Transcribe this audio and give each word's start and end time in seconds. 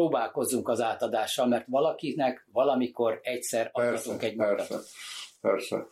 próbálkozzunk 0.00 0.68
az 0.68 0.80
átadással, 0.80 1.46
mert 1.46 1.64
valakinek 1.68 2.46
valamikor 2.52 3.20
egyszer 3.22 3.70
adhatunk 3.72 4.22
egy 4.22 4.36
mondatot. 4.36 4.84
Persze, 5.40 5.76
persze. 5.76 5.88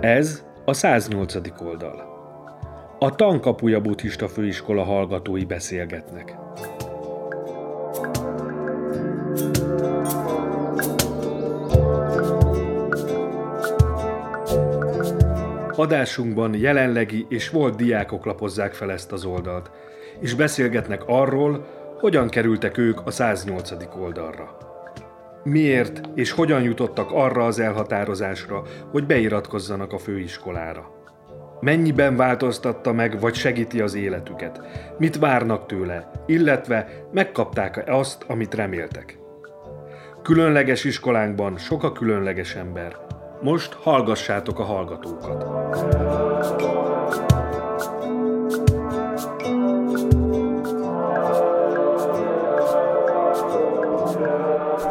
Ez 0.00 0.44
a 0.64 0.72
108. 0.72 1.34
oldal. 1.60 2.08
A 2.98 3.14
Tankapuja 3.14 3.80
buddhista 3.80 4.28
főiskola 4.28 4.84
hallgatói 4.84 5.44
beszélgetnek. 5.44 6.39
Adásunkban 15.80 16.54
jelenlegi 16.54 17.26
és 17.28 17.50
volt 17.50 17.76
diákok 17.76 18.24
lapozzák 18.24 18.74
fel 18.74 18.92
ezt 18.92 19.12
az 19.12 19.24
oldalt, 19.24 19.70
és 20.20 20.34
beszélgetnek 20.34 21.02
arról, 21.06 21.66
hogyan 21.98 22.28
kerültek 22.28 22.78
ők 22.78 23.00
a 23.04 23.10
108. 23.10 23.70
oldalra. 24.00 24.56
Miért 25.44 26.00
és 26.14 26.30
hogyan 26.30 26.62
jutottak 26.62 27.10
arra 27.12 27.44
az 27.44 27.58
elhatározásra, 27.60 28.62
hogy 28.90 29.06
beiratkozzanak 29.06 29.92
a 29.92 29.98
főiskolára? 29.98 30.90
Mennyiben 31.60 32.16
változtatta 32.16 32.92
meg 32.92 33.20
vagy 33.20 33.34
segíti 33.34 33.80
az 33.80 33.94
életüket? 33.94 34.60
Mit 34.98 35.18
várnak 35.18 35.66
tőle, 35.66 36.10
illetve 36.26 37.06
megkapták-e 37.12 37.94
azt, 37.94 38.24
amit 38.26 38.54
reméltek? 38.54 39.18
Különleges 40.22 40.84
iskolánkban 40.84 41.56
sok 41.56 41.82
a 41.82 41.92
különleges 41.92 42.54
ember. 42.54 42.96
Most 43.42 43.72
hallgassátok 43.72 44.58
a 44.58 44.62
hallgatókat. 44.62 45.44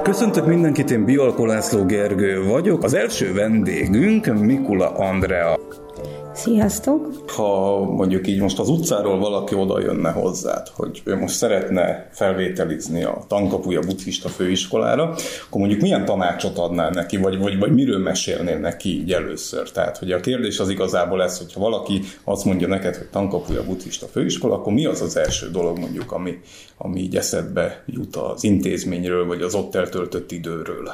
Köszöntök 0.03 0.45
mindenkit, 0.45 0.91
én 0.91 1.05
Bialko 1.05 1.45
László 1.45 1.85
Gergő 1.85 2.43
vagyok. 2.43 2.83
Az 2.83 2.93
első 2.93 3.33
vendégünk 3.33 4.25
Mikula 4.25 4.89
Andrea. 4.89 5.59
Sziasztok! 6.39 7.29
Ha 7.29 7.79
mondjuk 7.83 8.27
így 8.27 8.39
most 8.39 8.59
az 8.59 8.69
utcáról 8.69 9.19
valaki 9.19 9.55
oda 9.55 9.79
jönne 9.79 10.11
hozzád, 10.11 10.67
hogy 10.67 11.01
ő 11.03 11.15
most 11.15 11.35
szeretne 11.35 12.09
felvételizni 12.11 13.03
a 13.03 13.23
tankapuja 13.27 13.79
buddhista 13.79 14.29
főiskolára, 14.29 15.03
akkor 15.47 15.59
mondjuk 15.59 15.81
milyen 15.81 16.05
tanácsot 16.05 16.57
adnál 16.57 16.89
neki, 16.89 17.17
vagy, 17.17 17.37
vagy, 17.37 17.59
vagy 17.59 17.73
miről 17.73 17.97
mesélnél 17.97 18.57
neki 18.57 18.89
így 18.89 19.13
először? 19.13 19.71
Tehát, 19.71 19.97
hogy 19.97 20.11
a 20.11 20.19
kérdés 20.19 20.59
az 20.59 20.69
igazából 20.69 21.23
ez, 21.23 21.37
hogyha 21.37 21.59
valaki 21.59 22.01
azt 22.23 22.45
mondja 22.45 22.67
neked, 22.67 22.95
hogy 22.95 23.09
tankapuja 23.09 23.63
buddhista 23.63 24.07
főiskola, 24.07 24.55
akkor 24.55 24.73
mi 24.73 24.85
az 24.85 25.01
az 25.01 25.17
első 25.17 25.49
dolog 25.51 25.79
mondjuk, 25.79 26.11
ami, 26.11 26.39
ami 26.77 26.99
így 26.99 27.15
eszedbe 27.15 27.83
jut 27.85 28.15
az 28.15 28.43
intézményről, 28.43 29.25
vagy 29.25 29.41
az 29.41 29.55
ott 29.55 29.75
eltöltött 29.75 30.31
időről? 30.31 30.91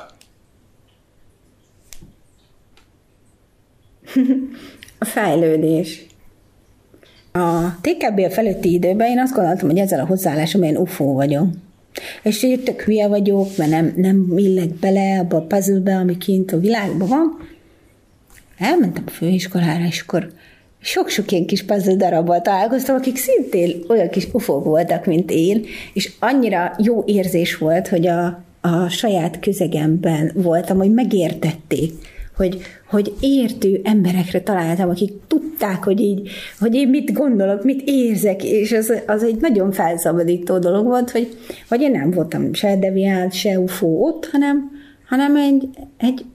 A 5.00 5.06
fejlődés. 5.06 6.06
A 7.32 7.80
TKB 7.82 8.32
felőtti 8.32 8.74
időben 8.74 9.08
én 9.08 9.20
azt 9.20 9.34
gondoltam, 9.34 9.70
hogy 9.70 9.78
ezzel 9.78 10.00
a 10.00 10.06
hozzáállásom 10.06 10.64
én 10.64 10.78
ufó 10.78 11.14
vagyok. 11.14 11.48
És 12.24 12.42
hogy 12.42 12.64
tök 12.64 12.82
hülye 12.82 13.08
vagyok, 13.08 13.58
mert 13.58 13.70
nem, 13.70 13.94
nem 13.96 14.34
illek 14.36 14.70
bele 14.70 15.20
abba 15.20 15.38
a 15.38 15.42
puzzle 15.42 15.96
ami 15.96 16.18
kint 16.18 16.52
a 16.52 16.60
világban 16.60 17.08
van. 17.08 17.38
Elmentem 18.58 19.04
a 19.08 19.10
főiskolára, 19.10 19.86
és 19.86 20.02
akkor 20.02 20.32
sok-sok 20.82 21.32
ilyen 21.32 21.46
kis 21.46 21.64
puzzle 21.64 21.96
darabbal 21.96 22.42
találkoztam, 22.42 22.96
akik 22.96 23.18
szintén 23.18 23.84
olyan 23.88 24.10
kis 24.10 24.28
ufók 24.32 24.64
voltak, 24.64 25.06
mint 25.06 25.32
én, 25.32 25.66
és 25.94 26.12
annyira 26.20 26.76
jó 26.78 27.04
érzés 27.06 27.58
volt, 27.58 27.88
hogy 27.88 28.08
a, 28.08 28.44
a 28.62 28.90
saját 28.90 29.40
közegemben 29.40 30.32
voltam, 30.34 30.78
hogy 30.78 30.92
megértették 30.92 31.94
hogy, 32.36 32.62
hogy 32.90 33.14
értő 33.20 33.82
emberekre 33.84 34.42
találtam, 34.42 34.90
akik 34.90 35.12
tudták, 35.28 35.84
hogy 35.84 36.00
így, 36.00 36.30
hogy 36.60 36.76
én 36.76 36.88
mit 36.88 37.14
gondolok, 37.14 37.64
mit 37.64 37.82
érzek, 37.86 38.44
és 38.44 38.72
az, 38.72 38.94
az 39.08 39.24
egy 39.24 39.38
nagyon 39.40 39.72
felszabadító 39.72 40.58
dolog 40.58 40.86
volt, 40.86 41.12
hogy, 41.12 41.38
hogy 41.70 41.82
én 41.82 41.92
nem 41.92 42.12
voltam 42.12 42.54
se 42.54 42.78
deviált, 42.78 43.34
se 43.34 43.60
ufó 43.60 44.06
ott, 44.06 44.26
hanem, 44.26 44.72
hanem 45.08 45.36
egy, 45.36 45.70
egy, 45.98 46.26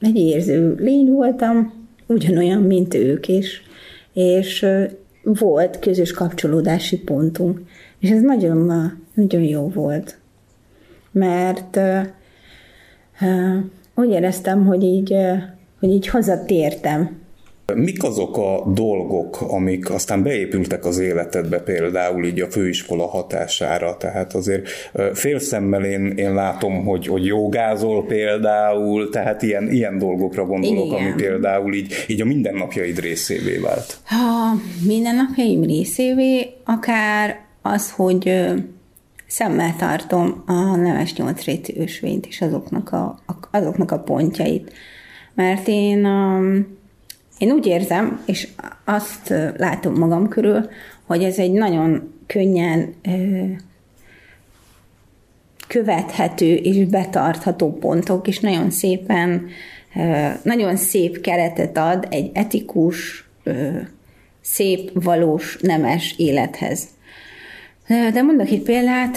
egy 0.00 0.16
érző 0.16 0.74
lény 0.78 1.10
voltam, 1.10 1.72
ugyanolyan, 2.06 2.62
mint 2.62 2.94
ők, 2.94 3.28
és, 3.28 3.60
és 4.12 4.66
volt 5.22 5.78
közös 5.78 6.12
kapcsolódási 6.12 6.98
pontunk. 6.98 7.60
És 7.98 8.10
ez 8.10 8.20
nagyon, 8.20 8.92
nagyon 9.14 9.42
jó 9.42 9.68
volt. 9.68 10.18
Mert 11.12 11.76
uh, 11.76 12.06
úgy 13.98 14.10
éreztem, 14.10 14.66
hogy 14.66 14.82
így, 14.82 15.14
hogy 15.80 15.90
így 15.90 16.08
hazatértem. 16.08 17.26
Mik 17.74 18.02
azok 18.02 18.36
a 18.36 18.70
dolgok, 18.74 19.40
amik 19.40 19.90
aztán 19.90 20.22
beépültek 20.22 20.84
az 20.84 20.98
életedbe 20.98 21.58
például 21.58 22.24
így 22.24 22.40
a 22.40 22.50
főiskola 22.50 23.06
hatására? 23.06 23.96
Tehát 23.96 24.34
azért 24.34 24.68
félszemmel 25.12 25.84
én, 25.84 26.06
én 26.06 26.34
látom, 26.34 26.84
hogy, 26.84 27.06
hogy 27.06 27.24
jogázol 27.24 28.04
például, 28.06 29.10
tehát 29.10 29.42
ilyen, 29.42 29.70
ilyen 29.70 29.98
dolgokra 29.98 30.46
gondolok, 30.46 30.86
Igen. 30.86 30.98
ami 30.98 31.12
például 31.16 31.74
így, 31.74 31.92
így 32.06 32.20
a 32.20 32.24
mindennapjaid 32.24 32.98
részévé 32.98 33.56
vált. 33.56 33.96
A 34.10 34.54
mindennapjaim 34.86 35.62
részévé 35.62 36.46
akár 36.64 37.40
az, 37.62 37.90
hogy 37.90 38.32
szemmel 39.28 39.76
tartom 39.76 40.42
a 40.46 40.76
neves 40.76 41.14
nyolcrétű 41.14 41.72
ösvényt 41.76 42.26
és 42.26 42.40
azoknak 42.40 42.92
a, 42.92 43.18
azoknak 43.50 43.90
a 43.90 43.98
pontjait. 43.98 44.72
Mert 45.34 45.68
én, 45.68 46.06
um, 46.06 46.76
én 47.38 47.50
úgy 47.50 47.66
érzem, 47.66 48.22
és 48.26 48.48
azt 48.84 49.34
látom 49.56 49.94
magam 49.94 50.28
körül, 50.28 50.68
hogy 51.06 51.22
ez 51.24 51.38
egy 51.38 51.52
nagyon 51.52 52.14
könnyen 52.26 52.94
követhető 55.66 56.54
és 56.54 56.84
betartható 56.84 57.72
pontok, 57.72 58.28
és 58.28 58.40
nagyon 58.40 58.70
szépen, 58.70 59.46
nagyon 60.42 60.76
szép 60.76 61.20
keretet 61.20 61.76
ad 61.76 62.06
egy 62.10 62.30
etikus, 62.34 63.28
szép, 64.40 64.90
valós, 64.94 65.58
nemes 65.60 66.14
élethez. 66.16 66.88
De 67.88 68.22
mondok 68.22 68.48
egy 68.48 68.62
példát, 68.62 69.16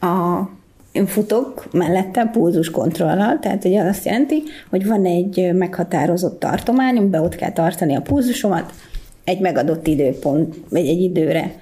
a, 0.00 0.40
én 0.92 1.06
futok 1.06 1.68
mellette 1.72 2.24
pulzus 2.24 2.70
kontrollal, 2.70 3.38
tehát 3.38 3.64
ugye 3.64 3.82
azt 3.82 4.04
jelenti, 4.04 4.42
hogy 4.70 4.86
van 4.86 5.04
egy 5.04 5.50
meghatározott 5.54 6.40
tartomány, 6.40 6.96
amiben 6.96 7.22
ott 7.22 7.34
kell 7.34 7.52
tartani 7.52 7.96
a 7.96 8.00
pulzusomat 8.00 8.72
egy 9.24 9.40
megadott 9.40 9.86
időpont, 9.86 10.56
vagy 10.68 10.86
egy 10.86 11.00
időre. 11.00 11.52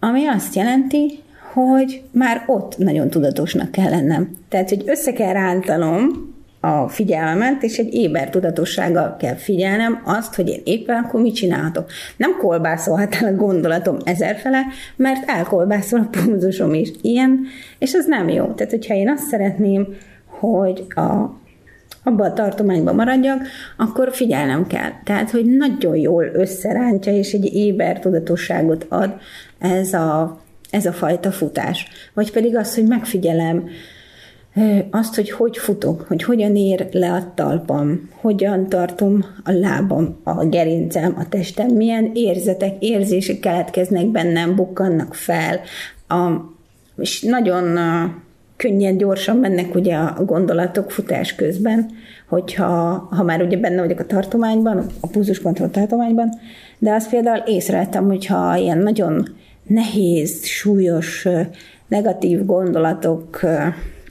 Ami 0.00 0.26
azt 0.26 0.54
jelenti, 0.54 1.18
hogy 1.52 2.02
már 2.10 2.44
ott 2.46 2.78
nagyon 2.78 3.10
tudatosnak 3.10 3.70
kell 3.70 3.90
lennem. 3.90 4.36
Tehát, 4.48 4.68
hogy 4.68 4.82
össze 4.86 5.12
kell 5.12 5.32
rántanom 5.32 6.31
a 6.64 6.88
figyelmet, 6.88 7.62
és 7.62 7.78
egy 7.78 7.94
éber 7.94 8.30
tudatossággal 8.30 9.16
kell 9.18 9.34
figyelnem 9.34 10.02
azt, 10.04 10.34
hogy 10.34 10.48
én 10.48 10.60
éppen 10.64 11.04
akkor 11.04 11.20
mit 11.20 11.34
csinálhatok. 11.34 11.90
Nem 12.16 12.36
kolbászolhat 12.38 13.14
el 13.14 13.32
a 13.32 13.36
gondolatom 13.36 13.96
ezerfele, 14.04 14.62
mert 14.96 15.30
elkolbászol 15.30 16.00
a 16.00 16.08
pulzusom 16.10 16.74
is. 16.74 16.90
Ilyen, 17.00 17.40
és 17.78 17.92
ez 17.92 18.06
nem 18.06 18.28
jó. 18.28 18.46
Tehát, 18.46 18.72
hogyha 18.72 18.94
én 18.94 19.10
azt 19.10 19.26
szeretném, 19.26 19.86
hogy 20.26 20.86
a 20.88 21.40
abban 22.04 22.30
a 22.30 22.32
tartományban 22.32 22.94
maradjak, 22.94 23.46
akkor 23.76 24.12
figyelnem 24.12 24.66
kell. 24.66 24.90
Tehát, 25.04 25.30
hogy 25.30 25.44
nagyon 25.56 25.96
jól 25.96 26.24
összerántja, 26.32 27.12
és 27.12 27.32
egy 27.32 27.54
éber 27.54 27.98
tudatosságot 27.98 28.86
ad 28.88 29.14
ez 29.58 29.92
a, 29.92 30.40
ez 30.70 30.86
a 30.86 30.92
fajta 30.92 31.30
futás. 31.30 31.86
Vagy 32.14 32.32
pedig 32.32 32.56
az, 32.56 32.74
hogy 32.74 32.86
megfigyelem, 32.86 33.68
azt, 34.90 35.14
hogy 35.14 35.30
hogy 35.30 35.58
futok, 35.58 36.04
hogy 36.08 36.22
hogyan 36.22 36.56
ér 36.56 36.88
le 36.92 37.12
a 37.12 37.32
talpam, 37.34 38.10
hogyan 38.20 38.68
tartom 38.68 39.24
a 39.44 39.52
lábam, 39.52 40.20
a 40.22 40.44
gerincem, 40.44 41.14
a 41.18 41.28
testem, 41.28 41.68
milyen 41.68 42.10
érzetek, 42.14 42.74
érzések 42.78 43.40
keletkeznek 43.40 44.06
bennem, 44.06 44.54
bukkannak 44.54 45.14
fel, 45.14 45.60
a, 46.08 46.30
és 46.96 47.22
nagyon 47.22 47.78
könnyen, 48.56 48.96
gyorsan 48.96 49.36
mennek 49.36 49.74
ugye 49.74 49.96
a 49.96 50.24
gondolatok 50.24 50.90
futás 50.90 51.34
közben, 51.34 51.90
hogyha 52.28 53.08
ha 53.10 53.22
már 53.22 53.42
ugye 53.42 53.56
benne 53.56 53.80
vagyok 53.80 53.98
a 53.98 54.06
tartományban, 54.06 54.86
a 55.00 55.06
pulzuskontroll 55.06 55.68
tartományban, 55.68 56.28
de 56.78 56.92
azt 56.92 57.10
például 57.10 57.42
észrevettem, 57.46 58.06
hogyha 58.06 58.56
ilyen 58.56 58.78
nagyon 58.78 59.28
nehéz, 59.62 60.44
súlyos 60.44 61.28
negatív 61.88 62.44
gondolatok 62.44 63.40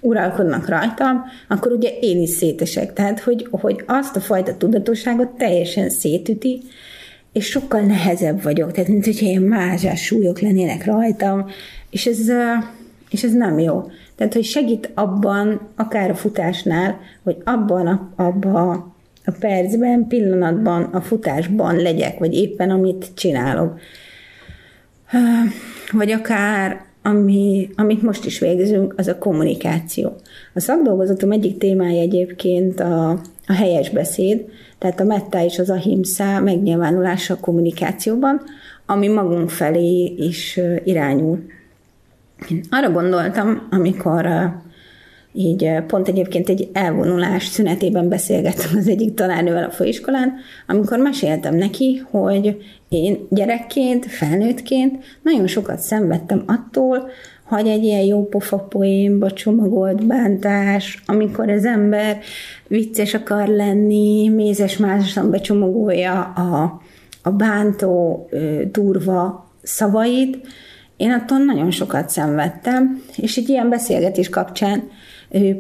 uralkodnak 0.02 0.68
rajtam, 0.68 1.24
akkor 1.48 1.72
ugye 1.72 1.90
én 2.02 2.22
is 2.22 2.30
szétesek. 2.30 2.94
Tehát, 2.94 3.20
hogy, 3.20 3.48
hogy 3.52 3.84
azt 3.88 4.16
a 4.16 4.20
fajta 4.20 4.58
tudatosságot 4.58 5.28
teljesen 5.28 5.90
szétüti, 5.90 6.62
és 7.34 7.46
sokkal 7.46 7.82
nehezebb 7.82 8.44
vagyok. 8.44 8.72
Tehát, 8.72 8.90
mint 8.90 9.06
hogyha 9.06 9.26
ilyen 9.26 9.42
mázsás 9.42 10.04
súlyok 10.04 10.40
lennének 10.40 10.86
rajtam, 10.86 11.46
és 11.90 12.06
ez, 12.06 12.32
és 13.10 13.24
ez 13.24 13.34
nem 13.34 13.60
jó. 13.60 13.92
Tehát, 14.16 14.34
hogy 14.34 14.44
segít 14.44 14.92
abban, 14.94 15.68
akár 15.76 16.10
a 16.10 16.16
futásnál, 16.16 17.00
hogy 17.24 17.38
abban 17.44 17.88
a, 17.88 18.12
abba 18.16 18.70
a 19.26 19.32
percben, 19.40 20.08
pillanatban, 20.08 20.84
a 20.84 21.02
futásban 21.02 21.76
legyek, 21.76 22.20
vagy 22.20 22.34
éppen 22.34 22.70
amit 22.70 23.12
csinálok. 23.16 23.80
Vagy 25.92 26.12
akár 26.12 26.86
ami, 27.04 27.70
amit 27.76 28.02
most 28.02 28.26
is 28.26 28.40
végzünk, 28.40 28.94
az 28.98 29.08
a 29.08 29.18
kommunikáció. 29.18 30.16
A 30.54 30.60
szakdolgozatom 30.60 31.32
egyik 31.32 31.58
témája 31.58 32.02
egyébként 32.02 32.80
a, 32.80 33.10
a 33.48 33.54
helyes 33.54 33.90
beszéd, 33.90 34.46
tehát 34.78 35.00
a 35.00 35.04
metta 35.04 35.44
és 35.44 35.60
az 35.60 35.70
ahimsa 35.70 36.40
megnyilvánulása 36.40 37.34
a 37.34 37.40
kommunikációban, 37.40 38.42
ami 38.86 39.08
magunk 39.08 39.50
felé 39.50 40.04
is 40.18 40.60
irányul. 40.84 41.40
Én 42.50 42.64
arra 42.70 42.92
gondoltam, 42.92 43.68
amikor 43.72 44.26
így 45.34 45.72
pont 45.88 46.08
egyébként 46.08 46.50
egy 46.50 46.70
elvonulás 46.74 47.46
szünetében 47.46 48.10
beszélgettem 48.10 48.78
az 48.78 48.88
egyik 48.88 49.14
tanárnővel 49.14 49.64
a 49.64 49.72
főiskolán, 49.72 50.34
amikor 50.68 51.00
meséltem 51.00 51.56
neki, 51.56 52.02
hogy 52.10 52.58
én 52.90 53.28
gyerekként, 53.30 54.06
felnőttként 54.06 55.04
nagyon 55.22 55.48
sokat 55.48 55.80
szenvedtem 55.80 56.44
attól, 56.48 57.10
hogy 57.44 57.68
egy 57.68 57.84
ilyen 57.84 58.04
jó 58.04 58.28
pofa 58.28 58.58
poénba 58.58 59.32
csomagolt 59.32 60.06
bántás, 60.06 61.04
amikor 61.06 61.50
az 61.50 61.66
ember 61.66 62.20
vicces 62.68 63.14
akar 63.14 63.48
lenni, 63.48 64.30
mézes 64.30 64.78
másosan 64.78 65.30
becsomagolja 65.30 66.22
a, 66.22 66.82
a 67.24 67.30
bántó, 67.30 68.30
durva 68.72 69.50
szavait, 69.64 70.48
én 70.98 71.12
attól 71.12 71.38
nagyon 71.38 71.72
sokat 71.72 72.10
szenvedtem, 72.10 73.04
és 73.16 73.38
egy 73.38 73.50
ilyen 73.50 73.70
beszélgetés 73.70 74.30
kapcsán 74.30 74.84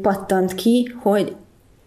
pattant 0.01 0.55
ki, 0.55 0.91
hogy, 1.01 1.35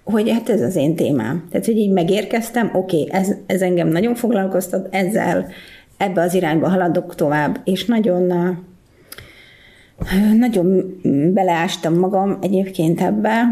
hogy 0.05 0.31
hát 0.31 0.49
ez 0.49 0.61
az 0.61 0.77
én 0.77 0.97
témám. 0.97 1.47
Tehát, 1.51 1.67
hogy 1.67 1.77
így 1.77 1.93
megérkeztem, 1.93 2.71
oké, 2.73 3.03
okay, 3.03 3.21
ez, 3.21 3.35
ez 3.47 3.61
engem 3.61 3.89
nagyon 3.89 4.15
foglalkoztat, 4.15 4.89
ezzel 4.91 5.47
ebbe 5.97 6.23
az 6.23 6.35
irányba 6.35 6.69
haladok 6.69 7.15
tovább, 7.15 7.61
és 7.65 7.85
nagyon 7.85 8.33
nagyon 10.39 11.01
beleástam 11.33 11.95
magam 11.95 12.39
egyébként 12.41 13.01
ebbe 13.01 13.43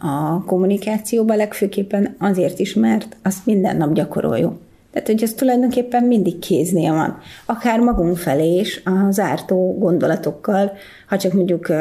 a 0.00 0.44
kommunikációba, 0.44 1.34
legfőképpen 1.34 2.14
azért 2.18 2.58
is, 2.58 2.74
mert 2.74 3.16
azt 3.22 3.46
minden 3.46 3.76
nap 3.76 3.92
gyakoroljuk. 3.92 4.54
Tehát, 4.92 5.08
hogy 5.08 5.22
ez 5.22 5.34
tulajdonképpen 5.34 6.04
mindig 6.04 6.38
kéznél 6.38 6.92
van. 6.92 7.18
Akár 7.46 7.80
magunk 7.80 8.16
felé 8.16 8.58
is, 8.58 8.82
az 9.06 9.20
ártó 9.20 9.76
gondolatokkal, 9.78 10.72
ha 11.08 11.16
csak 11.16 11.32
mondjuk 11.32 11.72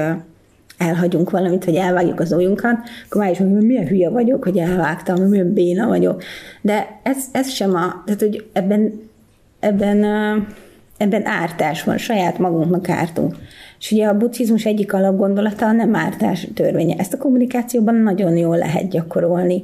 elhagyunk 0.81 1.29
valamit, 1.29 1.65
vagy 1.65 1.75
elvágjuk 1.75 2.19
az 2.19 2.31
ujjunkat, 2.31 2.77
akkor 3.05 3.21
már 3.21 3.31
is 3.31 3.37
mondjuk, 3.37 3.61
milyen 3.61 3.87
hülye 3.87 4.09
vagyok, 4.09 4.43
hogy 4.43 4.57
elvágtam, 4.57 5.23
milyen 5.23 5.53
béna 5.53 5.87
vagyok. 5.87 6.23
De 6.61 6.99
ez, 7.03 7.17
ez 7.31 7.49
sem 7.49 7.75
a, 7.75 8.03
tehát 8.05 8.21
hogy 8.21 8.45
ebben, 8.53 9.09
ebben, 9.59 10.03
ebben 10.97 11.25
ártás 11.25 11.83
van, 11.83 11.97
saját 11.97 12.37
magunknak 12.37 12.89
ártunk. 12.89 13.35
És 13.79 13.91
ugye 13.91 14.07
a 14.07 14.17
buddhizmus 14.17 14.65
egyik 14.65 14.93
alapgondolata 14.93 15.65
a 15.65 15.71
nem 15.71 15.95
ártás 15.95 16.47
törvénye. 16.53 16.95
Ezt 16.97 17.13
a 17.13 17.17
kommunikációban 17.17 17.95
nagyon 17.95 18.37
jól 18.37 18.57
lehet 18.57 18.89
gyakorolni. 18.89 19.63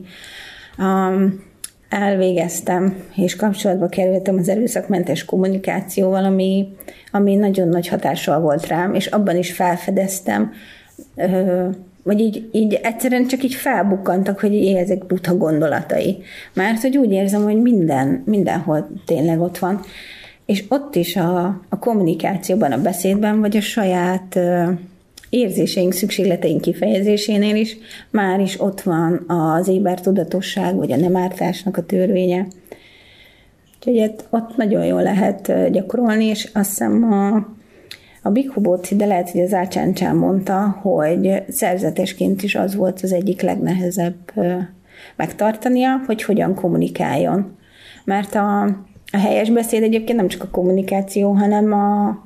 Um, 0.78 1.46
elvégeztem, 1.90 3.04
és 3.16 3.36
kapcsolatba 3.36 3.88
kerültem 3.88 4.38
az 4.38 4.50
erőszakmentes 4.50 5.25
kommunikációval, 5.25 6.25
ami, 6.25 6.68
ami 7.12 7.36
nagyon 7.36 7.68
nagy 7.68 7.88
hatással 7.88 8.40
volt 8.40 8.68
rám, 8.68 8.94
és 8.94 9.08
abban 9.08 9.38
is 9.38 9.52
felfedeztem, 9.52 10.52
vagy 12.04 12.20
így, 12.20 12.50
így 12.52 12.74
egyszerűen 12.74 13.28
csak 13.28 13.44
így 13.44 13.54
felbukkantak, 13.54 14.40
hogy 14.40 14.54
így 14.54 14.76
ezek 14.76 15.06
buta 15.06 15.38
gondolatai. 15.38 16.18
Mert 16.54 16.82
hogy 16.82 16.98
úgy 16.98 17.12
érzem, 17.12 17.44
hogy 17.44 17.62
minden, 17.62 18.24
mindenhol 18.26 18.90
tényleg 19.06 19.42
ott 19.42 19.58
van. 19.58 19.82
És 20.46 20.64
ott 20.70 20.96
is 20.96 21.16
a, 21.16 21.62
a 21.70 21.80
kommunikációban, 21.80 22.72
a 22.72 22.82
beszédben, 22.82 23.40
vagy 23.40 23.58
a 23.58 23.62
saját 23.62 24.40
érzéseink, 25.30 25.94
szükségleteink 25.94 26.62
kifejezésénél 26.62 27.56
is 27.56 27.78
már 28.10 28.40
is 28.40 28.62
ott 28.62 28.82
van 28.82 29.24
az 29.28 29.68
éber 29.68 30.02
tudatosság, 30.02 30.76
vagy 30.76 30.92
a 30.92 30.96
nem 30.96 31.16
ártásnak 31.16 31.78
a 31.78 31.86
törvénye. 31.86 32.48
Úgyhogy 33.78 34.12
ott 34.30 34.56
nagyon 34.56 34.86
jól 34.86 35.02
lehet 35.02 35.72
gyakorolni, 35.72 36.26
és 36.26 36.50
azt 36.54 36.70
hiszem 36.70 37.04
a 37.14 37.56
a 38.28 38.32
Bikhu 38.32 38.78
de 38.96 39.06
lehet, 39.06 39.30
hogy 39.30 39.42
az 39.42 39.54
Ácsáncsán 39.54 40.16
mondta, 40.16 40.78
hogy 40.82 41.44
szerzetesként 41.50 42.44
is 42.44 42.56
az 42.56 42.76
volt 42.76 43.02
az 43.02 43.14
egyik 43.14 43.42
legnehezebb 43.42 44.16
megtartania, 45.16 46.02
hogy 46.06 46.24
hogyan 46.24 46.56
kommunikáljon. 46.56 47.58
Mert 48.06 48.36
a, 48.36 48.64
a 49.12 49.18
helyes 49.18 49.50
beszéd 49.50 49.84
egyébként 49.84 50.18
nem 50.18 50.28
csak 50.28 50.44
a 50.44 50.50
kommunikáció, 50.50 51.32
hanem 51.32 51.74
a, 51.74 52.18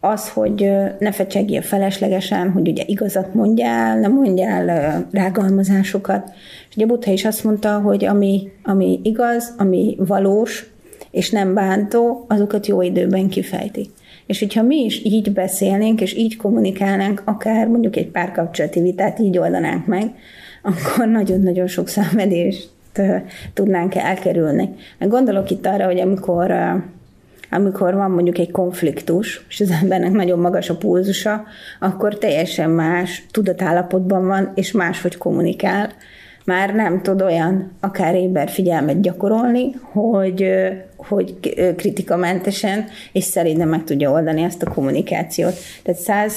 az, 0.00 0.28
hogy 0.28 0.72
ne 0.98 1.12
fecsegjél 1.12 1.62
feleslegesen, 1.62 2.50
hogy 2.50 2.68
ugye 2.68 2.82
igazat 2.86 3.34
mondjál, 3.34 3.98
ne 3.98 4.08
mondjál 4.08 5.06
rágalmazásokat. 5.12 6.30
És 6.68 6.76
ugye 6.76 6.86
Buddha 6.86 7.10
is 7.10 7.24
azt 7.24 7.44
mondta, 7.44 7.80
hogy 7.80 8.04
ami, 8.04 8.48
ami 8.64 9.00
igaz, 9.02 9.54
ami 9.58 9.96
valós, 9.98 10.70
és 11.10 11.30
nem 11.30 11.54
bántó, 11.54 12.24
azokat 12.28 12.66
jó 12.66 12.82
időben 12.82 13.28
kifejti. 13.28 13.90
És 14.28 14.38
hogyha 14.38 14.62
mi 14.62 14.76
is 14.76 15.04
így 15.04 15.32
beszélnénk, 15.32 16.00
és 16.00 16.14
így 16.14 16.36
kommunikálnánk, 16.36 17.22
akár 17.24 17.66
mondjuk 17.66 17.96
egy 17.96 18.08
párkapcsolati 18.08 18.80
vitát 18.80 19.18
így 19.18 19.38
oldanánk 19.38 19.86
meg, 19.86 20.14
akkor 20.62 21.06
nagyon-nagyon 21.06 21.66
sok 21.66 21.88
szenvedést 21.88 22.68
tudnánk 23.54 23.94
elkerülni. 23.94 24.74
Gondolok 25.00 25.50
itt 25.50 25.66
arra, 25.66 25.84
hogy 25.84 26.00
amikor 26.00 26.52
amikor 27.50 27.94
van 27.94 28.10
mondjuk 28.10 28.38
egy 28.38 28.50
konfliktus, 28.50 29.44
és 29.48 29.60
az 29.60 29.70
embernek 29.82 30.12
nagyon 30.12 30.38
magas 30.38 30.70
a 30.70 30.76
pulzusa, 30.76 31.44
akkor 31.80 32.18
teljesen 32.18 32.70
más 32.70 33.26
tudatállapotban 33.30 34.26
van, 34.26 34.52
és 34.54 34.72
máshogy 34.72 35.16
kommunikál, 35.16 35.92
már 36.48 36.74
nem 36.74 37.02
tud 37.02 37.22
olyan 37.22 37.70
akár 37.80 38.14
éber 38.14 38.48
figyelmet 38.48 39.00
gyakorolni, 39.00 39.72
hogy, 39.92 40.52
hogy 40.96 41.38
kritikamentesen 41.76 42.84
és 43.12 43.24
szerintem 43.24 43.68
meg 43.68 43.84
tudja 43.84 44.10
oldani 44.10 44.42
ezt 44.42 44.62
a 44.62 44.70
kommunikációt. 44.70 45.54
Tehát 45.82 46.32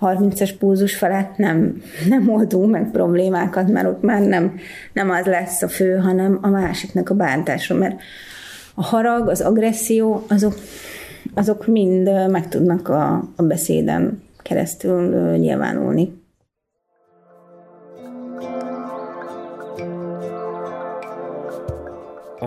130-as 0.00 0.50
púzus 0.58 0.96
felett 0.96 1.36
nem, 1.36 1.82
nem 2.08 2.30
oldunk 2.30 2.70
meg 2.70 2.90
problémákat, 2.90 3.68
mert 3.68 3.86
ott 3.86 4.02
már 4.02 4.20
nem, 4.20 4.58
nem 4.92 5.10
az 5.10 5.26
lesz 5.26 5.62
a 5.62 5.68
fő, 5.68 5.96
hanem 5.96 6.38
a 6.42 6.48
másiknak 6.48 7.10
a 7.10 7.14
bántása, 7.14 7.74
mert 7.74 8.00
a 8.74 8.82
harag, 8.82 9.28
az 9.28 9.40
agresszió, 9.40 10.24
azok, 10.28 10.54
azok 11.34 11.66
mind 11.66 12.30
meg 12.30 12.48
tudnak 12.48 12.88
a, 12.88 13.28
a 13.36 13.42
beszéden 13.42 14.22
keresztül 14.42 15.36
nyilvánulni. 15.36 16.19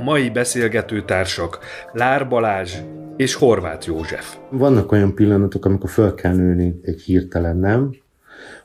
Mai 0.04 0.30
beszélgető 0.30 1.06
társak 1.06 1.60
Lár 1.94 2.28
Balázs 2.28 2.74
és 3.16 3.34
Horváth 3.34 3.88
József. 3.88 4.38
Vannak 4.50 4.92
olyan 4.92 5.16
pillanatok, 5.16 5.66
amikor 5.66 5.90
föl 5.90 6.14
kell 6.14 6.36
nőni 6.36 6.80
egy 6.84 7.02
hirtelen, 7.02 7.58
nem? 7.58 7.96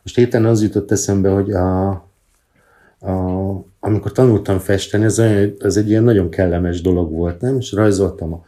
Most 0.02 0.16
héten 0.16 0.44
az 0.44 0.62
jutott 0.62 0.90
eszembe, 0.90 1.28
hogy 1.28 1.50
a, 1.50 1.88
a, 3.00 3.14
amikor 3.80 4.12
tanultam 4.12 4.58
festeni, 4.58 5.04
ez, 5.04 5.18
olyan, 5.18 5.54
ez 5.58 5.76
egy 5.76 5.88
ilyen 5.88 6.02
nagyon 6.02 6.30
kellemes 6.30 6.80
dolog 6.80 7.12
volt, 7.12 7.40
nem? 7.40 7.56
És 7.56 7.72
rajzoltam 7.72 8.32
a 8.32 8.44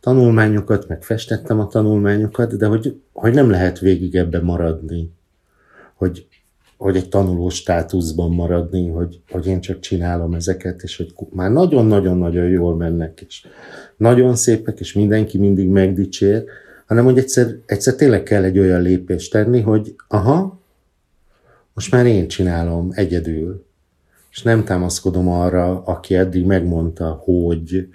tanulmányokat, 0.00 0.88
meg 0.88 1.02
festettem 1.02 1.60
a 1.60 1.66
tanulmányokat, 1.66 2.56
de 2.56 2.66
hogy, 2.66 3.00
hogy 3.12 3.34
nem 3.34 3.50
lehet 3.50 3.78
végig 3.78 4.14
ebbe 4.14 4.40
maradni. 4.40 5.12
Hogy 5.94 6.26
hogy 6.82 6.96
egy 6.96 7.08
tanuló 7.08 7.48
státuszban 7.48 8.30
maradni, 8.30 8.88
hogy, 8.88 9.20
hogy 9.30 9.46
én 9.46 9.60
csak 9.60 9.80
csinálom 9.80 10.34
ezeket, 10.34 10.82
és 10.82 10.96
hogy 10.96 11.12
már 11.30 11.50
nagyon-nagyon-nagyon 11.50 12.48
jól 12.48 12.76
mennek, 12.76 13.24
és 13.26 13.46
nagyon 13.96 14.36
szépek, 14.36 14.80
és 14.80 14.92
mindenki 14.92 15.38
mindig 15.38 15.68
megdicsér, 15.68 16.44
hanem 16.86 17.04
hogy 17.04 17.18
egyszer, 17.18 17.56
egyszer 17.66 17.94
tényleg 17.94 18.22
kell 18.22 18.42
egy 18.42 18.58
olyan 18.58 18.82
lépést 18.82 19.32
tenni, 19.32 19.60
hogy 19.60 19.94
aha, 20.08 20.60
most 21.74 21.90
már 21.90 22.06
én 22.06 22.28
csinálom 22.28 22.90
egyedül, 22.94 23.64
és 24.30 24.42
nem 24.42 24.64
támaszkodom 24.64 25.28
arra, 25.28 25.82
aki 25.84 26.14
eddig 26.14 26.44
megmondta, 26.44 27.22
hogy 27.24 27.88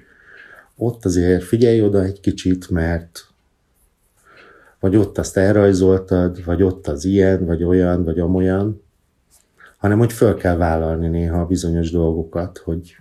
ott 0.75 1.06
azért 1.06 1.44
figyelj 1.44 1.82
oda 1.82 2.03
egy 2.03 2.20
kicsit, 2.20 2.70
mert 2.70 3.26
vagy 4.88 4.96
ott 4.96 5.17
azt 5.17 5.38
elrajzoltad, 5.38 6.46
vagy 6.46 6.63
ott 6.63 6.88
az 6.88 7.06
ilyen, 7.06 7.46
vagy 7.46 7.63
olyan, 7.63 8.03
vagy 8.03 8.20
amolyan, 8.20 8.84
hanem 9.77 9.98
hogy 9.98 10.13
föl 10.13 10.36
kell 10.36 10.56
vállalni 10.56 11.08
néha 11.08 11.46
bizonyos 11.46 11.91
dolgokat, 11.91 12.58
hogy 12.58 12.98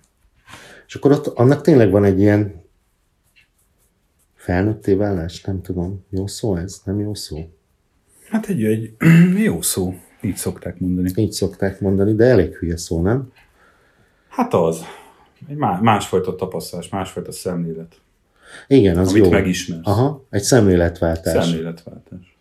és 0.87 0.95
akkor 0.95 1.13
ott 1.13 1.27
annak 1.27 1.61
tényleg 1.61 1.91
van 1.91 2.05
egy 2.05 2.21
ilyen 2.21 2.63
felnőtté 4.35 4.95
válás, 4.95 5.45
nem 5.45 5.63
tudom, 5.63 6.05
jó 6.11 6.27
szó 6.27 6.57
ez, 6.57 6.81
nem 6.85 7.01
jó 7.01 7.15
szó? 7.15 7.51
Hát 8.29 8.47
egy, 8.47 8.65
egy 8.65 8.95
jó 9.49 9.63
szó, 9.63 9.95
így 10.21 10.37
szokták 10.37 10.81
mondani. 10.81 11.11
Így 11.15 11.33
szokták 11.33 11.81
mondani, 11.81 12.15
de 12.15 12.25
elég 12.25 12.55
hülye 12.55 12.77
szó, 12.77 13.03
nem? 13.03 13.33
Hát 14.29 14.55
az. 14.55 14.81
Egy 15.49 15.57
má- 15.57 15.81
másfajta 15.81 16.35
tapasztalás, 16.35 16.89
másfajta 16.89 17.33
szemlélet. 17.33 18.01
Igen, 18.67 18.99
az 18.99 19.09
Amit 19.09 19.25
jó. 19.25 19.31
megismersz. 19.31 19.87
Aha, 19.87 20.27
egy 20.31 20.43
szemléletváltás. 20.43 21.45
Szemléletváltás. 21.45 22.37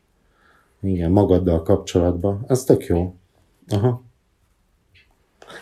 Igen, 0.81 1.11
magaddal 1.11 1.61
kapcsolatban. 1.63 2.43
Az 2.47 2.63
tök 2.63 2.85
jó. 2.85 3.15
Aha. 3.69 4.03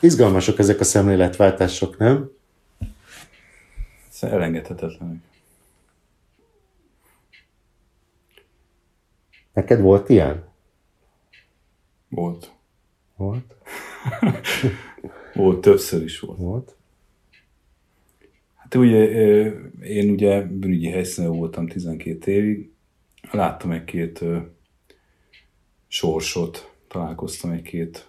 Izgalmasok 0.02 0.60
ezek 0.60 0.80
a 0.80 0.84
szemléletváltások, 0.84 1.98
nem? 1.98 2.32
Ez 4.12 4.24
elengedhetetlenek. 4.30 5.18
Neked 9.54 9.82
volt 9.82 10.10
ilyen? 10.10 10.44
Volt. 12.10 12.52
Volt? 13.16 13.56
Volt, 15.34 15.62
többször 15.62 16.04
is 16.04 16.20
volt. 16.20 16.38
Volt? 16.38 16.76
Hát 18.74 18.82
ugye 18.82 19.06
én 19.84 20.10
ugye 20.10 20.42
bűnügyi 20.42 20.88
helyszínen 20.88 21.32
voltam 21.32 21.68
12 21.68 22.32
évig, 22.32 22.72
láttam 23.32 23.72
egy-két 23.72 24.24
sorsot, 25.88 26.72
találkoztam 26.88 27.52
egy-két 27.52 28.08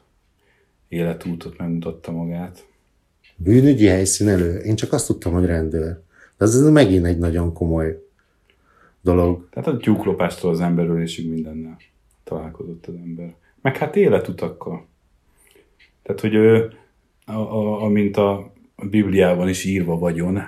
életútot, 0.89 1.59
megmutatta 1.59 2.13
magát. 2.13 2.67
Bűnügyi 3.37 3.87
helyszínelő? 3.87 4.59
Én 4.59 4.77
csak 4.77 4.93
azt 4.93 5.07
tudtam, 5.07 5.33
hogy 5.33 5.45
rendőr. 5.45 6.01
De 6.39 6.45
ez 6.45 6.69
megint 6.69 7.07
egy 7.07 7.19
nagyon 7.19 7.53
komoly 7.53 8.03
dolog. 9.01 9.49
Tehát 9.51 9.69
a 9.69 9.77
tyúklopástól 9.77 10.51
az 10.51 10.61
emberölésig 10.61 11.31
mindennel 11.31 11.77
találkozott 12.23 12.87
az 12.87 12.95
ember. 12.95 13.35
Meg 13.61 13.77
hát 13.77 13.97
életutakkal. 13.97 14.87
Tehát, 16.03 16.21
hogy 16.21 16.35
ö, 16.35 16.67
a, 17.27 17.33
a, 17.33 17.83
amint 17.83 18.17
a 18.17 18.53
Bibliában 18.77 19.49
is 19.49 19.65
írva 19.65 19.99
vagyon, 19.99 20.39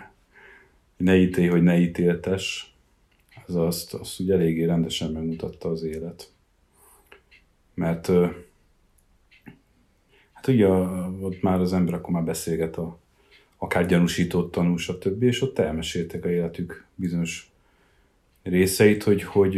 ne 0.96 1.16
ítélj, 1.16 1.48
hogy 1.48 1.62
ne 1.62 1.78
ítéltes, 1.78 2.74
az 3.46 3.56
azt, 3.56 3.94
azt 3.94 4.20
úgy 4.20 4.30
eléggé 4.30 4.64
rendesen 4.64 5.12
megmutatta 5.12 5.68
az 5.68 5.82
élet. 5.82 6.30
Mert 7.74 8.10
hát 10.32 10.46
ugye 10.46 10.68
ott 11.20 11.42
már 11.42 11.60
az 11.60 11.72
ember 11.72 11.94
akkor 11.94 12.10
már 12.10 12.24
beszélget 12.24 12.76
a 12.76 12.98
akár 13.56 13.86
gyanúsított 13.86 14.52
tanú, 14.52 14.76
stb. 14.76 15.22
És 15.22 15.42
ott 15.42 15.58
elmeséltek 15.58 16.24
a 16.24 16.30
életük 16.30 16.86
bizonyos 16.94 17.50
részeit, 18.42 19.02
hogy, 19.02 19.22
hogy 19.22 19.54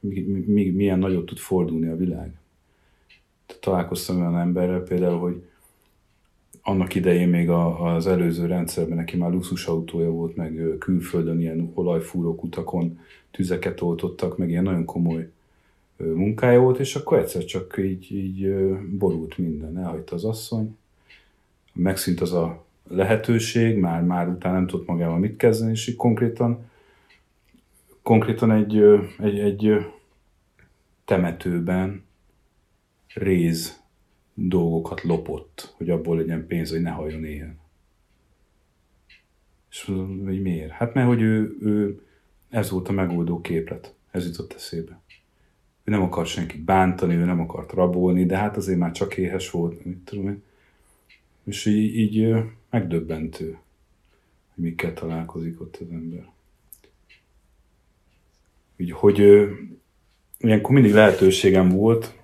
mi, 0.00 0.20
mi, 0.46 0.70
milyen 0.70 0.98
nagyot 0.98 1.26
tud 1.26 1.38
fordulni 1.38 1.88
a 1.88 1.96
világ. 1.96 2.32
Találkoztam 3.60 4.20
olyan 4.20 4.38
emberrel 4.38 4.80
például, 4.80 5.18
hogy 5.18 5.42
annak 6.66 6.94
idején 6.94 7.28
még 7.28 7.50
a, 7.50 7.94
az 7.94 8.06
előző 8.06 8.46
rendszerben 8.46 8.96
neki 8.96 9.16
már 9.16 9.30
luxusautója 9.30 10.10
volt, 10.10 10.36
meg 10.36 10.76
külföldön 10.78 11.40
ilyen 11.40 11.70
olajfúró 11.74 12.38
utakon 12.42 12.98
tüzeket 13.30 13.80
oltottak, 13.80 14.38
meg 14.38 14.50
ilyen 14.50 14.62
nagyon 14.62 14.84
komoly 14.84 15.30
munkája 15.96 16.60
volt, 16.60 16.78
és 16.78 16.94
akkor 16.94 17.18
egyszer 17.18 17.44
csak 17.44 17.78
így, 17.78 18.12
így 18.12 18.54
borult 18.98 19.38
minden. 19.38 19.78
Elhagyta 19.78 20.14
az 20.14 20.24
asszony, 20.24 20.76
megszűnt 21.72 22.20
az 22.20 22.32
a 22.32 22.64
lehetőség, 22.88 23.78
már, 23.78 24.02
már 24.02 24.28
utána 24.28 24.54
nem 24.54 24.66
tudott 24.66 24.86
magával 24.86 25.18
mit 25.18 25.36
kezdeni, 25.36 25.70
és 25.70 25.88
így 25.88 25.96
konkrétan 25.96 26.72
konkrétan 28.04 28.50
egy, 28.50 28.76
egy, 29.18 29.38
egy 29.38 29.86
temetőben 31.04 32.04
réz 33.14 33.82
dolgokat 34.34 35.02
lopott, 35.02 35.74
hogy 35.76 35.90
abból 35.90 36.16
legyen 36.16 36.46
pénz, 36.46 36.70
hogy 36.70 36.80
ne 36.82 36.90
halljon 36.90 37.24
éhen. 37.24 37.58
És 39.70 39.84
mondom, 39.84 40.24
hogy 40.24 40.42
miért? 40.42 40.70
Hát 40.70 40.94
mert 40.94 41.06
hogy 41.06 41.20
ő, 41.20 41.56
ő, 41.60 42.02
ez 42.48 42.70
volt 42.70 42.88
a 42.88 42.92
megoldó 42.92 43.40
képlet. 43.40 43.94
Ez 44.10 44.26
jutott 44.26 44.52
eszébe. 44.52 45.00
Ő 45.84 45.90
nem 45.90 46.02
akart 46.02 46.28
senkit 46.28 46.60
bántani, 46.60 47.14
ő 47.14 47.24
nem 47.24 47.40
akart 47.40 47.72
rabolni, 47.72 48.26
de 48.26 48.36
hát 48.36 48.56
azért 48.56 48.78
már 48.78 48.92
csak 48.92 49.16
éhes 49.16 49.50
volt, 49.50 49.84
mit 49.84 49.98
tudom 49.98 50.28
én. 50.28 50.42
És 51.44 51.66
így, 51.66 51.96
így 51.96 52.34
megdöbbentő, 52.70 53.58
hogy 54.54 54.64
mikkel 54.64 54.92
találkozik 54.94 55.60
ott 55.60 55.76
az 55.80 55.90
ember. 55.90 56.28
Úgy, 58.78 58.90
hogy 58.90 59.48
ilyenkor 60.38 60.74
mindig 60.74 60.92
lehetőségem 60.92 61.68
volt 61.68 62.23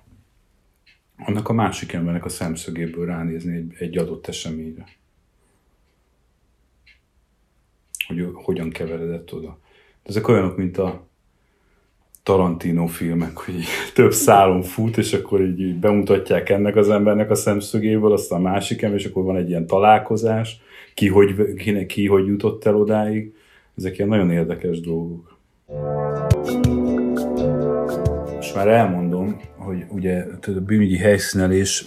annak 1.25 1.49
a 1.49 1.53
másik 1.53 1.93
embernek 1.93 2.25
a 2.25 2.29
szemszögéből 2.29 3.05
ránézni 3.05 3.55
egy, 3.55 3.73
egy 3.79 3.97
adott 3.97 4.27
eseményre. 4.27 4.85
Hogy 8.07 8.27
hogyan 8.33 8.69
keveredett 8.69 9.33
oda. 9.33 9.59
De 10.03 10.09
ezek 10.09 10.27
olyanok, 10.27 10.57
mint 10.57 10.77
a 10.77 11.07
Tarantino 12.23 12.85
filmek, 12.85 13.37
hogy 13.37 13.55
több 13.93 14.11
szálon 14.11 14.61
fut, 14.61 14.97
és 14.97 15.13
akkor 15.13 15.41
így, 15.41 15.59
így 15.59 15.75
bemutatják 15.75 16.49
ennek 16.49 16.75
az 16.75 16.89
embernek 16.89 17.29
a 17.29 17.35
szemszögéből, 17.35 18.11
aztán 18.11 18.39
a 18.39 18.49
másik 18.49 18.81
ember, 18.81 18.99
és 18.99 19.05
akkor 19.05 19.23
van 19.23 19.35
egy 19.35 19.49
ilyen 19.49 19.67
találkozás, 19.67 20.61
ki 20.93 21.07
hogy, 21.07 21.53
ki, 21.53 21.85
ki 21.85 22.07
hogy 22.07 22.27
jutott 22.27 22.65
el 22.65 22.75
odáig. 22.75 23.33
Ezek 23.77 23.97
ilyen 23.97 24.09
nagyon 24.09 24.31
érdekes 24.31 24.79
dolgok. 24.79 25.39
Most 28.53 28.65
már 28.65 28.75
elmondom, 28.77 29.41
hogy 29.57 29.85
ugye 29.89 30.25
a 30.41 30.49
bűnügyi 30.51 30.97
helyszínelés 30.97 31.85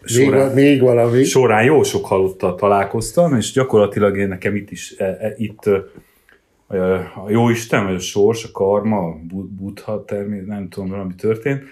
Még, 0.00 0.24
során, 0.24 0.54
még 0.54 0.80
valami. 0.80 1.24
során 1.24 1.64
jó 1.64 1.82
sok 1.82 2.06
halottal 2.06 2.54
találkoztam, 2.54 3.36
és 3.36 3.52
gyakorlatilag 3.52 4.16
én 4.16 4.28
nekem 4.28 4.56
itt 4.56 4.70
is, 4.70 4.94
e, 4.98 5.04
e, 5.04 5.34
itt 5.36 5.66
e, 5.66 6.76
a 7.24 7.30
jó 7.30 7.48
Isten, 7.48 7.84
vagy 7.84 7.94
a 7.94 7.98
sors, 7.98 8.44
a 8.44 8.48
karma, 8.52 8.98
a 8.98 9.18
bu- 9.28 9.50
buddha 9.50 10.04
termés, 10.04 10.42
nem 10.46 10.68
tudom, 10.68 10.88
valami 10.88 11.14
történt. 11.14 11.62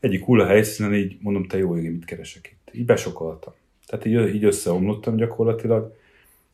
Egyik 0.00 0.24
hulla 0.24 0.46
helyszínen 0.46 0.94
így 0.94 1.16
mondom, 1.20 1.46
te 1.46 1.58
jó 1.58 1.76
ég, 1.76 1.90
mit 1.90 2.04
keresek 2.04 2.50
itt. 2.52 2.74
Így 2.74 2.84
besokaltam. 2.84 3.52
Tehát 3.86 4.06
így, 4.06 4.34
így 4.34 4.44
összeomlottam 4.44 5.16
gyakorlatilag, 5.16 5.96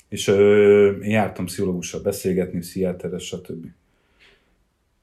és 0.09 0.29
ö, 0.29 0.91
én 0.91 1.11
jártam 1.11 1.45
pszichológussal 1.45 2.01
beszélgetni, 2.01 2.59
pszichiáteres, 2.59 3.25
stb. 3.27 3.67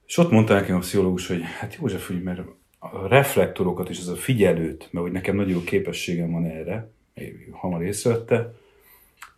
És 0.09 0.17
ott 0.17 0.31
mondta 0.31 0.53
nekem 0.53 0.75
a 0.75 0.79
pszichológus, 0.79 1.27
hogy 1.27 1.41
hát 1.41 1.75
József, 1.75 2.09
úgy, 2.09 2.23
mert 2.23 2.41
a 2.79 3.07
reflektorokat 3.07 3.89
és 3.89 3.99
az 3.99 4.07
a 4.07 4.15
figyelőt, 4.15 4.87
mert 4.91 5.05
hogy 5.05 5.11
nekem 5.11 5.35
nagyon 5.35 5.51
jó 5.51 5.63
képességem 5.63 6.31
van 6.31 6.45
erre, 6.45 6.91
hamar 7.51 7.83
észrevette, 7.83 8.53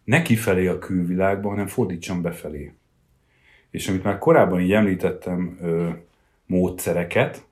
ne 0.04 0.22
kifelé 0.22 0.68
a 0.68 0.80
külvilágba, 0.80 1.50
hanem 1.50 1.68
fordítsam 1.68 2.22
befelé. 2.22 2.74
És 3.70 3.88
amit 3.88 4.04
már 4.04 4.18
korábban 4.18 4.62
így 4.62 4.72
említettem, 4.72 5.58
ö, 5.62 5.90
módszereket, 6.46 7.46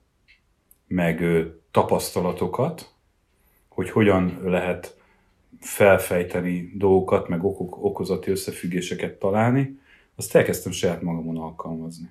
meg 0.86 1.20
ö, 1.20 1.46
tapasztalatokat, 1.70 2.94
hogy 3.68 3.90
hogyan 3.90 4.40
lehet 4.44 4.96
felfejteni 5.58 6.72
dolgokat, 6.74 7.28
meg 7.28 7.44
okok, 7.44 7.84
okozati 7.84 8.30
összefüggéseket 8.30 9.18
találni, 9.18 9.78
azt 10.14 10.34
elkezdtem 10.34 10.72
saját 10.72 11.02
magamon 11.02 11.36
alkalmazni. 11.36 12.10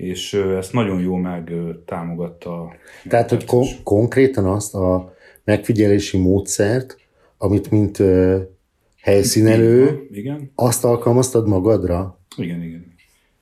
És 0.00 0.32
ezt 0.32 0.72
nagyon 0.72 1.00
jó 1.00 1.14
meg 1.16 1.52
támogatta. 1.86 2.72
Tehát, 3.08 3.30
hogy 3.30 3.44
kon- 3.44 3.82
konkrétan 3.82 4.44
azt 4.44 4.74
a 4.74 5.14
megfigyelési 5.44 6.18
módszert, 6.18 6.96
amit 7.38 7.70
mint 7.70 7.98
ö, 7.98 8.38
helyszínelő, 9.02 10.06
Igen, 10.12 10.52
azt 10.54 10.84
alkalmaztad 10.84 11.48
magadra? 11.48 12.18
igen, 12.36 12.62
igen. 12.62 12.88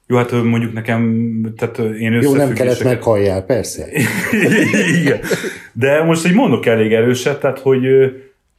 Jó, 0.06 0.16
hát 0.16 0.30
mondjuk 0.42 0.72
nekem, 0.72 1.40
tehát 1.56 1.78
én 1.78 1.84
Jó, 1.88 2.10
nem 2.10 2.12
kellett 2.12 2.20
összefüggéseket- 2.20 2.84
meghalljál, 2.84 3.44
persze. 3.44 3.88
Igen. 5.00 5.20
De 5.72 6.02
most 6.04 6.26
így 6.26 6.34
mondok 6.34 6.66
elég 6.66 6.92
erőset, 6.92 7.40
tehát 7.40 7.58
hogy, 7.58 7.84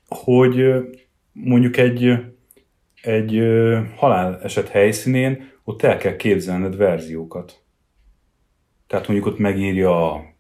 hogy 0.08 0.56
mondjuk 1.32 1.78
egy, 1.78 2.14
egy 3.02 3.42
haláleset 3.96 4.68
helyszínén 4.68 5.48
ott 5.64 5.84
el 5.84 5.98
kell 5.98 6.16
képzelned 6.16 6.78
verziókat. 6.78 7.59
Tehát 8.90 9.08
mondjuk 9.08 9.28
ott 9.28 9.40
megírja 9.40 10.14
a, 10.14 10.34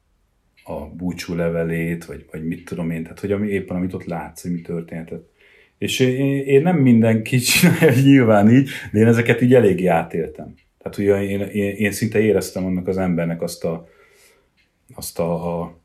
a 0.63 0.85
búcsú 0.85 1.35
levelét, 1.35 2.05
vagy, 2.05 2.25
vagy 2.31 2.47
mit 2.47 2.65
tudom 2.65 2.91
én, 2.91 3.03
tehát 3.03 3.19
hogy 3.19 3.31
ami, 3.31 3.47
éppen 3.47 3.75
amit 3.75 3.93
ott 3.93 4.05
látsz, 4.05 4.41
hogy 4.41 4.51
mi 4.51 4.61
történhetett. 4.61 5.29
És 5.77 5.99
én, 5.99 6.45
én 6.45 6.61
nem 6.61 6.77
mindenki 6.77 7.37
csinálja 7.49 8.01
nyilván 8.01 8.49
így, 8.49 8.69
de 8.91 8.99
én 8.99 9.07
ezeket 9.07 9.41
így 9.41 9.53
eléggé 9.53 9.85
átéltem. 9.85 10.53
Tehát 10.77 10.97
ugye 10.97 11.23
én, 11.23 11.39
én, 11.41 11.75
én 11.75 11.91
szinte 11.91 12.19
éreztem 12.19 12.65
annak 12.65 12.87
az 12.87 12.97
embernek 12.97 13.41
azt 13.41 13.63
a, 13.63 13.87
azt 14.95 15.19
a, 15.19 15.61
a 15.61 15.77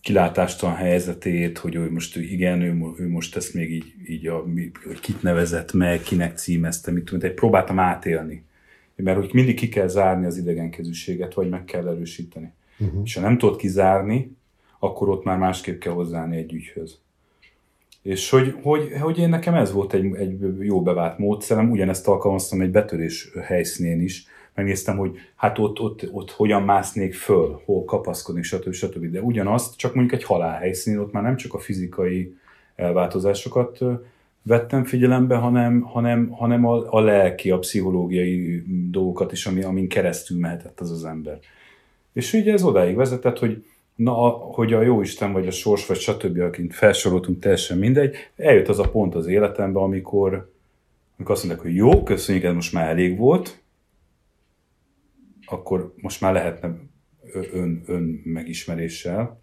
kilátástalan 0.00 0.76
helyzetét, 0.76 1.58
hogy 1.58 1.74
ő 1.74 1.90
most 1.90 2.16
igen, 2.16 2.60
ő, 2.60 2.92
ő 2.98 3.08
most 3.08 3.36
ezt 3.36 3.54
még 3.54 3.72
így, 3.72 3.94
így 4.06 4.26
a, 4.26 4.44
hogy 4.84 5.00
kit 5.00 5.22
nevezett 5.22 5.72
meg, 5.72 6.00
kinek 6.00 6.36
címezte, 6.36 6.90
mit 6.90 7.04
tudom, 7.04 7.28
egy 7.28 7.34
próbáltam 7.34 7.78
átélni. 7.78 8.44
Mert 8.96 9.18
hogy 9.18 9.30
mindig 9.32 9.56
ki 9.56 9.68
kell 9.68 9.86
zárni 9.86 10.26
az 10.26 10.36
idegenkezűséget, 10.36 11.34
vagy 11.34 11.48
meg 11.48 11.64
kell 11.64 11.88
erősíteni. 11.88 12.52
Uh-huh. 12.78 13.00
És 13.04 13.14
ha 13.14 13.20
nem 13.20 13.38
tudod 13.38 13.56
kizárni, 13.56 14.36
akkor 14.78 15.08
ott 15.08 15.24
már 15.24 15.38
másképp 15.38 15.80
kell 15.80 15.92
hozzáállni 15.92 16.36
egy 16.36 16.52
ügyhöz. 16.52 16.98
És 18.02 18.30
hogy, 18.30 18.54
hogy, 18.62 18.92
hogy 19.00 19.18
én 19.18 19.28
nekem 19.28 19.54
ez 19.54 19.72
volt 19.72 19.92
egy, 19.92 20.14
egy 20.14 20.38
jó 20.58 20.82
bevált 20.82 21.18
módszerem, 21.18 21.70
ugyanezt 21.70 22.08
alkalmaztam 22.08 22.60
egy 22.60 22.70
betörés 22.70 23.30
helyszínén 23.42 24.00
is, 24.00 24.26
megnéztem, 24.54 24.96
hogy 24.96 25.16
hát 25.36 25.58
ott, 25.58 25.80
ott, 25.80 26.08
ott 26.12 26.30
hogyan 26.30 26.62
másznék 26.62 27.14
föl, 27.14 27.62
hol 27.64 27.84
kapaszkodnék, 27.84 28.44
stb. 28.44 28.72
stb. 28.72 29.06
De 29.06 29.20
ugyanazt, 29.20 29.76
csak 29.76 29.94
mondjuk 29.94 30.20
egy 30.20 30.26
halálhelyszínén, 30.26 30.98
ott 30.98 31.12
már 31.12 31.22
nem 31.22 31.36
csak 31.36 31.54
a 31.54 31.58
fizikai 31.58 32.36
elváltozásokat 32.76 33.78
vettem 34.44 34.84
figyelembe, 34.84 35.36
hanem, 35.36 35.80
hanem, 35.80 36.28
hanem 36.28 36.64
a, 36.64 36.92
a 36.92 37.00
lelki, 37.00 37.50
a 37.50 37.58
pszichológiai 37.58 38.62
dolgokat 38.90 39.32
is, 39.32 39.46
ami, 39.46 39.62
amin 39.62 39.88
keresztül 39.88 40.38
mehetett 40.38 40.80
az 40.80 40.90
az 40.90 41.04
ember. 41.04 41.38
És 42.12 42.32
ugye 42.32 42.52
ez 42.52 42.62
odáig 42.62 42.96
vezetett, 42.96 43.38
hogy 43.38 43.64
na, 43.94 44.12
hogy 44.28 44.72
a 44.72 44.82
jó 44.82 45.00
Isten, 45.00 45.32
vagy 45.32 45.46
a 45.46 45.50
sors, 45.50 45.86
vagy 45.86 45.98
stb., 45.98 46.38
akint 46.40 46.74
felsoroltunk, 46.74 47.40
teljesen 47.40 47.78
mindegy, 47.78 48.16
eljött 48.36 48.68
az 48.68 48.78
a 48.78 48.90
pont 48.90 49.14
az 49.14 49.26
életemben, 49.26 49.82
amikor, 49.82 50.52
amikor 51.16 51.34
azt 51.34 51.44
mondták, 51.44 51.66
hogy 51.66 51.74
jó, 51.74 52.02
köszönjük, 52.02 52.44
ez 52.44 52.54
most 52.54 52.72
már 52.72 52.88
elég 52.88 53.18
volt, 53.18 53.62
akkor 55.46 55.94
most 55.96 56.20
már 56.20 56.32
lehetne 56.32 56.76
ön, 57.32 57.82
ön 57.86 58.20
megismeréssel 58.24 59.38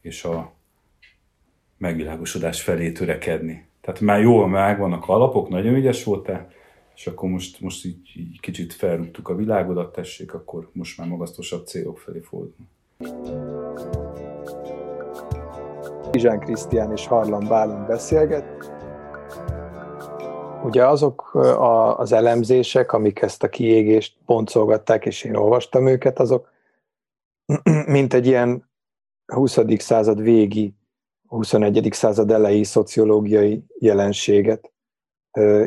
és 0.00 0.24
a 0.24 0.54
megvilágosodás 1.76 2.62
felé 2.62 2.92
törekedni. 2.92 3.66
Tehát 3.84 4.00
már 4.00 4.20
jól 4.20 4.48
megvannak 4.48 5.08
a 5.08 5.12
alapok, 5.12 5.48
nagyon 5.48 5.74
ügyes 5.74 6.04
voltál, 6.04 6.48
és 6.94 7.06
akkor 7.06 7.28
most, 7.28 7.60
most 7.60 7.84
így, 7.84 8.12
így 8.16 8.40
kicsit 8.40 8.72
felrúgtuk 8.72 9.28
a 9.28 9.34
világodat, 9.34 9.92
tessék, 9.92 10.34
akkor 10.34 10.68
most 10.72 10.98
már 10.98 11.08
magasztosabb 11.08 11.66
célok 11.66 11.98
felé 11.98 12.20
fordulunk. 12.20 12.68
Izsán 16.12 16.40
Krisztián 16.40 16.92
és 16.92 17.06
Harlan 17.06 17.46
Bálint 17.48 17.86
beszélget. 17.86 18.72
Ugye 20.62 20.86
azok 20.86 21.34
a, 21.34 21.98
az 21.98 22.12
elemzések, 22.12 22.92
amik 22.92 23.22
ezt 23.22 23.42
a 23.42 23.48
kiégést 23.48 24.16
boncolgatták, 24.26 25.06
és 25.06 25.24
én 25.24 25.34
olvastam 25.34 25.86
őket, 25.86 26.18
azok 26.18 26.52
mint 27.86 28.14
egy 28.14 28.26
ilyen 28.26 28.70
20. 29.26 29.58
század 29.78 30.22
végi, 30.22 30.74
21. 31.34 31.92
század 31.92 32.30
elejé 32.30 32.62
szociológiai 32.62 33.64
jelenséget 33.78 34.72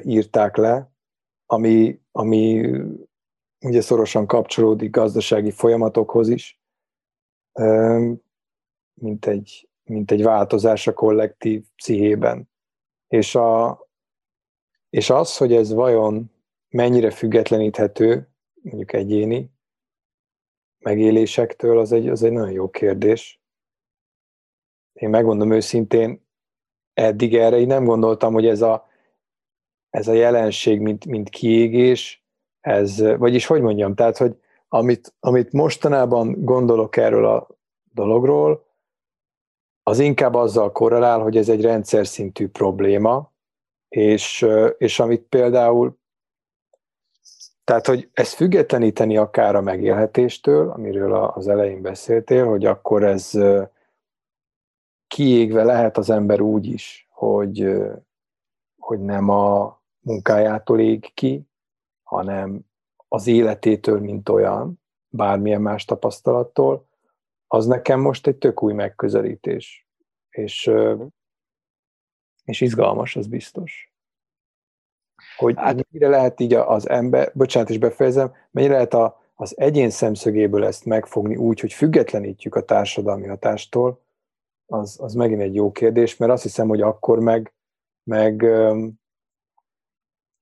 írták 0.03 0.55
le, 0.55 0.91
ami, 1.45 2.01
ami 2.11 2.71
ugye 3.65 3.81
szorosan 3.81 4.27
kapcsolódik 4.27 4.89
gazdasági 4.89 5.51
folyamatokhoz 5.51 6.29
is, 6.29 6.61
mint 8.93 9.25
egy, 9.25 9.69
mint 9.83 10.11
egy 10.11 10.23
változás 10.23 10.87
a 10.87 10.93
kollektív 10.93 11.65
pszichében. 11.75 12.49
És, 13.07 13.35
a, 13.35 13.79
és 14.89 15.09
az, 15.09 15.37
hogy 15.37 15.53
ez 15.53 15.73
vajon 15.73 16.31
mennyire 16.69 17.11
függetleníthető, 17.11 18.29
mondjuk 18.61 18.93
egyéni 18.93 19.51
megélésektől, 20.77 21.79
az 21.79 21.91
egy, 21.91 22.07
az 22.07 22.23
egy 22.23 22.31
nagyon 22.31 22.51
jó 22.51 22.69
kérdés. 22.69 23.41
Én 24.97 25.09
megmondom 25.09 25.51
őszintén, 25.51 26.25
eddig 26.93 27.35
erre 27.35 27.57
én 27.59 27.67
nem 27.67 27.85
gondoltam, 27.85 28.33
hogy 28.33 28.47
ez 28.47 28.61
a, 28.61 28.87
ez 29.89 30.07
a 30.07 30.13
jelenség, 30.13 30.79
mint, 30.79 31.05
mint 31.05 31.29
kiégés, 31.29 32.25
ez, 32.61 33.01
vagyis 33.17 33.45
hogy 33.45 33.61
mondjam, 33.61 33.95
tehát, 33.95 34.17
hogy 34.17 34.35
amit, 34.67 35.13
amit 35.19 35.51
mostanában 35.51 36.35
gondolok 36.43 36.97
erről 36.97 37.25
a 37.25 37.47
dologról, 37.93 38.65
az 39.83 39.99
inkább 39.99 40.33
azzal 40.33 40.71
korrelál, 40.71 41.19
hogy 41.19 41.37
ez 41.37 41.49
egy 41.49 41.61
rendszer 41.61 42.07
szintű 42.07 42.47
probléma, 42.47 43.31
és, 43.89 44.45
és 44.77 44.99
amit 44.99 45.21
például, 45.21 45.97
tehát, 47.63 47.87
hogy 47.87 48.09
ezt 48.13 48.33
függetleníteni 48.33 49.17
akár 49.17 49.55
a 49.55 49.61
megélhetéstől, 49.61 50.69
amiről 50.69 51.13
az 51.13 51.47
elején 51.47 51.81
beszéltél, 51.81 52.45
hogy 52.45 52.65
akkor 52.65 53.03
ez 53.03 53.31
kiégve 55.07 55.63
lehet 55.63 55.97
az 55.97 56.09
ember 56.09 56.41
úgy 56.41 56.65
is, 56.65 57.07
hogy, 57.09 57.75
hogy 58.77 58.99
nem 58.99 59.29
a 59.29 59.81
munkájától 59.99 60.79
ég 60.79 61.13
ki, 61.13 61.47
hanem 62.03 62.65
az 63.07 63.27
életétől, 63.27 63.99
mint 63.99 64.29
olyan, 64.29 64.81
bármilyen 65.09 65.61
más 65.61 65.85
tapasztalattól, 65.85 66.87
az 67.47 67.65
nekem 67.65 67.99
most 67.99 68.27
egy 68.27 68.37
tök 68.37 68.63
új 68.63 68.73
megközelítés. 68.73 69.87
És, 70.29 70.71
és 72.43 72.61
izgalmas, 72.61 73.15
az 73.15 73.27
biztos. 73.27 73.91
Hogy 75.37 75.55
hát, 75.57 75.75
mennyire 75.89 76.09
lehet 76.09 76.39
így 76.39 76.53
az 76.53 76.89
ember, 76.89 77.31
bocsánat, 77.33 77.69
is 77.69 77.77
befejezem, 77.77 78.33
mennyire 78.51 78.73
lehet 78.73 78.93
a, 78.93 79.21
az 79.35 79.57
egyén 79.57 79.89
szemszögéből 79.89 80.65
ezt 80.65 80.85
megfogni 80.85 81.35
úgy, 81.35 81.59
hogy 81.59 81.73
függetlenítjük 81.73 82.55
a 82.55 82.65
társadalmi 82.65 83.27
hatástól, 83.27 84.01
az, 84.67 84.97
az 85.01 85.13
megint 85.13 85.41
egy 85.41 85.55
jó 85.55 85.71
kérdés, 85.71 86.17
mert 86.17 86.31
azt 86.31 86.43
hiszem, 86.43 86.67
hogy 86.67 86.81
akkor 86.81 87.19
meg, 87.19 87.53
meg 88.03 88.45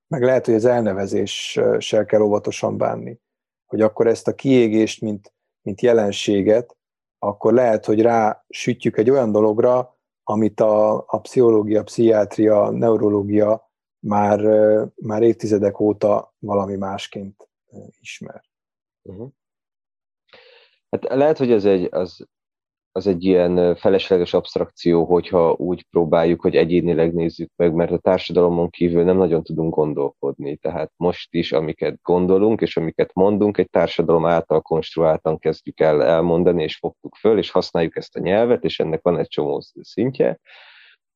meg 0.08 0.24
lehet, 0.24 0.46
hogy 0.46 0.54
az 0.54 0.66
elnevezéssel 0.66 2.06
kell 2.06 2.22
óvatosan 2.22 2.78
bánni. 2.78 3.20
Hogy 3.66 3.82
akkor 3.82 4.08
ezt 4.08 4.28
a 4.28 4.36
kiégést, 4.36 5.02
mint, 5.02 5.34
mint 5.62 5.82
jelenséget, 5.82 6.78
akkor 7.20 7.54
lehet, 7.54 7.86
hogy 7.86 8.02
rá 8.02 8.46
sütjük 8.50 8.98
egy 8.98 9.10
olyan 9.10 9.32
dologra, 9.32 9.98
amit 10.24 10.60
a, 10.60 10.94
a 11.08 11.20
pszichológia, 11.22 11.84
pszichiátria, 11.84 12.70
neurológia 12.70 13.72
már, 14.00 14.40
már 14.96 15.22
évtizedek 15.22 15.80
óta 15.80 16.36
valami 16.40 16.76
másként 16.76 17.50
ismer. 18.00 18.44
Uh-huh. 19.02 19.30
Hát 20.90 21.04
lehet, 21.04 21.38
hogy 21.38 21.52
ez 21.52 21.66
egy, 21.66 21.88
az 21.92 22.28
az 22.96 23.08
egy 23.08 23.24
ilyen 23.24 23.76
felesleges 23.76 24.34
abstrakció, 24.34 25.06
hogyha 25.06 25.56
úgy 25.58 25.86
próbáljuk, 25.90 26.42
hogy 26.42 26.56
egyénileg 26.56 27.14
nézzük 27.14 27.52
meg, 27.56 27.74
mert 27.74 27.92
a 27.92 27.98
társadalomon 27.98 28.70
kívül 28.70 29.04
nem 29.04 29.18
nagyon 29.18 29.44
tudunk 29.44 29.76
gondolkodni. 29.76 30.56
Tehát 30.56 30.92
most 30.96 31.34
is, 31.34 31.52
amiket 31.52 32.00
gondolunk 32.02 32.62
és 32.62 32.78
amiket 32.78 33.14
mondunk, 33.14 33.58
egy 33.58 33.70
társadalom 33.70 34.26
által 34.26 34.62
konstruáltan 34.62 35.38
kezdjük 35.40 35.80
el 35.80 36.04
elmondani, 36.04 36.64
és 36.64 36.78
fogtuk 36.78 37.16
föl, 37.16 37.38
és 37.38 37.52
használjuk 37.52 37.96
ezt 37.96 38.16
a 38.16 38.20
nyelvet, 38.20 38.64
és 38.64 38.80
ennek 38.80 39.02
van 39.02 39.18
egy 39.18 39.28
csomó 39.28 39.62
szintje. 39.82 40.40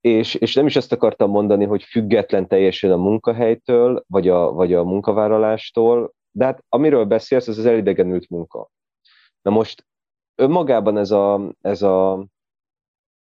És, 0.01 0.35
és 0.35 0.55
nem 0.55 0.65
is 0.65 0.75
ezt 0.75 0.91
akartam 0.91 1.29
mondani, 1.29 1.65
hogy 1.65 1.83
független 1.83 2.47
teljesen 2.47 2.91
a 2.91 2.97
munkahelytől, 2.97 4.03
vagy 4.07 4.27
a, 4.27 4.51
vagy 4.51 4.73
a 4.73 4.83
munkavállalástól, 4.83 6.13
de 6.31 6.45
hát 6.45 6.63
amiről 6.69 7.05
beszélsz, 7.05 7.47
az 7.47 7.57
az 7.57 7.65
elidegenült 7.65 8.29
munka. 8.29 8.69
Na 9.41 9.51
most 9.51 9.87
önmagában 10.39 10.97
ez 10.97 11.11
a, 11.11 11.53
ez 11.61 11.81
a 11.81 12.25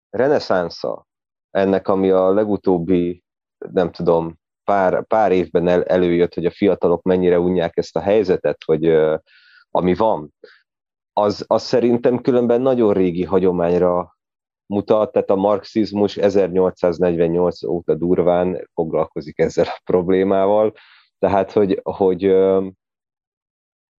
reneszánsza 0.09 1.07
ennek, 1.51 1.87
ami 1.87 2.09
a 2.09 2.33
legutóbbi, 2.33 3.23
nem 3.71 3.91
tudom, 3.91 4.39
pár, 4.63 5.05
pár 5.05 5.31
évben 5.31 5.67
el, 5.67 5.83
előjött, 5.83 6.33
hogy 6.33 6.45
a 6.45 6.51
fiatalok 6.51 7.03
mennyire 7.03 7.39
unják 7.39 7.77
ezt 7.77 7.95
a 7.95 7.99
helyzetet, 7.99 8.57
hogy 8.65 8.87
uh, 8.87 9.17
ami 9.71 9.93
van, 9.93 10.33
az, 11.13 11.45
az 11.47 11.63
szerintem 11.63 12.21
különben 12.21 12.61
nagyon 12.61 12.93
régi 12.93 13.23
hagyományra 13.23 14.17
mutat, 14.65 15.11
tehát 15.11 15.29
a 15.29 15.35
marxizmus 15.35 16.17
1848 16.17 17.63
óta 17.63 17.95
durván 17.95 18.69
foglalkozik 18.73 19.39
ezzel 19.39 19.65
a 19.65 19.81
problémával, 19.83 20.73
tehát 21.19 21.51
hogy, 21.51 21.79
hogy 21.83 22.23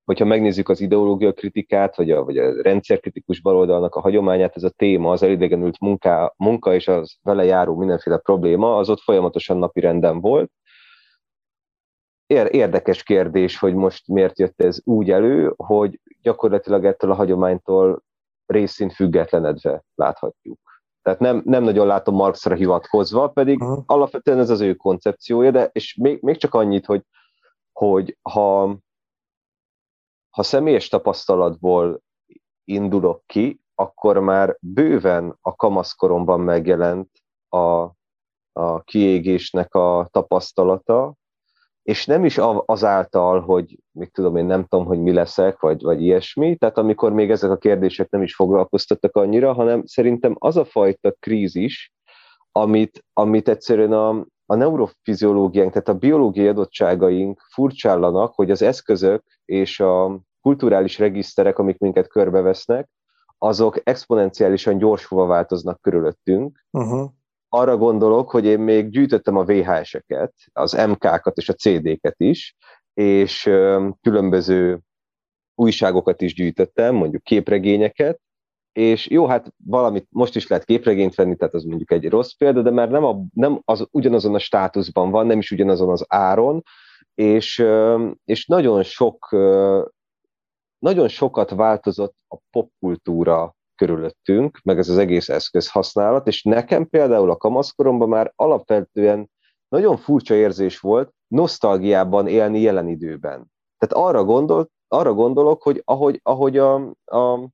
hogyha 0.05 0.25
megnézzük 0.25 0.69
az 0.69 0.81
ideológia 0.81 1.33
kritikát, 1.33 1.97
vagy 1.97 2.11
a, 2.11 2.25
vagy 2.25 2.38
a 2.38 2.62
rendszerkritikus 2.62 3.40
baloldalnak 3.40 3.95
a 3.95 4.01
hagyományát, 4.01 4.57
ez 4.57 4.62
a 4.62 4.71
téma, 4.71 5.11
az 5.11 5.23
elidegenült 5.23 5.81
munka, 5.81 6.35
munka 6.37 6.75
és 6.75 6.88
az 6.88 7.17
vele 7.23 7.45
járó 7.45 7.77
mindenféle 7.77 8.17
probléma, 8.17 8.77
az 8.77 8.88
ott 8.88 9.01
folyamatosan 9.01 9.57
napi 9.57 9.81
renden 9.81 10.21
volt. 10.21 10.51
Érdekes 12.51 13.03
kérdés, 13.03 13.59
hogy 13.59 13.75
most 13.75 14.09
miért 14.09 14.38
jött 14.38 14.61
ez 14.61 14.81
úgy 14.85 15.11
elő, 15.11 15.53
hogy 15.57 16.01
gyakorlatilag 16.23 16.85
ettől 16.85 17.11
a 17.11 17.14
hagyománytól 17.14 18.03
részint 18.47 18.93
függetlenedve 18.93 19.85
láthatjuk. 19.95 20.59
Tehát 21.03 21.21
nem, 21.21 21.43
nem 21.45 21.62
nagyon 21.62 21.87
látom 21.87 22.14
Marxra 22.14 22.55
hivatkozva, 22.55 23.29
pedig 23.29 23.61
uh-huh. 23.61 23.83
alapvetően 23.87 24.38
ez 24.38 24.51
az 24.51 24.61
ő 24.61 24.75
koncepciója, 24.75 25.51
de 25.51 25.71
és 25.73 25.97
még, 26.01 26.23
még 26.23 26.37
csak 26.37 26.55
annyit, 26.55 26.87
hogy 26.87 27.03
hogy 27.73 28.19
ha, 28.23 28.77
ha 30.35 30.42
személyes 30.42 30.88
tapasztalatból 30.88 32.03
indulok 32.64 33.23
ki, 33.27 33.61
akkor 33.75 34.18
már 34.18 34.57
bőven 34.61 35.38
a 35.40 35.55
kamaszkoromban 35.57 36.40
megjelent 36.40 37.11
a, 37.49 37.90
a 38.53 38.83
kiégésnek 38.85 39.75
a 39.75 40.09
tapasztalata, 40.11 41.14
és 41.83 42.07
nem 42.07 42.25
is 42.25 42.38
azáltal, 42.64 43.40
hogy 43.40 43.79
mit 43.90 44.12
tudom 44.12 44.37
én, 44.37 44.44
nem 44.44 44.64
tudom, 44.64 44.87
hogy 44.87 45.01
mi 45.01 45.12
leszek, 45.12 45.61
vagy, 45.61 45.83
vagy 45.83 46.03
ilyesmi, 46.03 46.57
tehát 46.57 46.79
amikor 46.79 47.12
még 47.12 47.31
ezek 47.31 47.51
a 47.51 47.57
kérdések 47.57 48.11
nem 48.11 48.23
is 48.23 48.35
foglalkoztattak 48.35 49.16
annyira, 49.16 49.53
hanem 49.53 49.83
szerintem 49.87 50.37
az 50.38 50.57
a 50.57 50.64
fajta 50.64 51.12
krízis, 51.12 51.92
amit, 52.53 53.05
amit 53.12 53.49
egyszerűen 53.49 53.92
a, 53.92 54.27
a 54.46 54.54
neurofiziológiánk, 54.54 55.70
tehát 55.70 55.88
a 55.88 55.94
biológiai 55.94 56.48
adottságaink 56.48 57.40
furcsállanak, 57.52 58.35
hogy 58.35 58.50
az 58.50 58.62
eszközök 58.62 59.24
és 59.44 59.80
a 59.80 60.20
kulturális 60.40 60.98
regiszterek, 60.98 61.59
amik 61.59 61.78
minket 61.78 62.09
körbevesznek, 62.09 62.88
azok 63.38 63.80
exponenciálisan 63.83 64.78
gyorsulva 64.78 65.26
változnak 65.26 65.80
körülöttünk. 65.80 66.64
Uh-huh. 66.70 67.11
Arra 67.48 67.76
gondolok, 67.76 68.30
hogy 68.30 68.44
én 68.44 68.61
még 68.61 68.88
gyűjtöttem 68.88 69.37
a 69.37 69.44
VHS-eket, 69.44 70.35
az 70.52 70.72
MK-kat 70.72 71.37
és 71.37 71.48
a 71.48 71.52
CD-ket 71.52 72.14
is, 72.16 72.57
és 72.94 73.42
különböző 74.00 74.80
újságokat 75.54 76.20
is 76.20 76.35
gyűjtöttem, 76.35 76.94
mondjuk 76.94 77.22
képregényeket, 77.22 78.20
és 78.74 79.08
jó, 79.10 79.26
hát 79.26 79.52
valamit 79.64 80.06
most 80.10 80.37
is 80.37 80.46
lehet 80.46 80.64
képregényt 80.64 81.14
venni, 81.14 81.37
tehát 81.37 81.54
az 81.54 81.64
mondjuk 81.64 81.92
egy 81.92 82.08
rossz 82.08 82.32
példa, 82.32 82.62
de 82.62 82.70
már 82.70 82.90
nem, 82.90 83.04
a, 83.04 83.20
nem 83.32 83.60
az, 83.64 83.87
ugyanazon 83.90 84.34
a 84.34 84.38
státuszban 84.38 85.10
van, 85.10 85.26
nem 85.26 85.38
is 85.38 85.50
ugyanazon 85.50 85.90
az 85.90 86.04
áron, 86.08 86.62
és, 87.14 87.64
és 88.24 88.46
nagyon 88.46 88.82
sok 88.82 89.28
nagyon 90.78 91.08
sokat 91.08 91.50
változott 91.50 92.14
a 92.28 92.37
popkultúra 92.50 93.54
körülöttünk, 93.74 94.60
meg 94.62 94.78
ez 94.78 94.88
az 94.88 94.98
egész 94.98 95.28
eszköz 95.28 95.70
használat, 95.70 96.26
és 96.26 96.42
nekem 96.42 96.88
például 96.88 97.30
a 97.30 97.37
kamaszkoromban 97.37 98.08
már 98.08 98.32
alapvetően 98.37 99.30
nagyon 99.68 99.96
furcsa 99.96 100.34
érzés 100.34 100.78
volt 100.78 101.12
nosztalgiában 101.26 102.26
élni 102.26 102.60
jelen 102.60 102.88
időben. 102.88 103.52
Tehát 103.78 104.06
arra, 104.06 104.24
gondolt, 104.24 104.70
arra 104.88 105.12
gondolok, 105.14 105.62
hogy 105.62 105.82
ahogy, 105.84 106.20
ahogy 106.22 106.58
a, 106.58 106.74
a, 107.04 107.48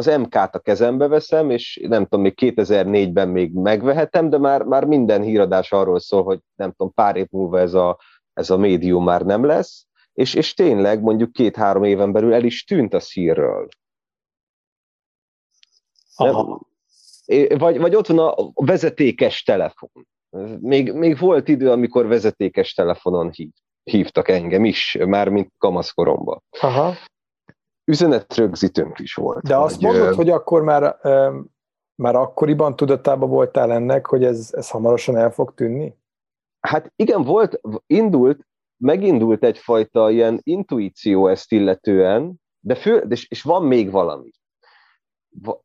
az 0.00 0.18
MK-t 0.18 0.54
a 0.54 0.58
kezembe 0.58 1.06
veszem, 1.06 1.50
és 1.50 1.80
nem 1.88 2.02
tudom, 2.02 2.20
még 2.20 2.34
2004-ben 2.36 3.28
még 3.28 3.52
megvehetem, 3.52 4.30
de 4.30 4.38
már, 4.38 4.62
már 4.62 4.84
minden 4.84 5.22
híradás 5.22 5.72
arról 5.72 6.00
szól, 6.00 6.22
hogy 6.22 6.40
nem 6.54 6.70
tudom, 6.70 6.92
pár 6.94 7.16
év 7.16 7.26
múlva 7.30 7.58
ez 7.58 7.74
a, 7.74 7.98
ez 8.32 8.50
a 8.50 8.56
médium 8.56 9.04
már 9.04 9.22
nem 9.22 9.44
lesz, 9.44 9.86
és, 10.12 10.34
és 10.34 10.54
tényleg 10.54 11.02
mondjuk 11.02 11.32
két-három 11.32 11.84
éven 11.84 12.12
belül 12.12 12.34
el 12.34 12.44
is 12.44 12.64
tűnt 12.64 12.94
a 12.94 13.00
szírről. 13.00 13.68
Aha. 16.16 16.60
Vagy, 17.48 17.78
vagy 17.78 17.94
ott 17.94 18.06
van 18.06 18.18
a 18.18 18.50
vezetékes 18.54 19.42
telefon. 19.42 19.90
Még, 20.60 20.92
még 20.92 21.18
volt 21.18 21.48
idő, 21.48 21.70
amikor 21.70 22.06
vezetékes 22.06 22.74
telefonon 22.74 23.30
hív, 23.30 23.50
hívtak 23.82 24.28
engem 24.28 24.64
is, 24.64 24.96
már 25.06 25.28
mint 25.28 25.52
kamaszkoromban. 25.58 26.42
Aha. 26.60 26.94
Üzenetrögzítőnk 27.90 28.98
is 28.98 29.14
volt. 29.14 29.42
De 29.42 29.56
azt 29.56 29.80
mondod, 29.80 30.14
hogy 30.14 30.30
akkor 30.30 30.62
már, 30.62 30.96
már 31.94 32.14
akkoriban 32.14 32.76
tudatában 32.76 33.28
voltál 33.28 33.72
ennek, 33.72 34.06
hogy 34.06 34.24
ez, 34.24 34.48
ez 34.52 34.70
hamarosan 34.70 35.16
el 35.16 35.30
fog 35.30 35.54
tűnni? 35.54 35.98
Hát 36.60 36.92
igen, 36.96 37.22
volt, 37.22 37.60
indult, 37.86 38.46
megindult 38.76 39.44
egyfajta 39.44 40.10
ilyen 40.10 40.40
intuíció 40.42 41.28
ezt 41.28 41.52
illetően, 41.52 42.34
de 42.60 42.74
fő, 42.74 42.96
és, 43.08 43.28
és 43.28 43.42
van 43.42 43.64
még 43.64 43.90
valami. 43.90 44.30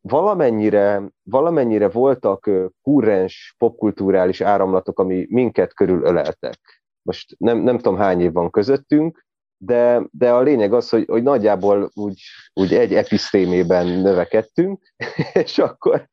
Valamennyire, 0.01 1.11
valamennyire 1.23 1.89
voltak 1.89 2.49
kurrens 2.81 3.55
popkulturális 3.57 4.41
áramlatok, 4.41 4.99
ami 4.99 5.25
minket 5.29 5.73
körül 5.73 6.03
öleltek. 6.03 6.83
Most 7.01 7.35
nem, 7.37 7.57
nem 7.57 7.77
tudom 7.77 7.97
hány 7.97 8.21
év 8.21 8.31
van 8.31 8.49
közöttünk, 8.49 9.24
de, 9.57 10.01
de 10.11 10.31
a 10.31 10.41
lényeg 10.41 10.73
az, 10.73 10.89
hogy, 10.89 11.05
hogy 11.07 11.23
nagyjából 11.23 11.91
úgy, 11.93 12.21
úgy 12.53 12.73
egy 12.73 12.93
episztémében 12.93 13.87
növekedtünk, 13.87 14.93
és 15.43 15.57
akkor, 15.57 16.07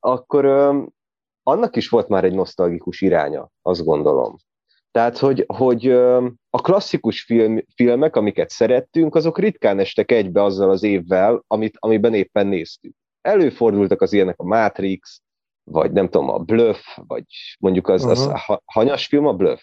akkor 0.00 0.44
annak 1.42 1.76
is 1.76 1.88
volt 1.88 2.08
már 2.08 2.24
egy 2.24 2.34
nosztalgikus 2.34 3.00
iránya, 3.00 3.50
azt 3.62 3.84
gondolom. 3.84 4.36
Tehát, 4.90 5.18
hogy, 5.18 5.44
hogy 5.46 5.90
a 6.50 6.60
klasszikus 6.62 7.22
film, 7.22 7.64
filmek, 7.74 8.16
amiket 8.16 8.50
szerettünk, 8.50 9.14
azok 9.14 9.38
ritkán 9.38 9.78
estek 9.78 10.12
egybe 10.12 10.42
azzal 10.42 10.70
az 10.70 10.82
évvel, 10.82 11.44
amit, 11.46 11.76
amiben 11.78 12.14
éppen 12.14 12.46
néztük. 12.46 12.94
Előfordultak 13.20 14.00
az 14.02 14.12
ilyenek 14.12 14.38
a 14.38 14.44
Matrix, 14.44 15.22
vagy 15.64 15.92
nem 15.92 16.08
tudom, 16.08 16.28
a 16.28 16.38
Bluff, 16.38 16.78
vagy 17.06 17.24
mondjuk 17.58 17.88
az, 17.88 18.04
uh-huh. 18.04 18.18
az 18.18 18.26
a 18.26 18.62
hanyas 18.64 19.06
film, 19.06 19.26
a 19.26 19.32
Bluff? 19.32 19.60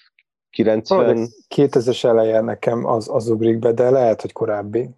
90... 0.51 1.27
2000-es 1.55 2.03
eleje 2.03 2.41
nekem 2.41 2.85
az, 2.85 3.09
az 3.09 3.29
ugrik 3.29 3.59
be, 3.59 3.71
de 3.71 3.89
lehet, 3.89 4.21
hogy 4.21 4.31
korábbi. 4.31 4.89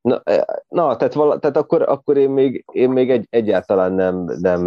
Na, 0.00 0.20
e, 0.24 0.64
na 0.68 0.96
tehát, 0.96 1.14
vala, 1.14 1.38
tehát 1.38 1.56
akkor, 1.56 1.82
akkor 1.82 2.16
én 2.16 2.30
még, 2.30 2.64
én 2.72 2.90
még 2.90 3.10
egy, 3.10 3.26
egyáltalán 3.30 3.92
nem, 3.92 4.24
nem 4.38 4.66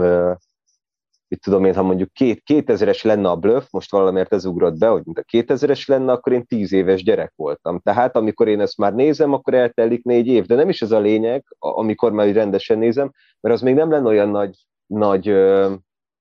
mit 1.27 1.43
tudom 1.43 1.65
én, 1.65 1.75
ha 1.75 1.83
mondjuk 1.83 2.13
két, 2.13 2.41
2000-es 2.53 3.03
lenne 3.03 3.29
a 3.29 3.35
bluff, 3.35 3.63
most 3.71 3.91
valamiért 3.91 4.33
ez 4.33 4.45
ugrott 4.45 4.77
be, 4.77 4.87
hogy 4.87 5.01
mint 5.05 5.17
a 5.17 5.23
2000-es 5.31 5.87
lenne, 5.87 6.11
akkor 6.11 6.33
én 6.33 6.45
10 6.45 6.71
éves 6.71 7.03
gyerek 7.03 7.33
voltam. 7.35 7.79
Tehát 7.79 8.15
amikor 8.15 8.47
én 8.47 8.59
ezt 8.59 8.77
már 8.77 8.93
nézem, 8.93 9.33
akkor 9.33 9.53
eltelik 9.53 10.03
négy 10.03 10.27
év, 10.27 10.45
de 10.45 10.55
nem 10.55 10.69
is 10.69 10.81
ez 10.81 10.91
a 10.91 10.99
lényeg, 10.99 11.45
amikor 11.59 12.11
már 12.11 12.33
rendesen 12.33 12.77
nézem, 12.77 13.11
mert 13.39 13.55
az 13.55 13.61
még 13.61 13.75
nem 13.75 13.91
lenne 13.91 14.07
olyan 14.07 14.29
nagy, 14.29 14.55
nagy 14.85 15.29
ö, 15.29 15.73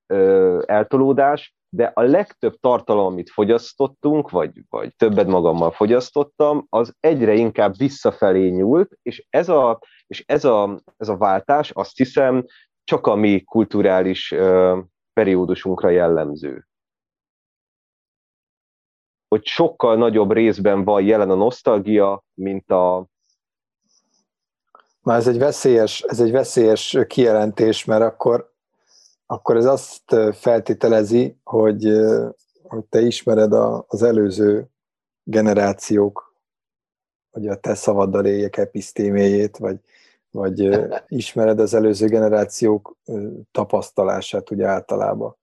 ö, 0.06 0.62
eltolódás, 0.66 1.53
de 1.74 1.90
a 1.94 2.02
legtöbb 2.02 2.56
tartalom, 2.60 3.06
amit 3.06 3.30
fogyasztottunk, 3.30 4.30
vagy, 4.30 4.62
vagy 4.68 4.96
többet 4.96 5.26
magammal 5.26 5.70
fogyasztottam, 5.70 6.66
az 6.68 6.94
egyre 7.00 7.34
inkább 7.34 7.76
visszafelé 7.76 8.48
nyúlt, 8.48 8.98
és 9.02 9.26
ez 9.30 9.48
a, 9.48 9.80
és 10.06 10.24
ez 10.26 10.44
a, 10.44 10.80
ez 10.96 11.08
a 11.08 11.16
váltás 11.16 11.70
azt 11.70 11.96
hiszem 11.96 12.44
csak 12.84 13.06
a 13.06 13.14
mi 13.14 13.40
kulturális 13.40 14.32
ö, 14.32 14.78
periódusunkra 15.12 15.88
jellemző. 15.88 16.66
Hogy 19.28 19.46
sokkal 19.46 19.96
nagyobb 19.96 20.32
részben 20.32 20.84
van 20.84 21.02
jelen 21.02 21.30
a 21.30 21.34
nosztalgia, 21.34 22.24
mint 22.34 22.70
a... 22.70 23.06
Már 25.02 25.18
ez 25.18 25.28
egy 25.28 25.38
veszélyes, 25.38 26.00
ez 26.00 26.20
egy 26.20 26.30
veszélyes 26.30 26.98
kijelentés, 27.06 27.84
mert 27.84 28.02
akkor, 28.02 28.53
akkor 29.26 29.56
ez 29.56 29.64
azt 29.64 30.16
feltételezi, 30.32 31.36
hogy, 31.44 31.88
hogy 32.62 32.84
te 32.84 33.00
ismered 33.00 33.52
a, 33.52 33.84
az 33.88 34.02
előző 34.02 34.68
generációk, 35.22 36.34
hogy 37.30 37.46
a 37.46 37.56
te 37.56 37.74
szavaddal 37.74 38.26
éljek 38.26 38.56
episztéméjét, 38.56 39.56
vagy, 39.56 39.80
vagy 40.30 40.68
ismered 41.08 41.60
az 41.60 41.74
előző 41.74 42.06
generációk 42.06 42.96
tapasztalását 43.50 44.50
úgy 44.50 44.62
általában. 44.62 45.36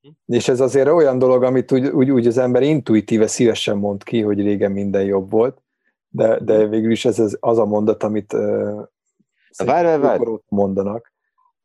Hm. 0.00 0.34
És 0.34 0.48
ez 0.48 0.60
azért 0.60 0.88
olyan 0.88 1.18
dolog, 1.18 1.42
amit 1.42 1.72
úgy, 1.72 1.86
úgy, 1.86 2.10
úgy 2.10 2.26
az 2.26 2.38
ember 2.38 2.62
intuitíve 2.62 3.26
szívesen 3.26 3.76
mond 3.76 4.02
ki, 4.02 4.20
hogy 4.20 4.40
régen 4.40 4.72
minden 4.72 5.04
jobb 5.04 5.30
volt, 5.30 5.62
de, 6.08 6.38
de 6.40 6.64
hm. 6.64 6.70
végül 6.70 6.90
is 6.90 7.04
ez 7.04 7.18
az, 7.18 7.36
az 7.40 7.58
a 7.58 7.64
mondat, 7.64 8.02
amit 8.02 8.32
uh, 8.32 8.88
várj, 9.64 10.00
várj. 10.00 10.22
mondanak. 10.48 11.12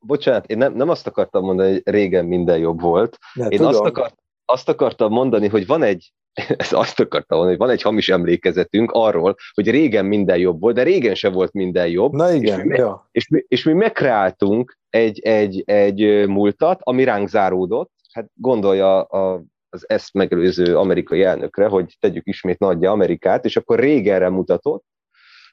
Bocsánat, 0.06 0.46
én 0.46 0.58
nem, 0.58 0.74
nem 0.74 0.90
azt 0.90 1.08
akartam 1.08 1.44
mondani, 1.44 1.72
hogy 1.72 1.82
régen 1.86 2.26
minden 2.26 2.58
jobb 2.58 2.82
volt. 2.82 3.18
De, 3.36 3.46
én 3.46 3.64
azt, 3.64 3.80
akart, 3.80 4.16
azt 4.46 4.70
akartam 4.70 5.12
mondani, 5.12 5.48
hogy 5.48 5.66
van 5.66 5.84
egy, 5.84 6.14
ezt 6.58 6.74
azt 6.74 7.00
akartam 7.00 7.38
mondani, 7.38 7.58
hogy 7.58 7.68
van 7.68 7.76
egy 7.76 7.82
hamis 7.82 8.10
emlékezetünk 8.10 8.92
arról, 8.92 9.36
hogy 9.54 9.70
régen 9.70 10.06
minden 10.06 10.38
jobb 10.38 10.60
volt, 10.60 10.76
de 10.76 10.84
régen 10.84 11.16
se 11.16 11.30
volt 11.30 11.54
minden 11.54 11.88
jobb. 11.88 12.14
Na 12.14 12.34
igen, 12.34 12.60
és 12.60 12.66
mi, 12.66 12.78
ja. 12.78 13.08
és 13.12 13.28
mi, 13.28 13.44
és 13.48 13.64
mi 13.64 13.74
megkreáltunk 13.74 14.78
egy, 14.90 15.20
egy, 15.20 15.64
egy 15.66 16.28
múltat, 16.28 16.80
ami 16.84 17.04
ránk 17.04 17.28
záródott. 17.28 17.92
Hát 18.14 18.30
gondolja 18.34 19.02
a, 19.02 19.44
az 19.70 19.90
ezt 19.90 20.14
megelőző 20.14 20.78
amerikai 20.78 21.24
elnökre, 21.24 21.68
hogy 21.68 21.98
tegyük 22.00 22.28
ismét 22.28 22.60
nagyja 22.60 22.92
Amerikát, 22.92 23.46
és 23.46 23.58
akkor 23.58 23.80
régenre 23.80 24.30
mutatott, 24.30 24.84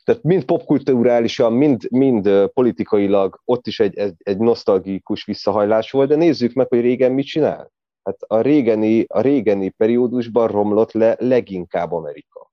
tehát 0.04 0.22
mind 0.22 0.44
popkulturálisan, 0.44 1.52
mind, 1.52 1.90
mind 1.90 2.30
politikailag 2.54 3.40
ott 3.44 3.66
is 3.66 3.80
egy, 3.80 3.96
egy, 3.96 4.14
egy 4.18 4.38
nosztalgikus 4.38 5.24
visszahajlás 5.24 5.90
volt, 5.90 6.08
de 6.08 6.16
nézzük 6.16 6.52
meg, 6.52 6.68
hogy 6.68 6.80
régen 6.80 7.12
mit 7.12 7.26
csinál 7.26 7.70
hát 8.02 8.22
a 8.26 8.40
régeni, 8.40 9.04
a 9.08 9.20
régeni 9.20 9.68
periódusban 9.68 10.48
romlott 10.48 10.92
le 10.92 11.16
leginkább 11.18 11.92
Amerika. 11.92 12.50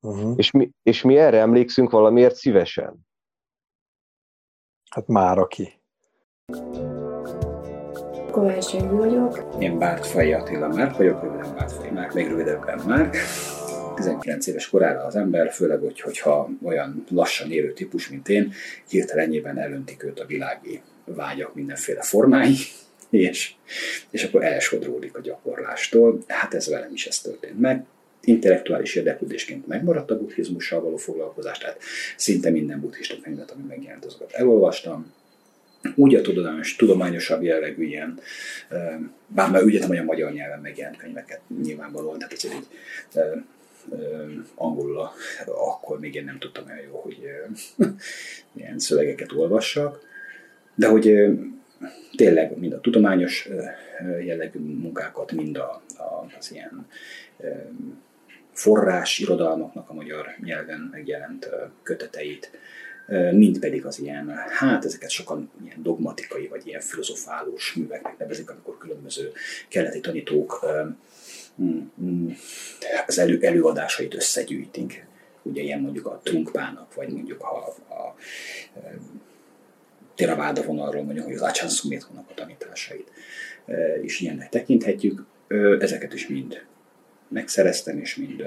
Uh-huh. 0.00 0.32
És, 0.36 0.50
mi, 0.50 0.70
és 0.82 1.02
mi 1.02 1.16
erre 1.16 1.38
emlékszünk 1.38 1.90
valamiért 1.90 2.34
szívesen. 2.34 3.06
Hát 4.90 5.06
már 5.06 5.38
aki. 5.38 5.80
Kovács 8.30 8.72
György 8.72 8.90
vagyok. 8.90 9.46
Én 9.58 9.78
Bártfai 9.78 10.32
Attila 10.32 10.68
Márk 10.68 10.96
vagyok, 10.96 11.22
röviden 11.22 11.54
Bártfai 11.54 11.90
Márk, 11.90 12.14
még 12.14 12.28
rövidebben 12.28 12.78
Márk. 12.86 13.16
19 13.96 14.46
éves 14.46 14.68
korára 14.68 15.04
az 15.04 15.16
ember, 15.16 15.52
főleg, 15.52 15.80
hogy, 15.80 16.00
hogyha 16.00 16.50
olyan 16.62 17.04
lassan 17.10 17.52
élő 17.52 17.72
típus, 17.72 18.08
mint 18.08 18.28
én, 18.28 18.52
hirtelenjében 18.88 19.58
elöntik 19.58 20.02
őt 20.04 20.20
a 20.20 20.26
világi 20.26 20.80
vágyak 21.04 21.54
mindenféle 21.54 22.02
formái, 22.02 22.56
és, 23.10 23.54
és 24.10 24.24
akkor 24.24 24.44
elsodródik 24.44 25.16
a 25.16 25.20
gyakorlástól. 25.20 26.18
Hát 26.26 26.54
ez 26.54 26.68
velem 26.68 26.92
is 26.92 27.06
ez 27.06 27.18
történt 27.18 27.60
meg. 27.60 27.84
Intellektuális 28.20 28.94
érdeklődésként 28.94 29.66
megmaradt 29.66 30.10
a 30.10 30.18
buddhizmussal 30.18 30.80
való 30.80 30.96
foglalkozás, 30.96 31.58
tehát 31.58 31.78
szinte 32.16 32.50
minden 32.50 32.80
buddhista 32.80 33.14
könyvet, 33.22 33.50
ami 33.50 33.62
megjelent, 33.68 34.04
azokat 34.04 34.32
elolvastam. 34.32 35.14
Úgy 35.94 36.14
a 36.14 36.20
tudományos, 36.20 36.76
tudományosabb 36.76 37.42
jellegű 37.42 37.84
ilyen, 37.84 38.20
bár 39.26 39.50
már 39.50 39.62
ügyetem, 39.62 39.88
hogy 39.88 39.98
a 39.98 40.02
magyar 40.02 40.32
nyelven 40.32 40.60
megjelent 40.60 40.96
könyveket 40.96 41.40
nyilvánvalóan, 41.62 42.18
tehát 42.18 42.32
ez 42.32 42.44
egy 42.44 42.66
angolul 44.54 45.10
akkor 45.46 45.98
még 46.00 46.14
én 46.14 46.24
nem 46.24 46.38
tudtam 46.38 46.64
olyan 46.66 46.84
jó, 46.86 47.00
hogy 47.00 47.18
ilyen 48.56 48.78
szövegeket 48.78 49.32
olvassak, 49.32 50.00
de 50.74 50.86
hogy 50.86 51.14
tényleg 52.16 52.58
mind 52.58 52.72
a 52.72 52.80
tudományos 52.80 53.48
jellegű 54.24 54.58
munkákat, 54.58 55.32
mind 55.32 55.56
a, 55.56 55.82
az 56.38 56.52
ilyen 56.52 56.86
forrás 58.52 59.18
irodalmaknak 59.18 59.90
a 59.90 59.94
magyar 59.94 60.26
nyelven 60.42 60.88
megjelent 60.92 61.48
köteteit, 61.82 62.50
mind 63.32 63.58
pedig 63.58 63.86
az 63.86 64.00
ilyen, 64.00 64.32
hát 64.48 64.84
ezeket 64.84 65.10
sokan 65.10 65.50
ilyen 65.64 65.82
dogmatikai 65.82 66.46
vagy 66.46 66.66
ilyen 66.66 66.80
filozofálós 66.80 67.74
műveknek 67.74 68.18
nevezik, 68.18 68.50
amikor 68.50 68.78
különböző 68.78 69.32
keleti 69.68 70.00
tanítók 70.00 70.66
az 73.06 73.18
elő, 73.18 73.38
előadásait 73.40 74.14
összegyűjtik. 74.14 75.06
Ugye 75.42 75.62
ilyen 75.62 75.80
mondjuk 75.80 76.06
a 76.06 76.20
Trunkpának, 76.22 76.94
vagy 76.94 77.08
mondjuk 77.08 77.42
a, 77.42 77.56
a 77.94 78.14
Theravada 80.14 80.62
vonalról 80.62 81.02
mondjuk, 81.02 81.24
hogy 81.24 81.34
az 81.34 81.42
Achan 81.42 81.68
Sumedho-nak 81.68 82.30
a 82.30 82.34
tanításait 82.34 83.10
is 84.02 84.20
ilyennek 84.20 84.48
tekinthetjük. 84.48 85.24
Ezeket 85.78 86.14
is 86.14 86.28
mind 86.28 86.64
megszereztem, 87.28 87.98
és 87.98 88.16
mind 88.16 88.42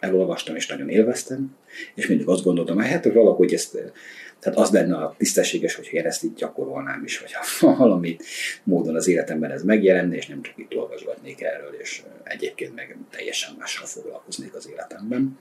elolvastam, 0.00 0.56
és 0.56 0.66
nagyon 0.66 0.88
élveztem, 0.88 1.56
és 1.94 2.06
mindig 2.06 2.26
azt 2.26 2.44
gondoltam, 2.44 2.76
hogy 2.76 2.86
hát 2.86 3.12
valahogy 3.12 3.52
ezt, 3.52 3.78
tehát 4.38 4.58
az 4.58 4.70
lenne 4.70 4.96
a 4.96 5.14
tisztességes, 5.18 5.74
hogyha 5.74 5.96
én 5.96 6.06
ezt 6.06 6.24
így 6.24 6.34
gyakorolnám 6.34 7.04
is, 7.04 7.18
vagy 7.18 7.32
ha 7.32 7.76
valami 7.84 8.16
módon 8.62 8.96
az 8.96 9.08
életemben 9.08 9.50
ez 9.50 9.62
megjelenne, 9.62 10.16
és 10.16 10.26
nem 10.26 10.42
csak 10.42 10.58
itt 10.58 10.76
olvasgatnék 10.76 11.42
erről, 11.42 11.74
és 11.80 12.02
egyébként 12.24 12.74
meg 12.74 12.96
teljesen 13.10 13.54
mással 13.58 13.86
foglalkoznék 13.86 14.54
az 14.54 14.68
életemben. 14.70 15.38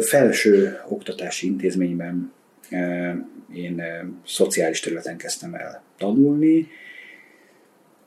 Felső 0.00 0.80
oktatási 0.88 1.46
intézményben 1.46 2.32
én 3.54 3.82
szociális 4.26 4.80
területen 4.80 5.16
kezdtem 5.16 5.54
el 5.54 5.82
tanulni, 5.98 6.68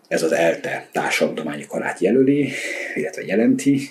ez 0.07 0.23
az 0.23 0.31
ELTE 0.31 0.87
társadalomtudományi 0.91 1.65
karát 1.67 1.99
jelöli, 1.99 2.49
illetve 2.95 3.21
jelenti, 3.25 3.89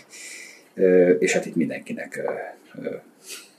és 1.18 1.32
hát 1.32 1.46
itt 1.46 1.54
mindenkinek 1.54 2.16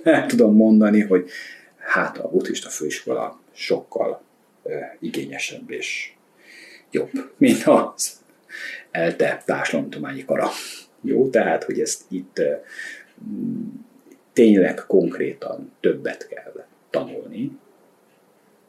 el 0.04 0.26
tudom 0.28 0.56
mondani, 0.56 1.02
hogy 1.02 1.30
hát 1.78 2.18
a 2.18 2.30
buddhista 2.30 2.70
főiskola 2.70 3.40
sokkal 3.52 4.22
igényesebb 5.00 5.72
és 5.72 6.14
jobb, 6.92 7.12
mint 7.38 7.64
az 7.64 8.22
ELTE 8.92 9.44
társadalomtudományi 9.46 10.26
kara. 10.26 10.50
Jó, 11.02 11.30
tehát, 11.30 11.64
hogy 11.64 11.80
ezt 11.80 12.02
itt 12.10 12.42
tényleg 14.34 14.84
konkrétan 14.88 15.72
többet 15.80 16.28
kell 16.28 16.66
tanulni, 16.90 17.52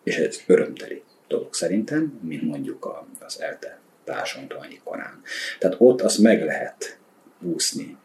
és 0.03 0.17
ez 0.17 0.43
örömteli 0.47 1.03
dolog 1.29 1.55
szerintem, 1.55 2.19
mint 2.23 2.43
mondjuk 2.43 3.05
az 3.21 3.41
ELTE 3.41 3.79
társadalmi 4.05 4.81
korán. 4.85 5.23
Tehát 5.59 5.77
ott 5.79 6.01
azt 6.01 6.19
meg 6.19 6.45
lehet 6.45 6.99
úszni, 7.41 7.97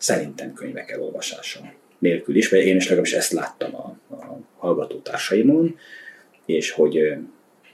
szerintem 0.00 0.52
könyvek 0.52 0.90
elolvasása 0.90 1.72
nélkül 1.98 2.36
is, 2.36 2.48
vagy 2.48 2.64
én 2.64 2.76
is 2.76 2.84
legalábbis 2.84 3.12
ezt 3.12 3.32
láttam 3.32 3.74
a, 3.74 3.96
a 4.14 4.38
hallgatótársaimon, 4.56 5.78
és 6.46 6.70
hogy 6.70 7.14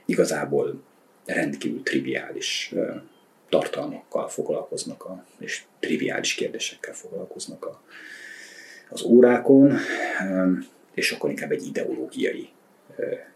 igazából 0.05 0.83
rendkívül 1.25 1.83
triviális 1.83 2.73
tartalmakkal 3.49 4.27
foglalkoznak, 4.29 5.05
a, 5.05 5.25
és 5.39 5.63
triviális 5.79 6.33
kérdésekkel 6.33 6.93
foglalkoznak 6.93 7.65
a, 7.65 7.81
az 8.89 9.03
órákon, 9.03 9.77
és 10.93 11.11
akkor 11.11 11.29
inkább 11.29 11.51
egy 11.51 11.65
ideológiai 11.65 12.49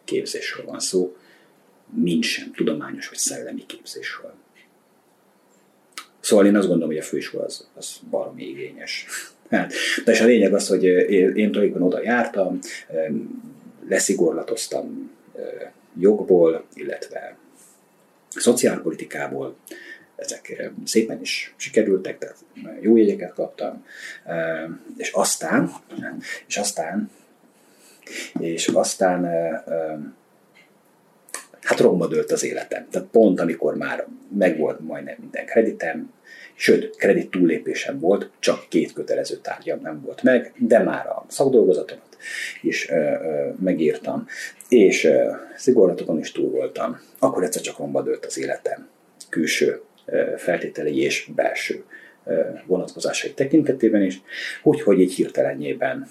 képzésről 0.03 0.65
van 0.65 0.79
szó, 0.79 1.15
mint 1.85 2.23
sem 2.23 2.51
tudományos 2.51 3.09
vagy 3.09 3.17
szellemi 3.17 3.65
képzésről. 3.65 4.33
Szóval 6.21 6.45
én 6.45 6.55
azt 6.55 6.67
gondolom, 6.67 6.89
hogy 6.89 7.01
a 7.01 7.07
főiskola 7.07 7.43
az, 7.43 7.67
az 7.75 7.99
baromi 8.09 8.43
igényes. 8.43 9.05
Hát, 9.49 9.73
de 10.05 10.11
és 10.11 10.21
a 10.21 10.25
lényeg 10.25 10.53
az, 10.53 10.67
hogy 10.67 10.83
én, 10.83 11.33
tulajdonképpen 11.33 11.81
oda 11.81 12.01
jártam, 12.03 12.59
leszigorlatoztam 13.87 15.11
jogból, 15.99 16.65
illetve 16.73 17.37
szociálpolitikából, 18.29 19.55
ezek 20.15 20.71
szépen 20.85 21.21
is 21.21 21.53
sikerültek, 21.57 22.17
tehát 22.17 22.37
jó 22.81 22.97
jegyeket 22.97 23.33
kaptam, 23.33 23.85
és 24.97 25.11
aztán, 25.11 25.71
és 26.47 26.57
aztán, 26.57 27.11
és 28.39 28.67
aztán 28.67 29.25
hát 31.61 31.79
romba 31.79 32.07
dőlt 32.07 32.31
az 32.31 32.43
életem. 32.43 32.87
Tehát 32.89 33.07
pont 33.07 33.39
amikor 33.39 33.75
már 33.75 34.07
megvolt 34.37 34.79
majdnem 34.79 35.15
minden 35.19 35.45
kreditem, 35.45 36.11
sőt, 36.55 36.95
kredit 36.95 37.31
túllépésem 37.31 37.99
volt, 37.99 38.29
csak 38.39 38.65
két 38.69 38.93
kötelező 38.93 39.35
tárgyam 39.35 39.79
nem 39.81 40.01
volt 40.05 40.23
meg, 40.23 40.53
de 40.57 40.79
már 40.79 41.07
a 41.07 41.25
szakdolgozatomat 41.27 42.17
is 42.61 42.89
ö, 42.89 42.95
ö, 42.95 43.49
megírtam, 43.59 44.25
és 44.69 45.03
ö, 45.03 45.31
szigorlatokon 45.55 46.19
is 46.19 46.31
túl 46.31 46.49
voltam. 46.49 46.99
Akkor 47.19 47.43
egyszer 47.43 47.61
csak 47.61 47.77
romba 47.77 48.01
dőlt 48.01 48.25
az 48.25 48.37
életem 48.37 48.87
külső 49.29 49.81
ö, 50.05 50.33
feltételei 50.37 51.01
és 51.01 51.29
belső 51.35 51.83
ö, 52.25 52.41
vonatkozásai 52.65 53.33
tekintetében 53.33 54.01
is, 54.01 54.21
úgyhogy 54.63 54.99
így 54.99 55.13
hirtelenjében 55.13 56.07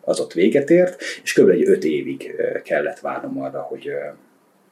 az 0.00 0.20
ott 0.20 0.32
véget 0.32 0.70
ért, 0.70 1.02
és 1.22 1.32
kb. 1.32 1.48
egy 1.48 1.68
öt 1.68 1.84
évig 1.84 2.34
kellett 2.64 2.98
várnom 3.00 3.42
arra, 3.42 3.60
hogy 3.60 3.90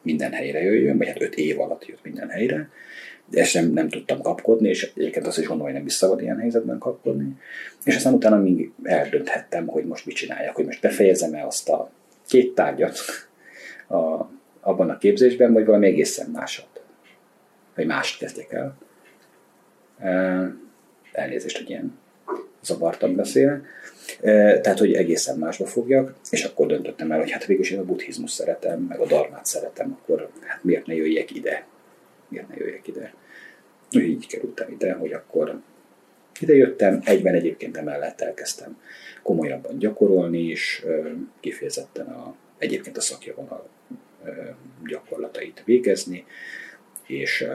minden 0.02 0.32
helyre 0.32 0.62
jöjjön, 0.62 0.98
vagy 0.98 1.06
hát 1.06 1.22
öt 1.22 1.34
év 1.34 1.60
alatt 1.60 1.86
jött 1.86 2.02
minden 2.02 2.28
helyre, 2.28 2.70
de 3.30 3.40
ezt 3.40 3.54
nem, 3.54 3.70
nem 3.70 3.88
tudtam 3.88 4.20
kapkodni, 4.22 4.68
és 4.68 4.92
egyébként 4.96 5.26
azt 5.26 5.38
is 5.38 5.46
gondolom, 5.46 5.72
hogy 5.72 5.80
nem 5.80 5.86
is 5.86 5.92
szabad 5.92 6.20
ilyen 6.20 6.38
helyzetben 6.38 6.78
kapkodni. 6.78 7.36
És 7.84 7.96
aztán 7.96 8.14
utána 8.14 8.36
mindig 8.36 8.72
eldönthettem, 8.82 9.66
hogy 9.66 9.84
most 9.84 10.06
mit 10.06 10.16
csináljak, 10.16 10.54
hogy 10.54 10.64
most 10.64 10.80
befejezem-e 10.80 11.46
azt 11.46 11.68
a 11.68 11.90
két 12.28 12.54
tárgyat 12.54 12.98
a, 13.88 14.30
abban 14.60 14.90
a 14.90 14.98
képzésben, 14.98 15.52
vagy 15.52 15.64
valami 15.64 15.86
egészen 15.86 16.30
másat. 16.30 16.82
Vagy 17.74 17.86
mást 17.86 18.18
kezdjek 18.18 18.52
el. 18.52 18.78
Elnézést, 21.12 21.56
hogy 21.56 21.70
ilyen 21.70 21.98
zavartam 22.62 23.16
beszélni. 23.16 23.62
Tehát, 24.60 24.78
hogy 24.78 24.92
egészen 24.92 25.38
másba 25.38 25.66
fogjak, 25.66 26.14
és 26.30 26.44
akkor 26.44 26.66
döntöttem 26.66 27.12
el, 27.12 27.18
hogy 27.18 27.30
hát 27.30 27.44
végül 27.44 27.62
is 27.62 27.70
én 27.70 27.78
a 27.78 27.84
buddhizmus 27.84 28.30
szeretem, 28.30 28.80
meg 28.80 29.00
a 29.00 29.06
darmát 29.06 29.46
szeretem, 29.46 29.98
akkor 30.00 30.30
hát 30.40 30.64
miért 30.64 30.86
ne 30.86 30.94
jöjjek 30.94 31.34
ide? 31.34 31.66
Miért 32.28 32.48
ne 32.48 32.56
jöjjek 32.56 32.86
ide? 32.86 33.14
Így 33.90 34.26
kerültem 34.26 34.70
ide, 34.70 34.92
hogy 34.92 35.12
akkor 35.12 35.60
ide 36.40 36.54
jöttem, 36.54 37.00
egyben 37.04 37.34
egyébként 37.34 37.76
emellett 37.76 38.20
elkezdtem 38.20 38.80
komolyabban 39.22 39.78
gyakorolni, 39.78 40.48
és 40.48 40.86
kifejezetten 41.40 42.06
a, 42.06 42.34
egyébként 42.58 42.96
a 42.96 43.00
szakjavonal 43.00 43.68
gyakorlatait 44.86 45.62
végezni, 45.64 46.24
és 47.06 47.46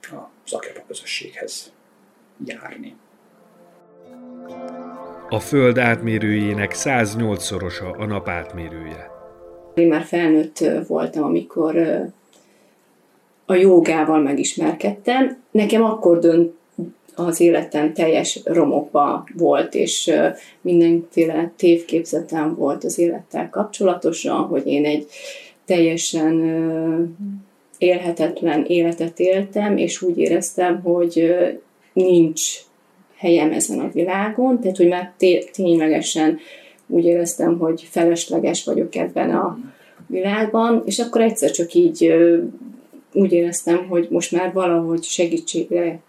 a 0.00 0.30
szakjava 0.44 0.84
közösséghez 0.86 1.72
járni 2.44 2.96
a 5.34 5.40
Föld 5.40 5.78
átmérőjének 5.78 6.72
108-szorosa 6.76 7.96
a 7.98 8.04
nap 8.04 8.28
átmérője. 8.28 9.10
Én 9.74 9.88
már 9.88 10.02
felnőtt 10.02 10.64
voltam, 10.86 11.24
amikor 11.24 11.76
a 13.46 13.54
jogával 13.54 14.20
megismerkedtem. 14.20 15.42
Nekem 15.50 15.84
akkor 15.84 16.18
dönt 16.18 16.52
az 17.14 17.40
életem 17.40 17.92
teljes 17.92 18.40
romokba 18.44 19.26
volt, 19.36 19.74
és 19.74 20.12
mindenféle 20.60 21.52
tévképzetem 21.56 22.54
volt 22.54 22.84
az 22.84 22.98
élettel 22.98 23.50
kapcsolatosan, 23.50 24.36
hogy 24.36 24.66
én 24.66 24.84
egy 24.84 25.06
teljesen 25.64 26.34
élhetetlen 27.78 28.64
életet 28.64 29.20
éltem, 29.20 29.76
és 29.76 30.02
úgy 30.02 30.18
éreztem, 30.18 30.82
hogy 30.82 31.34
nincs 31.92 32.63
helyem 33.24 33.52
ezen 33.52 33.78
a 33.78 33.90
világon, 33.92 34.60
tehát 34.60 34.76
hogy 34.76 34.88
már 34.88 35.12
ténylegesen 35.52 36.38
úgy 36.86 37.04
éreztem, 37.04 37.58
hogy 37.58 37.88
felesleges 37.90 38.64
vagyok 38.64 38.94
ebben 38.94 39.30
a 39.30 39.58
világban, 40.06 40.82
és 40.86 40.98
akkor 40.98 41.20
egyszer 41.20 41.50
csak 41.50 41.74
így 41.74 42.14
úgy 43.12 43.32
éreztem, 43.32 43.86
hogy 43.88 44.06
most 44.10 44.32
már 44.32 44.52
valahogy 44.52 45.02
segítségre 45.02 46.00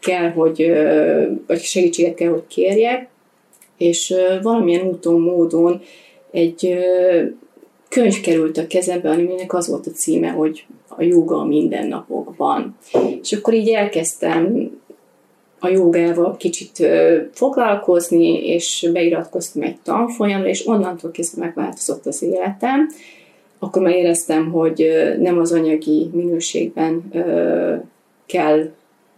kell, 0.00 0.30
hogy, 0.30 0.72
vagy 1.46 1.60
segítséget 1.60 2.14
kell, 2.14 2.30
hogy 2.30 2.46
kérjek, 2.46 3.08
és 3.76 4.14
valamilyen 4.42 4.86
úton, 4.86 5.20
módon 5.20 5.80
egy 6.30 6.78
könyv 7.88 8.20
került 8.20 8.58
a 8.58 8.66
kezembe, 8.66 9.10
aminek 9.10 9.54
az 9.54 9.68
volt 9.68 9.86
a 9.86 9.90
címe, 9.90 10.28
hogy 10.28 10.66
a 10.88 11.02
joga 11.02 11.36
a 11.36 11.44
mindennapokban. 11.44 12.76
És 13.22 13.32
akkor 13.32 13.54
így 13.54 13.68
elkezdtem 13.68 14.70
a 15.66 15.70
jogával 15.72 16.36
kicsit 16.36 16.86
foglalkozni, 17.32 18.46
és 18.46 18.88
beiratkoztam 18.92 19.62
egy 19.62 19.76
tanfolyamra, 19.82 20.48
és 20.48 20.66
onnantól 20.66 21.10
kezdve 21.10 21.44
megváltozott 21.44 22.06
az 22.06 22.22
életem. 22.22 22.88
Akkor 23.58 23.82
már 23.82 23.94
éreztem, 23.94 24.50
hogy 24.50 24.90
nem 25.18 25.38
az 25.38 25.52
anyagi 25.52 26.10
minőségben 26.12 27.02
kell 28.26 28.70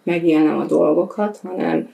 megélnem 0.02 0.58
a 0.58 0.66
dolgokat, 0.66 1.40
hanem, 1.42 1.88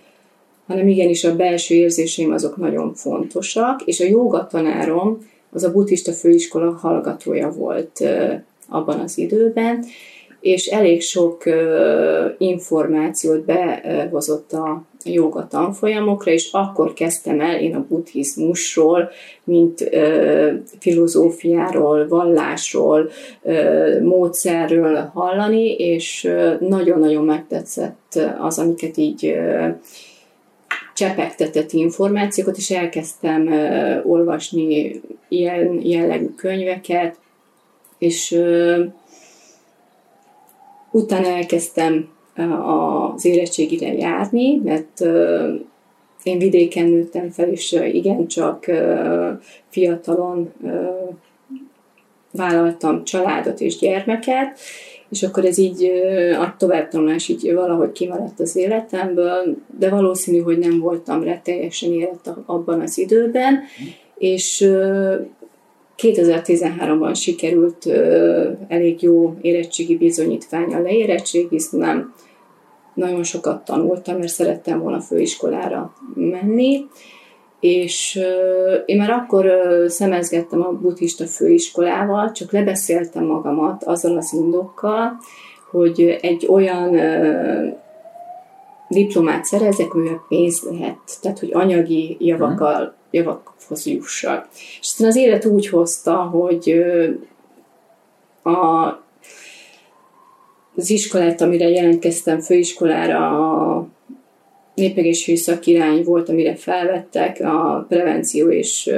hanem 0.67 0.88
igenis 0.88 1.25
a 1.25 1.37
belső 1.37 1.75
érzéseim 1.75 2.33
azok 2.33 2.57
nagyon 2.57 2.95
fontosak, 2.95 3.83
és 3.83 4.01
a 4.01 4.05
joga 4.05 4.47
tanárom 4.47 5.19
az 5.53 5.64
a 5.64 5.73
buddhista 5.73 6.12
főiskola 6.12 6.73
hallgatója 6.73 7.51
volt 7.51 8.05
abban 8.69 9.01
az 9.01 9.19
időben, 9.19 9.85
és 10.45 10.67
elég 10.67 11.03
sok 11.03 11.43
információt 12.39 13.45
behozott 13.45 14.53
a 14.53 14.83
joga 15.05 15.47
tanfolyamokra, 15.47 16.31
és 16.31 16.49
akkor 16.53 16.93
kezdtem 16.93 17.41
el 17.41 17.61
én 17.61 17.75
a 17.75 17.87
buddhizmusról, 17.89 19.11
mint 19.45 19.91
filozófiáról, 20.79 22.09
vallásról, 22.09 23.11
módszerről 24.03 25.11
hallani, 25.15 25.75
és 25.75 26.31
nagyon-nagyon 26.61 27.25
megtetszett 27.25 28.19
az, 28.39 28.59
amiket 28.59 28.97
így 28.97 29.35
csepegtetett 30.95 31.73
információkat, 31.73 32.57
és 32.57 32.71
elkezdtem 32.71 33.49
olvasni 34.05 35.01
ilyen 35.29 35.81
jellegű 35.83 36.29
könyveket, 36.37 37.19
és 37.99 38.39
Utána 40.95 41.27
elkezdtem 41.27 42.09
az 43.15 43.25
érettségire 43.25 43.93
járni, 43.93 44.57
mert 44.57 45.01
én 46.23 46.39
vidéken 46.39 46.89
nőttem 46.89 47.31
fel, 47.31 47.49
és 47.49 47.73
igencsak 47.93 48.71
fiatalon 49.69 50.53
vállaltam 52.33 53.05
családot 53.05 53.61
és 53.61 53.79
gyermeket, 53.79 54.59
és 55.09 55.23
akkor 55.23 55.45
ez 55.45 55.59
így 55.59 55.85
a 56.41 56.55
továbbtanulás 56.59 57.29
így 57.29 57.55
valahogy 57.55 57.93
kimaradt 57.93 58.41
az 58.41 58.57
életemből, 58.57 59.57
de 59.79 59.89
valószínű, 59.89 60.39
hogy 60.39 60.59
nem 60.59 60.79
voltam 60.79 61.23
rá 61.23 61.39
teljesen 61.39 61.93
érett 61.93 62.31
abban 62.47 62.81
az 62.81 62.99
időben, 62.99 63.63
és 64.19 64.69
2013-ban 66.03 67.15
sikerült 67.15 67.87
ö, 67.87 68.51
elég 68.69 69.03
jó 69.03 69.37
érettségi 69.41 69.97
bizonyítványal 69.97 70.83
leérettségiznem. 70.83 72.15
Nagyon 72.95 73.23
sokat 73.23 73.65
tanultam, 73.65 74.19
mert 74.19 74.33
szerettem 74.33 74.81
volna 74.81 75.01
főiskolára 75.01 75.95
menni, 76.15 76.87
és 77.61 78.17
ö, 78.17 78.75
én 78.85 78.97
már 78.97 79.11
akkor 79.11 79.47
ö, 79.47 79.85
szemezgettem 79.89 80.63
a 80.63 80.73
buddhista 80.73 81.27
főiskolával, 81.27 82.33
csak 82.33 82.53
lebeszéltem 82.53 83.25
magamat 83.25 83.85
azzal 83.85 84.17
az 84.17 84.33
indokkal, 84.33 85.17
hogy 85.71 86.19
egy 86.21 86.47
olyan 86.51 86.99
ö, 86.99 87.67
diplomát 88.89 89.45
szerezek, 89.45 89.95
amivel 89.95 90.25
pénz 90.29 90.63
lehet, 90.71 90.99
tehát 91.21 91.39
hogy 91.39 91.51
anyagi 91.53 92.17
javakkal, 92.21 92.95
javakhoz 93.14 93.87
jussak. 93.87 94.48
És 94.55 94.79
aztán 94.81 95.09
az 95.09 95.16
élet 95.16 95.44
úgy 95.44 95.68
hozta, 95.68 96.16
hogy 96.16 96.85
a, 98.42 98.87
az 100.77 100.90
iskolát, 100.90 101.40
amire 101.40 101.68
jelentkeztem, 101.68 102.40
főiskolára 102.40 103.29
a 103.77 103.88
népegészségügyi 104.74 105.42
szakirány 105.42 106.03
volt, 106.03 106.29
amire 106.29 106.55
felvettek, 106.57 107.40
a 107.40 107.87
prevenció 107.88 108.50
és 108.50 108.90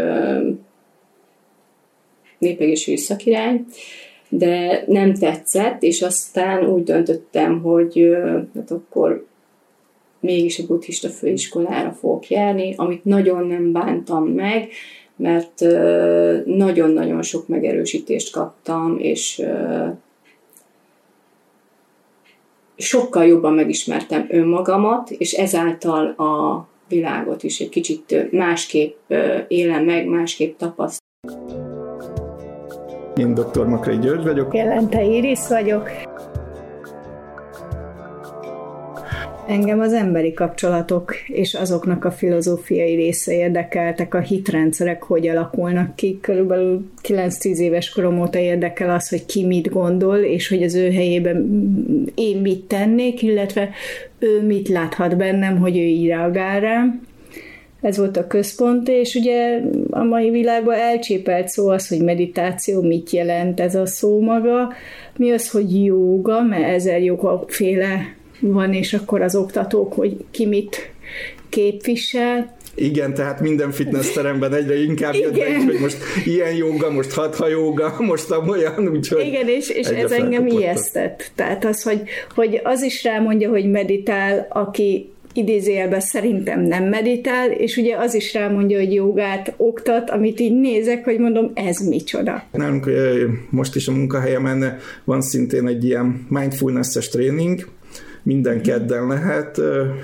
népegészségügyi 2.39 3.03
szakirány, 3.03 3.67
de 4.29 4.85
nem 4.87 5.15
tetszett, 5.15 5.83
és 5.83 6.03
aztán 6.03 6.67
úgy 6.67 6.83
döntöttem, 6.83 7.61
hogy 7.63 8.17
hát 8.55 8.71
akkor 8.71 9.27
mégis 10.21 10.59
a 10.59 10.67
buddhista 10.67 11.09
főiskolára 11.09 11.93
fogok 11.93 12.29
járni, 12.29 12.75
amit 12.77 13.05
nagyon 13.05 13.47
nem 13.47 13.73
bántam 13.73 14.25
meg, 14.25 14.69
mert 15.17 15.61
nagyon-nagyon 16.45 17.23
sok 17.23 17.49
megerősítést 17.49 18.33
kaptam, 18.33 18.99
és 18.99 19.43
sokkal 22.77 23.27
jobban 23.27 23.53
megismertem 23.53 24.27
önmagamat, 24.29 25.11
és 25.11 25.33
ezáltal 25.33 26.07
a 26.07 26.67
világot 26.89 27.43
is 27.43 27.61
egy 27.61 27.69
kicsit 27.69 28.33
másképp 28.33 29.11
élem 29.49 29.85
meg, 29.85 30.07
másképp 30.07 30.59
tapasztal. 30.59 31.05
Én 33.17 33.35
dr. 33.35 33.67
Makrai 33.67 33.99
György 33.99 34.23
vagyok. 34.25 34.55
Jelente 34.55 35.05
Iris 35.05 35.49
vagyok. 35.49 35.91
Engem 39.49 39.81
az 39.81 39.93
emberi 39.93 40.33
kapcsolatok 40.33 41.15
és 41.27 41.55
azoknak 41.55 42.05
a 42.05 42.11
filozófiai 42.11 42.95
része 42.95 43.35
érdekeltek, 43.35 44.15
a 44.15 44.21
hitrendszerek 44.21 45.03
hogy 45.03 45.29
alakulnak 45.29 45.97
ki. 45.97 46.19
Körülbelül 46.21 46.91
9-10 47.03 47.57
éves 47.57 47.91
korom 47.91 48.21
óta 48.21 48.39
érdekel 48.39 48.91
az, 48.91 49.09
hogy 49.09 49.27
ki 49.27 49.47
mit 49.47 49.69
gondol, 49.69 50.17
és 50.17 50.49
hogy 50.49 50.63
az 50.63 50.75
ő 50.75 50.91
helyében 50.91 51.37
én 52.15 52.37
mit 52.41 52.65
tennék, 52.65 53.23
illetve 53.23 53.71
ő 54.19 54.43
mit 54.43 54.69
láthat 54.69 55.17
bennem, 55.17 55.59
hogy 55.59 55.77
ő 55.77 55.83
így 55.83 56.07
reagál 56.07 56.61
rám. 56.61 57.07
Ez 57.81 57.99
volt 57.99 58.17
a 58.17 58.27
központ, 58.27 58.89
és 58.89 59.15
ugye 59.15 59.61
a 59.91 60.03
mai 60.03 60.31
világban 60.31 60.75
elcsépelt 60.75 61.49
szó 61.49 61.69
az, 61.69 61.89
hogy 61.89 62.03
meditáció, 62.03 62.83
mit 62.83 63.11
jelent 63.11 63.61
ez 63.61 63.75
a 63.75 63.87
szó 63.87 64.21
maga, 64.21 64.73
mi 65.17 65.31
az, 65.31 65.51
hogy 65.51 65.85
jóga, 65.85 66.43
mert 66.43 66.69
ezer 66.69 67.03
jogaféle 67.03 68.15
van, 68.41 68.73
és 68.73 68.95
akkor 68.95 69.23
az 69.23 69.37
oktatók, 69.37 69.93
hogy 69.93 70.17
ki 70.31 70.47
mit 70.47 70.91
képvisel. 71.49 72.55
Igen, 72.75 73.15
tehát 73.15 73.41
minden 73.41 73.71
fitness 73.71 74.13
teremben 74.13 74.55
egyre 74.55 74.83
inkább 74.83 75.15
jött 75.15 75.39
be, 75.39 75.65
hogy 75.65 75.79
most 75.81 75.97
ilyen 76.25 76.55
joga, 76.55 76.91
most 76.91 77.13
hatha 77.13 77.49
joga, 77.49 77.97
most 77.99 78.31
olyan, 78.49 78.89
úgyhogy... 78.89 79.27
Igen, 79.27 79.49
és, 79.49 79.69
és 79.69 79.87
ez 79.87 80.11
engem 80.11 80.47
ijesztett. 80.47 81.31
Tehát 81.35 81.65
az, 81.65 81.83
hogy, 81.83 82.03
hogy 82.35 82.61
az 82.65 82.83
is 82.83 83.05
rámondja, 83.05 83.49
hogy 83.49 83.71
meditál, 83.71 84.47
aki 84.51 85.11
idézőjelben 85.37 86.01
szerintem 86.01 86.61
nem 86.61 86.85
meditál, 86.85 87.51
és 87.51 87.77
ugye 87.77 87.97
az 87.97 88.15
is 88.15 88.35
rámondja, 88.35 88.79
hogy 88.79 88.95
jogát 88.95 89.55
oktat, 89.57 90.11
amit 90.11 90.41
így 90.41 90.61
nézek, 90.61 91.05
hogy 91.05 91.19
mondom, 91.19 91.51
ez 91.55 91.79
micsoda. 91.79 92.45
Nálunk 92.53 92.91
most 93.51 93.77
is 93.77 93.89
a 93.89 93.93
munkahelyemen 93.93 94.79
van 95.05 95.21
szintén 95.21 95.67
egy 95.67 95.85
ilyen 95.85 96.27
mindfulness-es 96.29 97.09
tréning, 97.09 97.69
minden 98.27 98.63
kedden 98.63 99.07
lehet, 99.07 99.61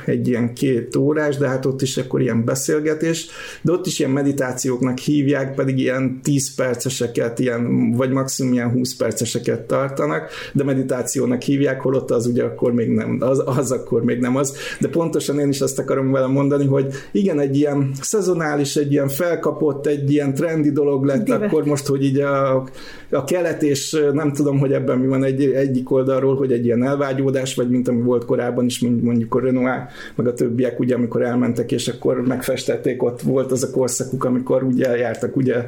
egy 0.07 0.29
ilyen 0.29 0.55
két 0.55 0.97
órás, 0.97 1.37
de 1.37 1.49
hát 1.49 1.67
ott 1.67 1.83
is 1.83 1.97
akkor 1.97 2.21
ilyen 2.21 2.45
beszélgetés, 2.45 3.27
de 3.63 3.73
ott 3.73 3.87
is 3.87 3.99
ilyen 3.99 4.11
meditációknak 4.11 4.99
hívják, 4.99 5.55
pedig 5.55 5.79
ilyen 5.79 6.21
10 6.23 6.55
perceseket, 6.55 7.39
ilyen, 7.39 7.93
vagy 7.93 8.11
maximum 8.11 8.53
ilyen 8.53 8.71
20 8.71 8.97
perceseket 8.97 9.61
tartanak, 9.61 10.31
de 10.53 10.65
meditációnak 10.65 11.43
hívják, 11.43 11.81
holott 11.81 12.11
az 12.11 12.27
ugye 12.27 12.45
akkor 12.45 12.73
még 12.73 12.89
nem, 12.89 13.17
az, 13.21 13.43
az 13.45 13.73
akkor 13.73 14.05
még 14.05 14.19
nem 14.19 14.37
az, 14.37 14.57
de 14.81 14.89
pontosan 14.89 15.39
én 15.39 15.49
is 15.49 15.61
azt 15.61 15.79
akarom 15.79 16.11
vele 16.11 16.27
mondani, 16.27 16.67
hogy 16.67 16.93
igen, 17.13 17.41
egy 17.41 17.57
ilyen 17.57 17.91
szezonális, 18.01 18.77
egy 18.77 18.93
ilyen 18.93 19.09
felkapott, 19.09 19.87
egy 19.87 20.13
ilyen 20.13 20.35
trendi 20.35 20.71
dolog 20.71 21.05
lett, 21.05 21.25
Divet. 21.25 21.43
akkor 21.43 21.65
most, 21.65 21.87
hogy 21.87 22.05
így 22.05 22.19
a, 22.19 22.67
a 23.13 23.25
kelet, 23.25 23.63
és 23.63 24.07
nem 24.13 24.33
tudom, 24.33 24.59
hogy 24.59 24.73
ebben 24.73 24.99
mi 24.99 25.07
van 25.07 25.25
egy, 25.25 25.43
egyik 25.43 25.91
oldalról, 25.91 26.37
hogy 26.37 26.53
egy 26.53 26.65
ilyen 26.65 26.85
elvágyódás, 26.85 27.55
vagy 27.55 27.71
mint 27.71 27.89
ami 27.89 28.01
volt 28.01 28.25
korábban 28.25 28.65
is, 28.65 28.81
mondjuk 28.81 29.35
a 29.35 29.41
Renoir, 29.41 29.81
meg 30.15 30.27
a 30.27 30.33
többiek, 30.33 30.81
ugye, 30.81 30.95
amikor 30.95 31.23
elmentek, 31.23 31.73
és 31.73 31.89
akkor 31.89 32.21
megfestették, 32.21 33.03
ott 33.03 33.21
volt 33.21 33.53
az 33.53 33.63
a 33.63 33.71
korszakuk, 33.71 34.25
amikor 34.25 34.63
ugye 34.63 34.87
eljártak 34.87 35.37
ugye 35.37 35.67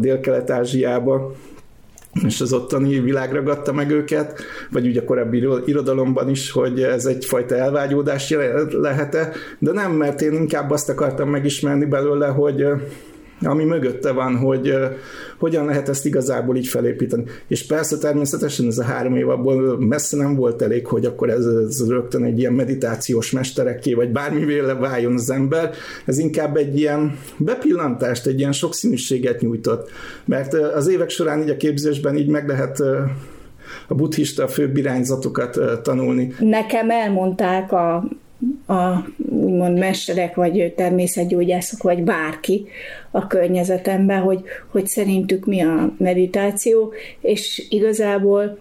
Dél-Kelet-Ázsiába, 0.00 1.32
és 2.26 2.40
az 2.40 2.52
ottani 2.52 3.00
világ 3.00 3.32
ragadta 3.32 3.72
meg 3.72 3.90
őket, 3.90 4.40
vagy 4.70 4.86
ugye 4.86 5.00
a 5.00 5.04
korábbi 5.04 5.46
irodalomban 5.64 6.28
is, 6.28 6.50
hogy 6.50 6.82
ez 6.82 7.06
egyfajta 7.06 7.54
elvágyódás 7.54 8.34
lehet-e, 8.70 9.32
de 9.58 9.72
nem, 9.72 9.92
mert 9.92 10.20
én 10.20 10.32
inkább 10.32 10.70
azt 10.70 10.88
akartam 10.88 11.28
megismerni 11.28 11.84
belőle, 11.84 12.26
hogy 12.26 12.66
ami 13.42 13.64
mögötte 13.64 14.12
van, 14.12 14.36
hogy 14.36 14.74
hogyan 15.38 15.64
lehet 15.64 15.88
ezt 15.88 16.06
igazából 16.06 16.56
így 16.56 16.66
felépíteni. 16.66 17.24
És 17.46 17.66
persze 17.66 17.98
természetesen 17.98 18.66
ez 18.66 18.78
a 18.78 18.84
három 18.84 19.16
év 19.16 19.28
abból 19.28 19.78
messze 19.78 20.16
nem 20.16 20.34
volt 20.34 20.62
elég, 20.62 20.86
hogy 20.86 21.04
akkor 21.04 21.30
ez, 21.30 21.44
ez 21.46 21.88
rögtön 21.88 22.24
egy 22.24 22.38
ilyen 22.38 22.52
meditációs 22.52 23.30
mesterekké, 23.30 23.94
vagy 23.94 24.12
bármivéle 24.12 24.74
váljon 24.74 25.14
az 25.14 25.30
ember. 25.30 25.70
Ez 26.04 26.18
inkább 26.18 26.56
egy 26.56 26.78
ilyen 26.78 27.18
bepillantást, 27.36 28.26
egy 28.26 28.38
ilyen 28.38 28.52
sokszínűséget 28.52 29.40
nyújtott. 29.40 29.90
Mert 30.24 30.54
az 30.54 30.88
évek 30.88 31.08
során 31.08 31.42
így 31.42 31.50
a 31.50 31.56
képzésben 31.56 32.16
így 32.16 32.28
meg 32.28 32.48
lehet 32.48 32.80
uh, 32.80 32.86
a 33.88 33.94
buddhista 33.94 34.48
főbb 34.48 34.76
irányzatokat 34.76 35.82
tanulni. 35.82 36.34
Nekem 36.38 36.90
elmondták 36.90 37.72
a 37.72 38.08
a 38.66 38.96
úgymond 39.30 39.78
mesterek, 39.78 40.34
vagy 40.34 40.74
természetgyógyászok, 40.76 41.82
vagy 41.82 42.02
bárki 42.02 42.66
a 43.10 43.26
környezetemben, 43.26 44.20
hogy, 44.20 44.42
hogy 44.70 44.86
szerintük 44.86 45.46
mi 45.46 45.60
a 45.60 45.92
meditáció, 45.98 46.92
és 47.20 47.66
igazából 47.70 48.58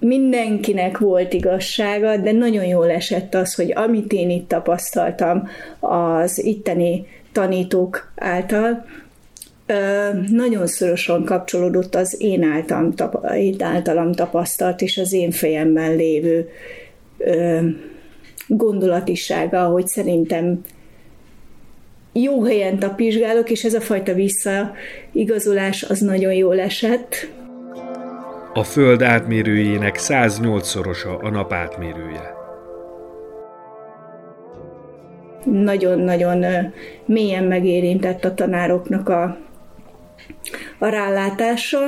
mindenkinek 0.00 0.98
volt 0.98 1.32
igazsága, 1.32 2.16
de 2.16 2.32
nagyon 2.32 2.64
jól 2.64 2.90
esett 2.90 3.34
az, 3.34 3.54
hogy 3.54 3.72
amit 3.74 4.12
én 4.12 4.30
itt 4.30 4.48
tapasztaltam 4.48 5.48
az 5.80 6.44
itteni 6.44 7.06
tanítók 7.32 8.12
által, 8.16 8.84
nagyon 10.30 10.66
szorosan 10.66 11.24
kapcsolódott 11.24 11.94
az 11.94 12.16
én 12.18 12.42
általam, 12.42 12.94
én 13.36 13.62
általam 13.62 14.12
tapasztalt 14.12 14.80
és 14.80 14.98
az 14.98 15.12
én 15.12 15.30
fejemben 15.30 15.96
lévő 15.96 16.48
gondolatisága, 18.46 19.64
hogy 19.64 19.86
szerintem 19.86 20.60
jó 22.12 22.44
helyen 22.44 22.78
tapizsgálok, 22.78 23.50
és 23.50 23.64
ez 23.64 23.74
a 23.74 23.80
fajta 23.80 24.12
visszaigazolás 24.12 25.82
az 25.82 26.00
nagyon 26.00 26.32
jól 26.32 26.60
esett. 26.60 27.28
A 28.52 28.64
Föld 28.64 29.02
átmérőjének 29.02 29.96
108-szorosa 29.98 31.20
a 31.22 31.28
nap 31.28 31.52
átmérője. 31.52 32.34
Nagyon-nagyon 35.44 36.44
mélyen 37.04 37.44
megérintett 37.44 38.24
a 38.24 38.34
tanároknak 38.34 39.08
a, 39.08 39.38
a 40.78 40.86
rálátása, 40.86 41.78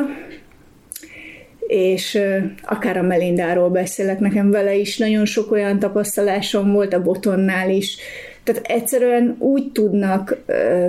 és 1.66 2.18
akár 2.62 2.96
a 2.96 3.02
Melindáról 3.02 3.70
beszélek, 3.70 4.18
nekem 4.18 4.50
vele 4.50 4.74
is 4.74 4.98
nagyon 4.98 5.24
sok 5.24 5.50
olyan 5.50 5.78
tapasztalásom 5.78 6.72
volt, 6.72 6.94
a 6.94 7.02
Botonnál 7.02 7.70
is, 7.70 7.96
tehát 8.46 8.66
egyszerűen 8.66 9.36
úgy 9.38 9.72
tudnak 9.72 10.42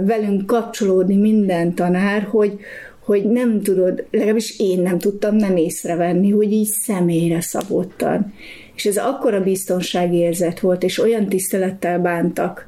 velünk 0.06 0.46
kapcsolódni 0.46 1.16
minden 1.16 1.74
tanár, 1.74 2.22
hogy, 2.22 2.60
hogy 3.06 3.24
nem 3.24 3.62
tudod, 3.62 4.06
legalábbis 4.12 4.60
én 4.60 4.82
nem 4.82 4.98
tudtam 4.98 5.36
nem 5.36 5.56
észrevenni, 5.56 6.32
hogy 6.32 6.52
így 6.52 6.68
személyre 6.68 7.42
szabottan. 7.42 8.34
És 8.76 8.86
ez 8.86 8.98
akkora 8.98 9.44
biztonságérzet 9.44 10.60
volt, 10.60 10.84
és 10.84 11.00
olyan 11.00 11.28
tisztelettel 11.28 12.00
bántak, 12.00 12.68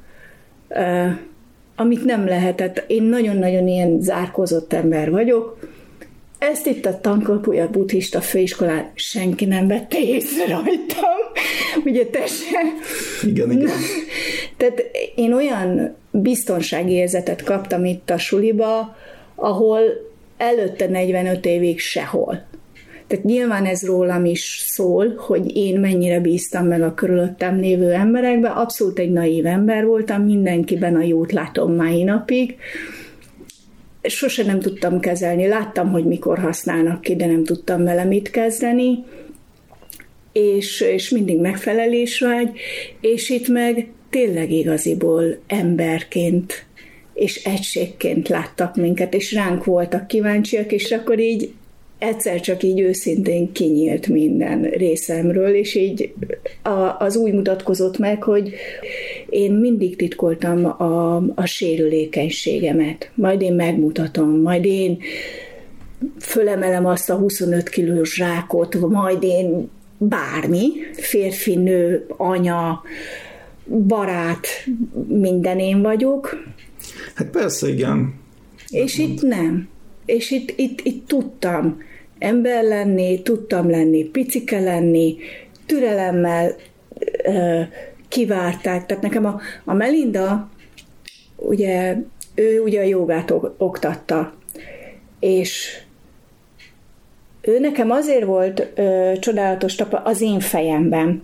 amit 1.76 2.06
nem 2.06 2.26
lehetett. 2.26 2.84
Én 2.88 3.04
nagyon-nagyon 3.04 3.68
ilyen 3.68 4.02
zárkozott 4.02 4.74
ember 4.74 5.12
vagyok, 5.12 5.60
ezt 6.40 6.66
itt 6.66 6.86
a 6.86 7.00
tankolpúja 7.00 7.70
buddhista 7.70 8.22
főiskolán 8.22 8.92
senki 8.96 9.46
nem 9.46 9.68
vette 9.68 10.00
észre 10.00 10.48
rajtam. 10.48 11.18
Ugye 11.86 12.06
te 12.06 12.26
se. 12.26 12.60
Igen, 13.28 13.52
igen. 13.52 13.70
Tehát 14.58 14.84
én 15.16 15.34
olyan 15.34 15.96
biztonsági 16.12 16.92
érzetet 16.92 17.44
kaptam 17.44 17.86
itt 17.86 18.10
a 18.10 18.18
suliba, 18.18 18.96
ahol 19.36 19.80
előtte 20.38 20.88
45 20.88 21.46
évig 21.46 21.80
sehol. 21.80 22.48
Tehát 23.08 23.26
nyilván 23.26 23.66
ez 23.66 23.86
rólam 23.86 24.26
is 24.26 24.64
szól, 24.68 25.16
hogy 25.18 25.56
én 25.56 25.80
mennyire 25.80 26.20
bíztam 26.20 26.66
meg 26.66 26.82
a 26.82 26.94
körülöttem 26.94 27.60
lévő 27.60 27.92
emberekbe. 27.92 28.50
Abszolút 28.50 29.00
egy 29.00 29.12
naív 29.12 29.46
ember 29.46 29.86
voltam, 29.86 30.24
mindenkiben 30.24 30.96
a 30.96 31.02
jót 31.02 31.32
látom 31.32 31.76
mai 31.76 32.04
napig 32.04 32.58
sose 34.02 34.44
nem 34.44 34.60
tudtam 34.60 35.00
kezelni. 35.00 35.48
Láttam, 35.48 35.92
hogy 35.92 36.06
mikor 36.06 36.40
használnak 36.40 37.02
ki, 37.02 37.16
de 37.16 37.26
nem 37.26 37.44
tudtam 37.44 37.84
vele 37.84 38.04
mit 38.04 38.30
kezdeni, 38.30 39.04
és, 40.32 40.82
és 40.82 41.10
mindig 41.10 41.40
megfelelésvágy, 41.40 42.50
és 43.02 43.30
itt 43.30 43.48
meg 43.48 43.90
tényleg 44.10 44.52
igaziból 44.52 45.38
emberként 45.48 46.68
és 47.14 47.44
egységként 47.44 48.28
láttak 48.28 48.76
minket, 48.76 49.14
és 49.14 49.34
ránk 49.34 49.64
voltak 49.64 50.08
kíváncsiak, 50.08 50.72
és 50.72 50.92
akkor 50.92 51.20
így 51.20 51.54
egyszer 51.98 52.40
csak 52.40 52.64
így 52.64 52.80
őszintén 52.80 53.52
kinyílt 53.52 54.08
minden 54.08 54.62
részemről, 54.62 55.56
és 55.56 55.76
így 55.76 56.14
a, 56.62 56.96
az 57.00 57.16
úgy 57.16 57.34
mutatkozott 57.34 57.98
meg, 57.98 58.24
hogy 58.24 58.54
én 59.30 59.52
mindig 59.52 59.96
titkoltam 59.96 60.66
a, 60.66 61.16
a 61.36 61.46
sérülékenységemet. 61.46 63.12
Majd 63.16 63.42
én 63.42 63.54
megmutatom, 63.54 64.42
majd 64.42 64.66
én 64.66 64.98
fölemelem 66.20 66.86
azt 66.86 67.10
a 67.10 67.16
25 67.16 67.70
kilós 67.70 68.14
zsákot, 68.16 68.80
majd 68.90 69.24
én 69.24 69.70
bármi, 69.98 70.72
férfi, 70.94 71.56
nő, 71.56 72.06
anya, 72.18 72.82
barát, 73.88 74.48
minden 75.08 75.60
én 75.60 75.82
vagyok. 75.82 76.44
Hát 77.14 77.30
persze, 77.30 77.70
igen. 77.70 78.14
És 78.70 78.98
itt 78.98 79.22
nem. 79.22 79.68
És 80.06 80.32
itt, 80.32 80.54
itt, 80.56 80.80
itt 80.84 81.08
tudtam, 81.08 81.82
ember 82.20 82.64
lenni, 82.64 83.22
tudtam 83.22 83.70
lenni, 83.70 84.04
picike 84.04 84.60
lenni, 84.60 85.18
türelemmel 85.66 86.56
kivárták. 88.10 88.86
Tehát 88.86 89.04
nekem 89.04 89.26
a, 89.26 89.40
a 89.66 89.74
Melinda, 89.74 90.50
ugye, 91.36 91.98
ő 92.36 92.62
ugye 92.62 92.80
a 92.80 92.84
jogát 92.84 93.34
oktatta, 93.58 94.34
és 95.20 95.82
ő 97.42 97.60
nekem 97.60 97.92
azért 97.92 98.26
volt 98.26 98.68
ö, 98.76 99.14
csodálatos 99.20 99.76
tapa 99.76 99.98
az 99.98 100.22
én 100.22 100.40
fejemben, 100.40 101.24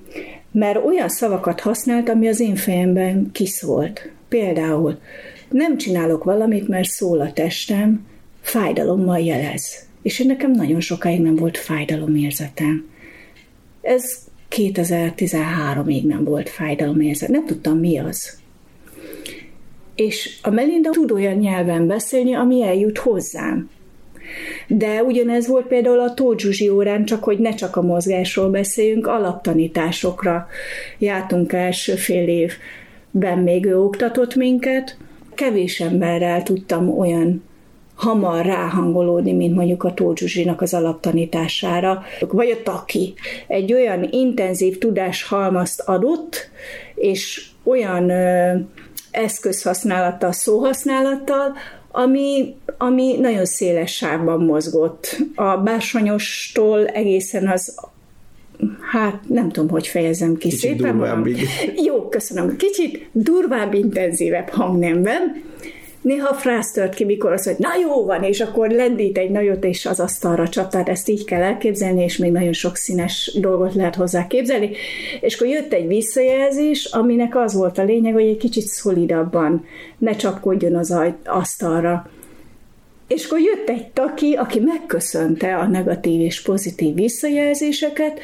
mert 0.51 0.86
olyan 0.86 1.09
szavakat 1.09 1.59
használt, 1.59 2.09
ami 2.09 2.27
az 2.27 2.39
én 2.39 2.55
fejemben 2.55 3.29
kiszólt. 3.31 4.09
Például 4.29 4.99
nem 5.49 5.77
csinálok 5.77 6.23
valamit, 6.23 6.67
mert 6.67 6.88
szól 6.88 7.21
a 7.21 7.33
testem, 7.33 8.05
fájdalommal 8.41 9.19
jelez 9.19 9.86
és 10.05 10.19
én 10.19 10.27
nekem 10.27 10.51
nagyon 10.51 10.79
sokáig 10.79 11.21
nem 11.21 11.36
volt 11.36 11.57
fájdalomérzetem. 11.57 12.89
Ez 13.81 14.17
2013-ig 14.56 16.03
nem 16.03 16.24
volt 16.24 16.49
fájdalomérzet, 16.49 17.30
nem 17.30 17.45
tudtam 17.45 17.78
mi 17.78 17.99
az. 17.99 18.38
És 19.95 20.38
a 20.41 20.49
Melinda 20.49 20.89
tud 20.89 21.12
olyan 21.12 21.36
nyelven 21.36 21.88
beszélni, 21.88 22.34
ami 22.34 22.64
eljut 22.64 22.97
hozzám. 22.97 23.70
De 24.68 25.03
ugyanez 25.03 25.47
volt 25.47 25.68
például 25.68 25.99
a 25.99 26.14
Tózsuzsi 26.14 26.70
órán, 26.70 27.06
csak 27.06 27.24
hogy 27.24 27.38
ne 27.39 27.53
csak 27.53 27.76
a 27.76 27.82
mozgásról 27.82 28.49
beszéljünk, 28.49 29.08
alaptanításokra 29.08 30.47
jártunk 30.97 31.53
első 31.53 31.95
fél 31.95 32.28
évben 32.28 33.39
még 33.39 33.66
ő 33.66 33.80
oktatott 33.80 34.36
minket. 34.36 34.97
Kevés 35.34 35.80
emberrel 35.80 36.43
tudtam 36.43 36.99
olyan 36.99 37.43
hamar 37.96 38.46
ráhangolódni, 38.46 39.34
mint 39.34 39.56
mondjuk 39.56 39.84
a 39.84 39.93
Tóth 39.93 40.54
az 40.58 40.74
alaptanítására, 40.74 42.04
vagy 42.20 42.50
a 42.50 42.64
Taki. 42.64 43.14
Egy 43.48 43.74
olyan 43.74 44.08
intenzív 44.12 44.78
tudáshalmazt 44.78 45.82
adott, 45.82 46.50
és 46.96 47.46
olyan 47.64 48.10
ö, 48.10 48.56
eszközhasználattal, 49.12 50.32
szóhasználattal, 50.32 51.54
ami, 51.91 52.56
ami 52.78 53.18
nagyon 53.20 53.46
széles 53.46 53.96
sávban 53.96 54.43
mozgott. 54.43 55.18
A 55.36 55.58
bársonyostól 55.58 56.86
egészen 56.86 57.48
az 57.48 57.76
hát 58.91 59.20
nem 59.28 59.50
tudom, 59.50 59.70
hogy 59.70 59.88
fejezem 59.88 60.38
ki 60.38 60.50
Kicsit 60.50 60.60
szépen. 60.60 60.98
Durvább, 60.98 61.28
Jó, 61.76 62.10
köszönöm. 62.10 62.58
Kicsit 62.58 63.10
durvább, 63.12 63.74
intenzívebb 63.74 64.50
hangnemben, 64.50 65.43
néha 66.06 66.34
frász 66.34 66.72
tört 66.72 66.93
ki, 66.93 67.06
mikor 67.06 67.32
az, 67.32 67.43
hogy 67.43 67.56
na 67.58 67.70
jó 67.82 68.06
van, 68.06 68.24
és 68.24 68.39
akkor 68.39 68.70
lendít 68.70 69.18
egy 69.18 69.30
nagyot, 69.30 69.64
és 69.64 69.86
az 69.86 69.99
asztalra 69.99 70.47
csap, 70.47 70.70
tehát 70.70 70.89
ezt 70.89 71.10
így 71.10 71.26
kell 71.26 71.41
elképzelni, 71.41 72.03
és 72.03 72.18
még 72.18 72.32
nagyon 72.32 72.53
sok 72.53 72.76
színes 72.76 73.38
dolgot 73.41 73.74
lehet 73.74 73.95
hozzá 73.95 74.28
képzelni. 74.28 74.70
És 75.22 75.36
akkor 75.36 75.47
jött 75.47 75.74
egy 75.74 75.88
visszajelzés, 75.88 76.86
aminek 76.86 77.36
az 77.36 77.53
volt 77.53 77.78
a 77.78 77.84
lényeg, 77.84 78.14
hogy 78.14 78.28
egy 78.28 78.38
kicsit 78.38 78.66
szolidabban 78.66 79.66
ne 79.97 80.16
csapkodjon 80.16 80.76
az 80.76 80.95
asztalra. 81.26 82.10
És 83.08 83.26
akkor 83.26 83.39
jött 83.39 83.70
egy 83.70 83.88
taki, 83.88 84.34
aki 84.34 84.60
megköszönte 84.60 85.58
a 85.58 85.68
negatív 85.68 86.22
és 86.22 86.41
pozitív 86.41 86.93
visszajelzéseket, 86.95 88.20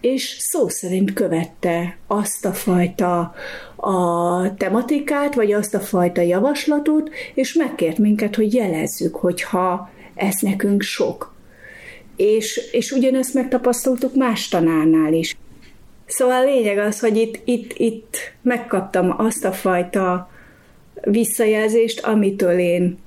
és 0.00 0.36
szó 0.38 0.68
szerint 0.68 1.12
követte 1.12 1.96
azt 2.06 2.44
a 2.44 2.52
fajta 2.52 3.34
a 3.76 4.54
tematikát, 4.56 5.34
vagy 5.34 5.52
azt 5.52 5.74
a 5.74 5.80
fajta 5.80 6.20
javaslatot, 6.20 7.10
és 7.34 7.54
megkért 7.54 7.98
minket, 7.98 8.36
hogy 8.36 8.54
jelezzük, 8.54 9.16
hogyha 9.16 9.90
ez 10.14 10.34
nekünk 10.40 10.82
sok. 10.82 11.34
És, 12.16 12.68
és 12.72 12.90
ugyanezt 12.90 13.34
megtapasztaltuk 13.34 14.14
más 14.14 14.48
tanárnál 14.48 15.12
is. 15.12 15.36
Szóval 16.06 16.40
a 16.40 16.44
lényeg 16.44 16.78
az, 16.78 17.00
hogy 17.00 17.16
itt, 17.16 17.40
itt, 17.44 17.72
itt 17.76 18.16
megkaptam 18.42 19.14
azt 19.16 19.44
a 19.44 19.52
fajta 19.52 20.30
visszajelzést, 21.02 22.00
amitől 22.00 22.58
én, 22.58 22.98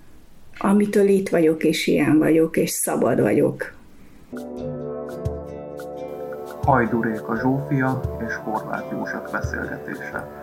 amitől 0.59 1.07
itt 1.07 1.29
vagyok, 1.29 1.63
és 1.63 1.87
ilyen 1.87 2.17
vagyok, 2.17 2.57
és 2.57 2.69
szabad 2.69 3.21
vagyok. 3.21 3.73
Hajdurék 6.61 7.27
a 7.27 7.35
Zsófia 7.39 8.01
és 8.27 8.33
Horváth 8.35 8.91
József 8.91 9.31
beszélgetése. 9.31 10.37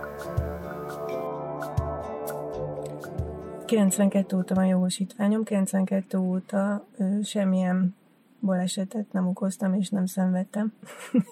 92 3.66 4.36
óta 4.36 4.54
van 4.54 4.66
jogosítványom, 4.66 5.44
92 5.44 6.18
óta 6.18 6.86
ö, 6.98 7.04
semmilyen 7.22 7.94
balesetet 8.40 9.12
nem 9.12 9.28
okoztam 9.28 9.74
és 9.74 9.88
nem 9.88 10.06
szenvedtem. 10.06 10.72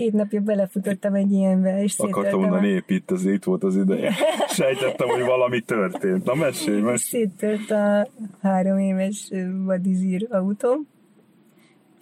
Két 0.00 0.12
napja 0.12 0.40
belefutottam 0.40 1.14
egy 1.14 1.32
ilyenbe, 1.32 1.82
és 1.82 1.98
Akartam 1.98 2.40
mondani, 2.40 2.68
épp 2.68 2.90
itt, 2.90 3.10
az 3.10 3.24
itt 3.24 3.44
volt 3.44 3.64
az 3.64 3.76
ideje. 3.76 4.12
Sejtettem, 4.58 5.08
hogy 5.08 5.24
valami 5.24 5.60
történt. 5.60 6.24
Na 6.24 6.34
mesélj, 6.34 6.80
mesélj. 6.80 7.26
Széttört 7.26 7.70
a 7.70 8.08
három 8.42 8.78
éves 8.78 9.30
vadizír 9.64 10.26
autóm. 10.30 10.86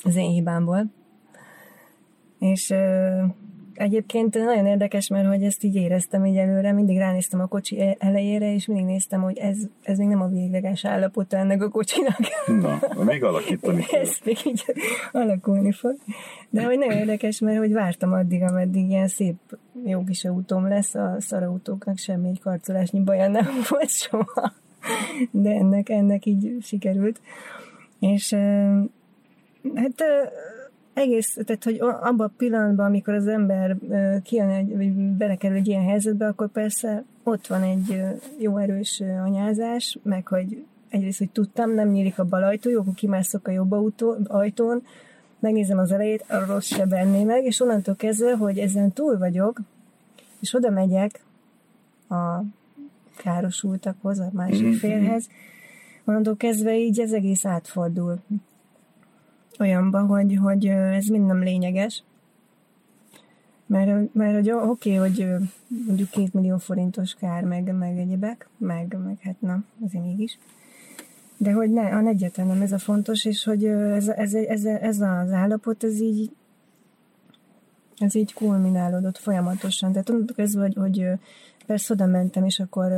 Az 0.04 0.16
én 0.16 0.30
hibámból. 0.30 0.84
És 2.38 2.74
Egyébként 3.78 4.34
nagyon 4.34 4.66
érdekes, 4.66 5.08
mert 5.08 5.26
hogy 5.26 5.42
ezt 5.42 5.64
így 5.64 5.74
éreztem 5.74 6.24
így 6.24 6.36
előre, 6.36 6.72
mindig 6.72 6.96
ránéztem 6.96 7.40
a 7.40 7.46
kocsi 7.46 7.80
e- 7.80 7.96
elejére, 7.98 8.54
és 8.54 8.66
mindig 8.66 8.84
néztem, 8.84 9.22
hogy 9.22 9.38
ez, 9.38 9.56
ez 9.82 9.98
még 9.98 10.08
nem 10.08 10.20
a 10.20 10.28
végleges 10.28 10.84
állapota 10.84 11.36
ennek 11.36 11.62
a 11.62 11.68
kocsinak. 11.68 12.18
Na, 12.46 12.80
még 13.04 13.24
alakítani 13.24 13.82
kell. 13.90 14.00
Ez 14.00 14.18
még 14.24 14.36
így 14.44 14.64
alakulni 15.12 15.72
fog. 15.72 15.96
De 16.50 16.64
hogy 16.64 16.78
nagyon 16.78 16.98
érdekes, 16.98 17.38
mert 17.38 17.58
hogy 17.58 17.72
vártam 17.72 18.12
addig, 18.12 18.42
ameddig 18.42 18.88
ilyen 18.88 19.08
szép 19.08 19.36
jó 19.84 20.04
kis 20.04 20.24
autóm 20.24 20.68
lesz, 20.68 20.94
a 20.94 21.16
szarautóknak 21.18 21.98
semmi 21.98 22.28
egy 22.28 22.40
karcolásnyi 22.40 23.00
baja 23.00 23.28
nem 23.28 23.46
volt 23.68 23.90
soha. 23.90 24.52
De 25.30 25.50
ennek, 25.50 25.88
ennek 25.88 26.26
így 26.26 26.56
sikerült. 26.62 27.20
És 28.00 28.32
hát 29.74 30.04
egész, 30.98 31.38
tehát 31.44 31.64
hogy 31.64 31.78
abban 31.80 32.20
a 32.26 32.32
pillanatban, 32.36 32.86
amikor 32.86 33.14
az 33.14 33.26
ember 33.26 33.76
kijön, 34.22 34.48
egy, 34.48 34.76
vagy 34.76 34.92
belekerül 34.92 35.56
egy 35.56 35.66
ilyen 35.66 35.84
helyzetbe, 35.84 36.26
akkor 36.26 36.48
persze 36.48 37.04
ott 37.22 37.46
van 37.46 37.62
egy 37.62 38.02
jó 38.38 38.56
erős 38.56 39.02
anyázás, 39.24 39.98
meg 40.02 40.26
hogy 40.26 40.64
egyrészt, 40.88 41.18
hogy 41.18 41.30
tudtam, 41.30 41.74
nem 41.74 41.88
nyílik 41.88 42.18
a 42.18 42.24
bal 42.24 42.42
ajtó, 42.42 42.70
jó, 42.70 42.80
akkor 42.80 42.94
kimászok 42.94 43.48
a 43.48 43.50
jobb 43.50 43.72
autó, 43.72 44.16
ajtón, 44.26 44.82
megnézem 45.38 45.78
az 45.78 45.92
elejét, 45.92 46.24
a 46.28 46.44
rossz 46.46 46.66
se 46.66 46.86
benné 46.86 47.24
meg, 47.24 47.44
és 47.44 47.60
onnantól 47.60 47.94
kezdve, 47.94 48.36
hogy 48.36 48.58
ezen 48.58 48.92
túl 48.92 49.18
vagyok, 49.18 49.60
és 50.40 50.54
oda 50.54 50.70
megyek 50.70 51.20
a 52.08 52.42
károsultakhoz, 53.16 54.18
a 54.18 54.30
másik 54.32 54.62
mm-hmm. 54.62 54.72
félhez, 54.72 55.28
onnantól 56.04 56.36
kezdve 56.36 56.78
így 56.78 57.00
ez 57.00 57.12
egész 57.12 57.44
átfordul 57.44 58.20
olyanba, 59.58 60.06
hogy, 60.06 60.38
hogy 60.42 60.66
ez 60.66 61.06
mind 61.06 61.26
nem 61.26 61.42
lényeges. 61.42 62.02
Mert, 63.66 64.14
mert 64.14 64.34
hogy 64.34 64.50
oké, 64.50 64.98
okay, 64.98 65.08
hogy 65.08 65.26
mondjuk 65.86 66.10
két 66.10 66.34
millió 66.34 66.58
forintos 66.58 67.14
kár, 67.14 67.44
meg, 67.44 67.74
meg 67.74 67.98
egyebek, 67.98 68.48
meg, 68.56 68.96
meg 69.04 69.18
hát 69.22 69.40
na, 69.40 69.64
azért 69.84 70.04
mégis. 70.04 70.38
De 71.36 71.52
hogy 71.52 71.70
ne, 71.70 71.96
a 71.96 72.06
egyetlen 72.06 72.46
nem 72.46 72.62
ez 72.62 72.72
a 72.72 72.78
fontos, 72.78 73.24
és 73.24 73.44
hogy 73.44 73.64
ez, 73.64 74.08
ez, 74.08 74.34
ez, 74.34 74.64
ez 74.64 75.00
az 75.00 75.32
állapot, 75.32 75.84
ez 75.84 76.00
így 76.00 76.30
ez 77.98 78.14
így 78.14 78.32
kulminálódott 78.32 79.18
folyamatosan. 79.18 79.90
Tehát 79.90 80.06
tudod 80.06 80.34
közben, 80.34 80.62
hogy, 80.62 80.74
hogy 80.74 81.18
persze 81.68 81.92
oda 81.92 82.06
mentem, 82.06 82.44
és 82.44 82.58
akkor 82.58 82.92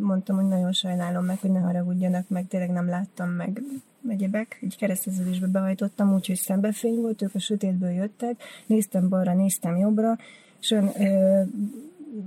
mondtam, 0.00 0.36
hogy 0.36 0.48
nagyon 0.48 0.72
sajnálom 0.72 1.24
meg, 1.24 1.38
hogy 1.38 1.50
ne 1.50 1.58
haragudjanak 1.58 2.28
meg, 2.28 2.46
tényleg 2.48 2.70
nem 2.70 2.88
láttam 2.88 3.28
meg 3.28 3.62
egyebek, 4.08 4.58
egy 4.62 4.76
kereszteződésbe 4.76 5.46
behajtottam, 5.46 6.14
úgyhogy 6.14 6.36
szembefény 6.36 7.00
volt, 7.00 7.22
ők 7.22 7.34
a 7.34 7.38
sötétből 7.38 7.90
jöttek, 7.90 8.42
néztem 8.66 9.08
balra, 9.08 9.34
néztem 9.34 9.76
jobbra, 9.76 10.18
és 10.60 10.70
olyan 10.70 10.90
ö, 10.98 11.42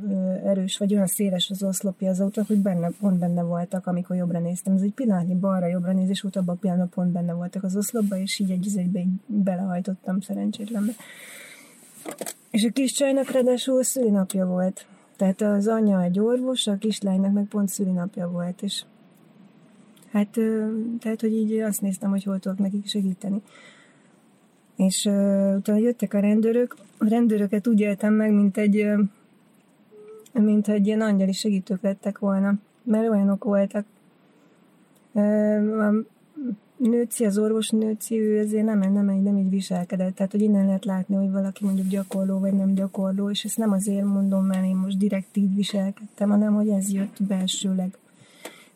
ö, 0.09 0.47
erős, 0.49 0.77
vagy 0.77 0.93
olyan 0.93 1.07
széles 1.07 1.49
az 1.49 1.63
oszlopja 1.63 2.09
az 2.09 2.19
autónak, 2.19 2.49
hogy 2.49 2.61
benne, 2.61 2.89
pont 2.99 3.19
benne 3.19 3.41
voltak, 3.41 3.87
amikor 3.87 4.15
jobbra 4.15 4.39
néztem. 4.39 4.73
Ez 4.73 4.81
egy 4.81 4.93
pillanatnyi 4.93 5.35
balra-jobbra 5.35 5.91
nézés 5.91 6.21
volt, 6.21 6.35
abban 6.35 6.55
a 6.55 6.59
pillanatban 6.59 6.89
pont 6.89 7.11
benne 7.11 7.33
voltak 7.33 7.63
az 7.63 7.75
oszlopba, 7.75 8.17
és 8.17 8.39
így 8.39 8.51
egy 8.51 8.67
egybe 8.75 9.03
belehajtottam 9.25 10.19
szerencsétlenbe. 10.19 10.91
És 12.49 12.63
a 12.63 12.69
kis 12.69 12.91
csajnak 12.91 13.31
ráadásul 13.31 13.83
szülinapja 13.83 14.45
volt. 14.45 14.87
Tehát 15.19 15.41
az 15.41 15.67
anya 15.67 16.03
egy 16.03 16.19
orvos, 16.19 16.67
a 16.67 16.77
kislánynak 16.77 17.33
meg 17.33 17.45
pont 17.45 17.69
szülinapja 17.69 18.29
volt, 18.29 18.61
és 18.61 18.83
Hát, 20.11 20.39
tehát, 20.99 21.21
hogy 21.21 21.33
így 21.33 21.59
azt 21.59 21.81
néztem, 21.81 22.09
hogy 22.09 22.23
hol 22.23 22.39
tudok 22.39 22.57
nekik 22.57 22.87
segíteni. 22.87 23.41
És 24.75 25.05
uh, 25.05 25.55
utána 25.57 25.79
jöttek 25.79 26.13
a 26.13 26.19
rendőrök. 26.19 26.75
A 26.97 27.09
rendőröket 27.09 27.67
úgy 27.67 27.79
éltem 27.79 28.13
meg, 28.13 28.31
mint 28.31 28.57
egy, 28.57 28.87
mint 30.33 30.67
egy 30.67 30.87
ilyen 30.87 31.01
angyali 31.01 31.31
segítők 31.31 31.81
lettek 31.81 32.19
volna. 32.19 32.53
Mert 32.83 33.09
olyanok 33.09 33.43
voltak. 33.43 33.85
Nőci, 36.79 37.25
az 37.25 37.37
orvos 37.37 37.69
nőci, 37.69 38.19
ő 38.19 38.37
ezért 38.39 38.65
nem, 38.65 38.79
nem, 38.79 38.91
nem, 38.91 39.05
nem 39.05 39.37
így 39.37 39.49
viselkedett. 39.49 40.15
Tehát, 40.15 40.31
hogy 40.31 40.41
innen 40.41 40.65
lehet 40.65 40.85
látni, 40.85 41.15
hogy 41.15 41.31
valaki 41.31 41.65
mondjuk 41.65 41.87
gyakorló, 41.87 42.39
vagy 42.39 42.53
nem 42.53 42.73
gyakorló, 42.73 43.29
és 43.29 43.43
ezt 43.43 43.57
nem 43.57 43.71
azért 43.71 44.05
mondom, 44.05 44.45
mert 44.45 44.65
én 44.65 44.75
most 44.75 44.97
direkt 44.97 45.37
így 45.37 45.55
viselkedtem, 45.55 46.29
hanem 46.29 46.53
hogy 46.53 46.69
ez 46.69 46.91
jött 46.91 47.17
belsőleg 47.27 47.97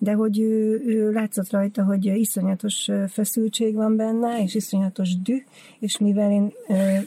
de 0.04 0.14
hogy 0.14 0.40
ő, 0.40 0.82
ő 0.86 1.12
látszott 1.12 1.52
rajta, 1.52 1.84
hogy 1.84 2.06
iszonyatos 2.06 2.90
feszültség 3.08 3.76
van 3.76 3.96
benne, 3.96 4.44
és 4.44 4.56
iszonyatos 4.56 5.22
düh, 5.22 5.42
és 5.80 5.98
mivel 5.98 6.32
én 6.32 6.54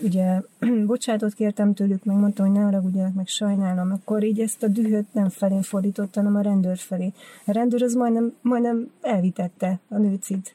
ugye 0.03 0.41
bocsátot 0.87 1.35
kértem 1.35 1.75
tőlük, 1.75 2.05
meg 2.05 2.17
mondtam, 2.17 2.47
hogy 2.47 2.57
ne 2.57 2.63
haragudjanak, 2.63 3.15
meg 3.15 3.27
sajnálom, 3.27 3.93
akkor 3.93 4.25
így 4.25 4.41
ezt 4.41 4.63
a 4.63 4.69
dühöt 4.69 5.07
nem 5.13 5.29
felén 5.29 5.63
fordítottam, 5.63 6.25
hanem 6.25 6.39
a 6.39 6.43
rendőr 6.43 6.79
felé. 6.79 7.13
A 7.45 7.53
rendőr 7.53 7.83
az 7.83 7.95
majdnem, 7.95 8.35
majdnem 8.41 8.91
elvitette 9.01 9.79
a 9.89 9.97
nőcit. 9.99 10.55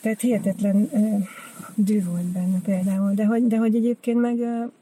Tehát 0.00 0.20
hihetetlen 0.20 0.90
dű 1.74 2.04
volt 2.04 2.24
benne 2.24 2.60
például, 2.60 3.14
de 3.14 3.24
hogy, 3.24 3.46
de 3.46 3.56
hogy 3.56 3.74
egyébként 3.74 4.20
meg 4.20 4.36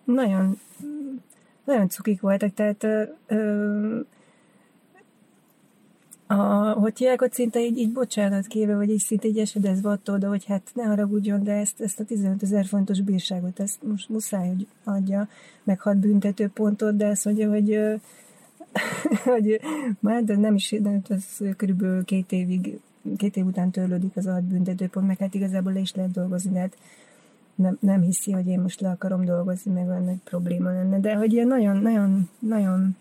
nagyon, 0.05 0.61
nagyon 1.65 1.89
cukik 1.89 2.21
voltak, 2.21 2.55
tehát 2.55 2.87
a, 6.27 6.73
hogy 6.73 6.99
hívják, 6.99 7.21
hogy 7.21 7.33
szinte 7.33 7.61
így, 7.61 7.79
így 7.79 7.93
bocsánat 7.93 8.47
kérve, 8.47 8.77
vagy 8.77 8.91
így 8.91 9.01
szinte 9.01 9.29
így 9.29 9.39
esedezve 9.39 9.91
attól, 9.91 10.19
de 10.19 10.27
hogy 10.27 10.45
hát 10.45 10.63
ne 10.75 10.83
haragudjon, 10.83 11.43
de 11.43 11.53
ezt, 11.53 11.81
ezt 11.81 12.01
a 12.01 12.05
15 12.05 12.43
ezer 12.43 12.67
fontos 12.67 13.01
bírságot, 13.01 13.61
ezt 13.61 13.83
most 13.83 14.09
muszáj, 14.09 14.49
hogy 14.49 14.67
adja, 14.85 15.29
meg 15.65 15.81
hat 15.81 15.97
büntető 15.97 16.49
pontot, 16.49 16.97
de 16.97 17.07
ezt 17.07 17.25
mondja, 17.25 17.49
hogy 17.49 17.79
hogy 19.35 19.61
már 20.01 20.25
de 20.25 20.37
nem 20.37 20.55
is, 20.55 20.75
de 20.81 21.01
ez 21.09 21.25
körülbelül 21.57 22.05
két 22.05 22.33
évig, 22.33 22.81
két 23.17 23.37
év 23.37 23.47
után 23.47 23.71
törlődik 23.71 24.17
az 24.17 24.27
a 24.27 24.41
büntetőpont, 24.49 25.07
meg 25.07 25.19
hát 25.19 25.35
igazából 25.35 25.73
le 25.73 25.81
is 25.81 25.95
lehet 25.95 26.11
dolgozni, 26.11 26.53
de 26.53 26.59
hát 26.59 26.77
nem, 27.55 27.77
nem 27.81 28.01
hiszi, 28.01 28.33
hogy 28.33 28.47
én 28.47 28.61
most 28.61 28.81
le 28.81 28.89
akarom 28.89 29.25
dolgozni, 29.25 29.73
meg 29.73 29.87
van 29.87 30.09
egy 30.09 30.21
probléma 30.25 30.71
lenne, 30.73 31.01
de 31.01 31.15
hogy 31.15 31.33
ilyen 31.33 31.47
nagyon, 31.47 31.77
nagyon, 31.77 32.29
nagyon 32.39 32.97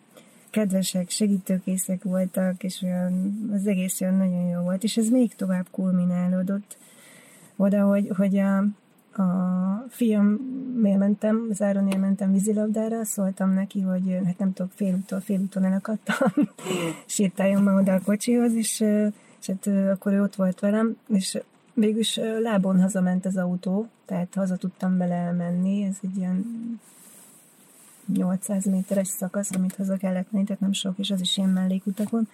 kedvesek, 0.50 1.10
segítőkészek 1.10 2.04
voltak, 2.04 2.64
és 2.64 2.82
olyan, 2.82 3.40
az 3.54 3.68
egész 3.68 4.02
olyan 4.02 4.16
nagyon 4.16 4.50
jó 4.50 4.62
volt, 4.62 4.84
és 4.84 4.98
ez 4.98 5.10
még 5.10 5.36
tovább 5.36 5.66
kulminálódott 5.72 6.78
oda, 7.56 7.84
hogy, 7.86 8.12
hogy 8.16 8.38
a, 8.38 8.58
a 9.22 9.86
fiam 9.90 10.28
mentem, 10.82 11.48
az 11.50 11.62
Áronél 11.62 11.98
mentem 11.98 12.32
vízilabdára, 12.32 13.06
szóltam 13.06 13.54
neki, 13.54 13.82
hogy 13.82 14.20
hát 14.26 14.38
nem 14.38 14.54
tudok 14.54 14.72
félúton, 14.76 15.22
félúton 15.22 15.64
elakadtam, 15.64 16.50
sétáljon 17.06 17.64
ma 17.64 17.74
oda 17.74 17.94
a 17.94 18.02
kocsihoz, 18.02 18.54
és, 18.54 18.84
és 19.40 19.48
hát 19.48 19.90
akkor 19.92 20.14
ő 20.14 20.22
ott 20.22 20.36
volt 20.36 20.60
velem, 20.60 20.98
és 21.08 21.40
végülis 21.74 22.20
lábon 22.42 22.82
hazament 22.82 23.26
az 23.26 23.38
autó, 23.38 23.88
tehát 24.06 24.34
haza 24.34 24.56
tudtam 24.56 24.98
bele 24.98 25.32
menni, 25.32 25.84
ez 25.84 25.98
egy 26.02 26.18
ilyen 26.18 26.46
800 28.14 28.66
méteres 28.66 29.08
szakasz, 29.08 29.56
amit 29.56 29.76
haza 29.76 29.98
kellett 29.98 30.32
menni, 30.32 30.46
tehát 30.46 30.62
nem 30.62 30.74
sok, 30.74 30.98
és 30.98 31.12
az 31.12 31.22
is 31.22 31.38
ilyen 31.38 31.50
mellékutakon. 31.50 32.28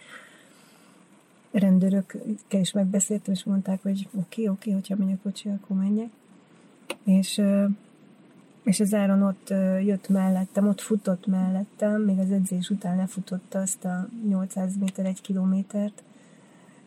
rendőrökkel 1.51 2.60
is 2.60 2.72
megbeszéltem, 2.72 3.34
és 3.34 3.43
mondták, 3.43 3.82
hogy 3.82 4.08
oké, 4.08 4.20
okay, 4.20 4.47
oké, 4.47 4.49
okay, 4.49 4.74
hogyha 4.74 5.06
megy 5.06 5.14
a 5.14 5.22
kocsi, 5.24 5.49
akkor 5.49 5.78
menjek. 5.78 6.10
És, 7.03 7.41
és 8.64 8.80
az 8.80 8.93
Áron 8.93 9.22
ott 9.22 9.49
jött 9.84 10.10
mellettem, 10.10 10.68
ott 10.68 10.82
futott 10.82 11.26
mellettem, 11.26 12.01
még 12.01 12.20
az 12.20 12.32
edzés 12.32 12.70
után 12.70 12.95
lefutotta 12.95 13.60
azt 13.60 13.86
a 13.86 14.08
800 14.28 14.78
méter, 14.78 15.06
egy 15.06 15.22
kilométert, 15.22 16.03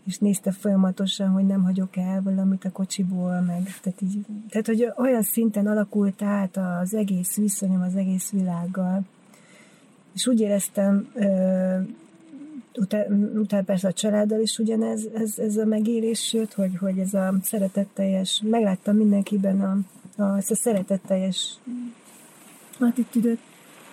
és 0.08 0.18
nézte 0.18 0.52
folyamatosan, 0.52 1.28
hogy 1.28 1.46
nem 1.46 1.62
hagyok 1.62 1.96
el 1.96 2.22
valamit 2.22 2.64
a 2.64 2.70
kocsiból, 2.70 3.40
meg 3.40 3.62
tehát, 3.82 4.02
így, 4.02 4.26
tehát 4.48 4.66
hogy 4.66 4.92
olyan 4.96 5.22
szinten 5.22 5.66
alakult 5.66 6.22
át 6.22 6.56
az 6.56 6.94
egész 6.94 7.36
viszonyom 7.36 7.82
az 7.82 7.94
egész 7.96 8.30
világgal, 8.30 9.02
és 10.14 10.26
úgy 10.26 10.40
éreztem, 10.40 11.08
utána 12.74 13.14
után 13.34 13.64
persze 13.64 13.88
a 13.88 13.92
családdal 13.92 14.40
is 14.40 14.58
ugyanez 14.58 15.08
ez, 15.14 15.38
ez 15.38 15.56
a 15.56 15.64
megélés 15.64 16.32
jött, 16.32 16.54
hogy, 16.54 16.76
hogy 16.76 16.98
ez 16.98 17.14
a 17.14 17.34
szeretetteljes, 17.42 18.42
megláttam 18.44 18.96
mindenkiben 18.96 19.60
a, 19.60 19.78
a, 20.22 20.36
ezt 20.36 20.50
a 20.50 20.54
szeretetteljes 20.54 21.58
attitűdöt, 22.78 23.38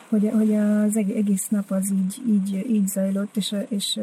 hogy, 0.10 0.30
hogy 0.34 0.54
az 0.56 0.98
egész 0.98 1.48
nap 1.48 1.72
az 1.72 1.92
így, 1.92 2.22
így, 2.28 2.70
így 2.70 2.88
zajlott, 2.88 3.38
és, 3.38 3.56
és 3.68 4.00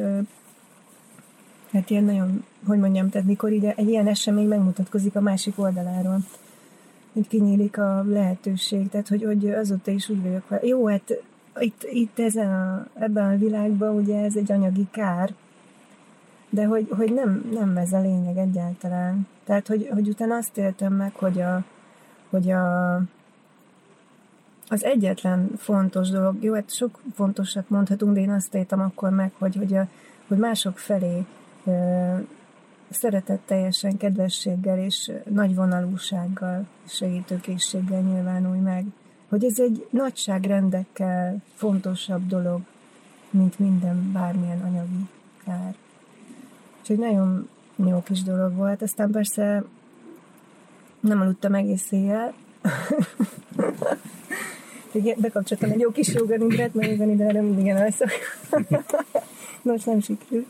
hát 1.73 1.91
ilyen 1.91 2.05
nagyon, 2.05 2.45
hogy 2.66 2.79
mondjam, 2.79 3.09
tehát 3.09 3.27
mikor 3.27 3.53
ide 3.53 3.75
egy 3.77 3.89
ilyen 3.89 4.07
esemény 4.07 4.49
megmutatkozik 4.49 5.16
a 5.16 5.20
másik 5.20 5.59
oldaláról, 5.59 6.18
hogy 7.12 7.29
kinyílik 7.29 7.79
a 7.79 8.05
lehetőség, 8.09 8.89
tehát 8.89 9.09
hogy, 9.09 9.25
hogy 9.25 9.51
azóta 9.51 9.91
is 9.91 10.09
úgy 10.09 10.23
vagyok, 10.23 10.45
jó, 10.62 10.87
hát 10.87 11.23
itt, 11.59 11.83
itt 11.93 12.18
ezen 12.18 12.53
a, 12.53 12.87
ebben 12.99 13.31
a 13.31 13.37
világban 13.37 13.95
ugye 13.95 14.25
ez 14.25 14.37
egy 14.37 14.53
anyagi 14.53 14.87
kár, 14.91 15.35
de 16.51 16.64
hogy, 16.64 16.89
hogy 16.97 17.12
nem, 17.12 17.51
nem 17.53 17.77
ez 17.77 17.93
a 17.93 18.01
lényeg 18.01 18.37
egyáltalán. 18.37 19.27
Tehát, 19.45 19.66
hogy, 19.66 19.89
hogy 19.93 20.09
utána 20.09 20.35
azt 20.35 20.59
éltem 20.59 20.93
meg, 20.93 21.14
hogy, 21.14 21.41
a, 21.41 21.64
hogy 22.31 22.51
a, 22.51 22.95
az 24.68 24.85
egyetlen 24.85 25.51
fontos 25.57 26.11
dolog, 26.11 26.43
jó, 26.43 26.55
hát 26.55 26.75
sok 26.75 27.01
fontosat 27.14 27.70
mondhatunk, 27.70 28.14
de 28.14 28.20
én 28.20 28.31
azt 28.31 28.55
éltem 28.55 28.81
akkor 28.81 29.11
meg, 29.11 29.33
hogy, 29.39 29.57
hogy, 29.57 29.75
a, 29.75 29.89
hogy 30.29 30.39
mások 30.39 30.79
felé 30.79 31.25
szeretetteljesen, 32.90 33.96
kedvességgel 33.96 34.78
és 34.78 35.12
nagyvonalúsággal, 35.24 36.66
segítőkészséggel 36.86 38.00
nyilvánulj 38.00 38.58
meg 38.58 38.84
hogy 39.32 39.44
ez 39.44 39.60
egy 39.60 39.86
nagyságrendekkel 39.90 41.36
fontosabb 41.54 42.26
dolog, 42.26 42.60
mint 43.30 43.58
minden 43.58 44.12
bármilyen 44.12 44.60
anyagi 44.60 45.08
kár. 45.44 45.74
Úgyhogy 46.80 46.98
nagyon 46.98 47.48
jó 47.76 48.02
kis 48.02 48.22
dolog 48.22 48.54
volt. 48.54 48.82
Aztán 48.82 49.10
persze 49.10 49.64
nem 51.00 51.20
aludtam 51.20 51.54
egész 51.54 51.92
éjjel. 51.92 52.34
Bekapcsoltam 55.16 55.70
egy 55.70 55.80
jó 55.80 55.90
kis 55.90 56.14
joganidrát, 56.14 56.74
mert 56.74 56.90
joganidrára 56.90 57.42
mindig 57.42 57.72
alszok. 57.74 58.10
Most 59.62 59.86
nem 59.90 60.00
sikerült. 60.00 60.46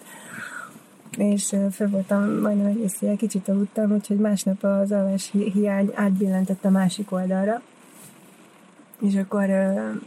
És 1.16 1.56
fel 1.70 1.88
voltam 1.88 2.40
majdnem 2.40 2.66
egész 2.66 3.00
éjjel, 3.00 3.16
kicsit 3.16 3.48
aludtam, 3.48 3.92
úgyhogy 3.92 4.18
másnap 4.18 4.64
az 4.64 4.92
alvás 4.92 5.32
hiány 5.52 5.90
átbillentett 5.94 6.64
a 6.64 6.70
másik 6.70 7.12
oldalra 7.12 7.62
és 9.02 9.16
akkor 9.16 9.46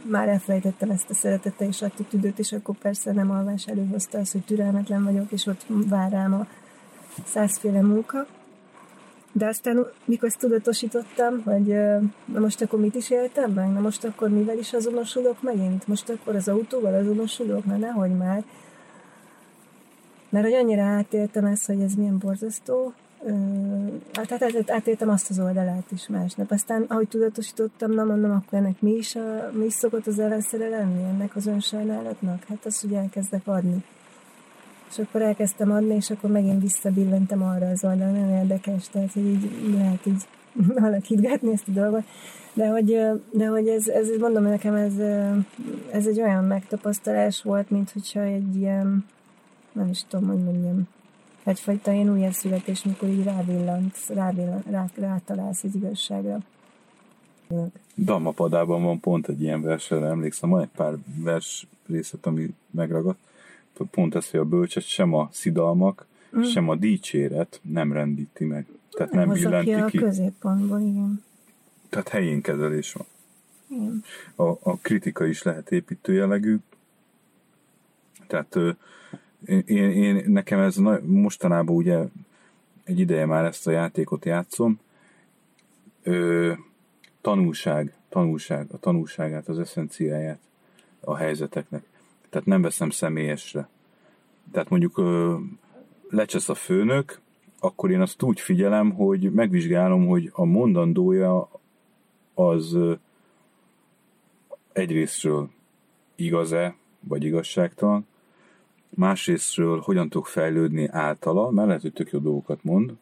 már 0.02 0.28
elfelejtettem 0.28 0.90
ezt 0.90 1.10
a 1.10 1.14
szeretete 1.14 1.66
és 1.66 1.82
attitűdöt, 1.82 2.38
és 2.38 2.52
akkor 2.52 2.76
persze 2.76 3.12
nem 3.12 3.30
alvás 3.30 3.66
előhozta 3.66 4.18
az, 4.18 4.32
hogy 4.32 4.44
türelmetlen 4.44 5.04
vagyok, 5.04 5.32
és 5.32 5.46
ott 5.46 5.64
vár 5.68 6.10
rám 6.10 6.34
a 6.34 6.46
százféle 7.24 7.80
munka. 7.80 8.26
De 9.32 9.46
aztán, 9.46 9.86
mikor 10.04 10.28
ezt 10.28 10.38
tudatosítottam, 10.38 11.42
hogy 11.42 11.68
uh, 11.68 12.02
na 12.24 12.40
most 12.40 12.62
akkor 12.62 12.80
mit 12.80 12.94
is 12.94 13.10
éltem 13.10 13.50
meg, 13.50 13.72
na 13.72 13.80
most 13.80 14.04
akkor 14.04 14.28
mivel 14.28 14.58
is 14.58 14.72
azonosulok 14.72 15.42
megint, 15.42 15.86
most 15.86 16.08
akkor 16.08 16.34
az 16.34 16.48
autóval 16.48 16.94
azonosulok, 16.94 17.64
na 17.64 17.76
nehogy 17.76 18.16
már. 18.16 18.44
Mert 20.28 20.44
hogy 20.44 20.54
annyira 20.54 20.82
átéltem 20.82 21.44
ezt, 21.44 21.66
hogy 21.66 21.80
ez 21.80 21.94
milyen 21.94 22.18
borzasztó, 22.18 22.92
hát, 24.12 24.30
hát, 24.30 24.40
hát 24.40 24.70
átéltem 24.70 25.08
azt 25.08 25.30
az 25.30 25.38
oldalát 25.38 25.90
is 25.92 26.08
másnap. 26.08 26.50
Aztán, 26.50 26.84
ahogy 26.88 27.08
tudatosítottam, 27.08 27.90
na 27.90 28.04
mondom, 28.04 28.30
akkor 28.30 28.58
ennek 28.58 28.80
mi 28.80 28.90
is, 28.90 29.14
a, 29.14 29.50
mi 29.52 29.64
is 29.64 29.72
szokott 29.72 30.06
az 30.06 30.18
ellenszere 30.18 30.68
lenni 30.68 31.02
ennek 31.02 31.36
az 31.36 31.46
önsajnálatnak? 31.46 32.44
Hát 32.48 32.64
az, 32.64 32.80
hogy 32.80 32.92
elkezdek 32.92 33.42
adni. 33.44 33.84
És 34.90 34.98
akkor 34.98 35.22
elkezdtem 35.22 35.70
adni, 35.70 35.94
és 35.94 36.10
akkor 36.10 36.30
megint 36.30 36.62
visszabillentem 36.62 37.42
arra 37.42 37.68
az 37.68 37.84
oldalra, 37.84 38.12
nagyon 38.12 38.36
érdekes, 38.36 38.88
tehát 38.88 39.12
hogy 39.12 39.26
így 39.26 39.50
lehet 39.74 40.06
így 40.06 40.22
alakítgatni 40.86 41.52
ezt 41.52 41.68
a 41.68 41.72
dolgot. 41.72 42.04
De 42.52 42.68
hogy, 42.68 42.98
de 43.30 43.46
hogy 43.46 43.68
ez, 43.68 43.88
ez, 43.88 44.08
mondom 44.20 44.42
nekem, 44.42 44.74
ez, 44.74 44.98
ez 45.90 46.06
egy 46.06 46.20
olyan 46.20 46.44
megtapasztalás 46.44 47.42
volt, 47.42 47.70
mint 47.70 47.90
hogyha 47.90 48.20
egy 48.20 48.56
ilyen, 48.56 49.04
nem 49.76 49.88
is 49.88 50.04
tudom, 50.08 50.28
hogy 50.28 50.44
mondjam, 50.44 50.88
egyfajta 51.44 51.92
ilyen 51.92 52.10
újjászületés, 52.10 52.82
mikor 52.82 53.08
így 53.08 53.24
rávillant, 53.24 53.96
rávillant, 54.08 54.66
rá, 54.66 54.86
rátalálsz 54.94 55.62
egy 55.62 55.74
igazságra. 55.74 56.38
Dammapadában 57.94 58.82
van 58.82 59.00
pont 59.00 59.28
egy 59.28 59.42
ilyen 59.42 59.62
versre, 59.62 60.06
emlékszem, 60.06 60.50
van 60.50 60.60
egy 60.60 60.68
pár 60.76 60.94
vers 61.16 61.66
részlet, 61.86 62.26
ami 62.26 62.54
megragadt. 62.70 63.18
Pont 63.90 64.14
ez, 64.14 64.30
hogy 64.30 64.40
a 64.40 64.44
bölcset 64.44 64.82
sem 64.82 65.14
a 65.14 65.28
szidalmak, 65.32 66.06
mm. 66.36 66.42
sem 66.42 66.68
a 66.68 66.74
dicséret 66.74 67.60
nem 67.62 67.92
rendíti 67.92 68.44
meg. 68.44 68.66
Tehát 68.90 69.12
nem, 69.12 69.28
nem 69.28 69.38
billenti 69.38 69.90
ki. 69.90 69.98
a 69.98 70.04
középpontból, 70.04 70.80
igen. 70.80 71.24
Tehát 71.88 72.08
helyén 72.08 72.40
kezelés 72.40 72.92
van. 72.92 73.06
Igen. 73.68 74.04
A, 74.34 74.42
a 74.42 74.76
kritika 74.82 75.26
is 75.26 75.42
lehet 75.42 75.70
építő 75.70 76.12
jellegű. 76.12 76.56
Tehát 78.26 78.58
én, 79.46 79.90
én, 79.90 80.24
nekem 80.26 80.58
ez 80.58 80.76
mostanában 81.02 81.76
ugye 81.76 82.04
egy 82.84 82.98
ideje 82.98 83.26
már 83.26 83.44
ezt 83.44 83.66
a 83.66 83.70
játékot 83.70 84.24
játszom. 84.24 84.80
Ö, 86.02 86.52
tanulság, 87.20 87.94
tanulság, 88.08 88.66
a 88.72 88.78
tanulságát, 88.78 89.48
az 89.48 89.58
eszenciáját 89.58 90.38
a 91.00 91.16
helyzeteknek. 91.16 91.84
Tehát 92.30 92.46
nem 92.46 92.62
veszem 92.62 92.90
személyesre. 92.90 93.68
Tehát 94.52 94.68
mondjuk 94.68 94.98
ö, 94.98 95.36
lecsesz 96.08 96.48
a 96.48 96.54
főnök, 96.54 97.20
akkor 97.58 97.90
én 97.90 98.00
azt 98.00 98.22
úgy 98.22 98.40
figyelem, 98.40 98.90
hogy 98.90 99.32
megvizsgálom, 99.32 100.06
hogy 100.06 100.30
a 100.32 100.44
mondandója 100.44 101.48
az 102.34 102.76
egyrésztről 104.72 105.50
igaz-e, 106.14 106.74
vagy 107.00 107.24
igazságtalan, 107.24 108.06
másrésztről 108.96 109.80
hogyan 109.80 110.08
tudok 110.08 110.26
fejlődni 110.26 110.88
általa, 110.88 111.50
mert 111.50 111.66
lehet, 111.66 111.82
hogy 111.82 111.92
tök 111.92 112.10
jó 112.10 112.18
dolgokat 112.18 112.64
mond. 112.64 112.92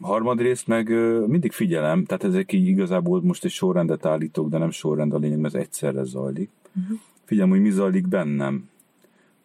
Harmadrészt 0.00 0.66
meg 0.66 0.88
mindig 1.26 1.52
figyelem, 1.52 2.04
tehát 2.04 2.24
ezek 2.24 2.52
így 2.52 2.66
igazából 2.66 3.22
most 3.22 3.44
egy 3.44 3.50
sorrendet 3.50 4.06
állítok, 4.06 4.48
de 4.48 4.58
nem 4.58 4.70
sorrend 4.70 5.14
a 5.14 5.18
lényeg, 5.18 5.38
mert 5.38 5.54
ez 5.54 5.60
egyszerre 5.60 6.04
zajlik. 6.04 6.50
Uh-huh. 6.80 6.98
Figyelem, 7.24 7.50
hogy 7.50 7.60
mi 7.60 7.70
zajlik 7.70 8.08
bennem, 8.08 8.70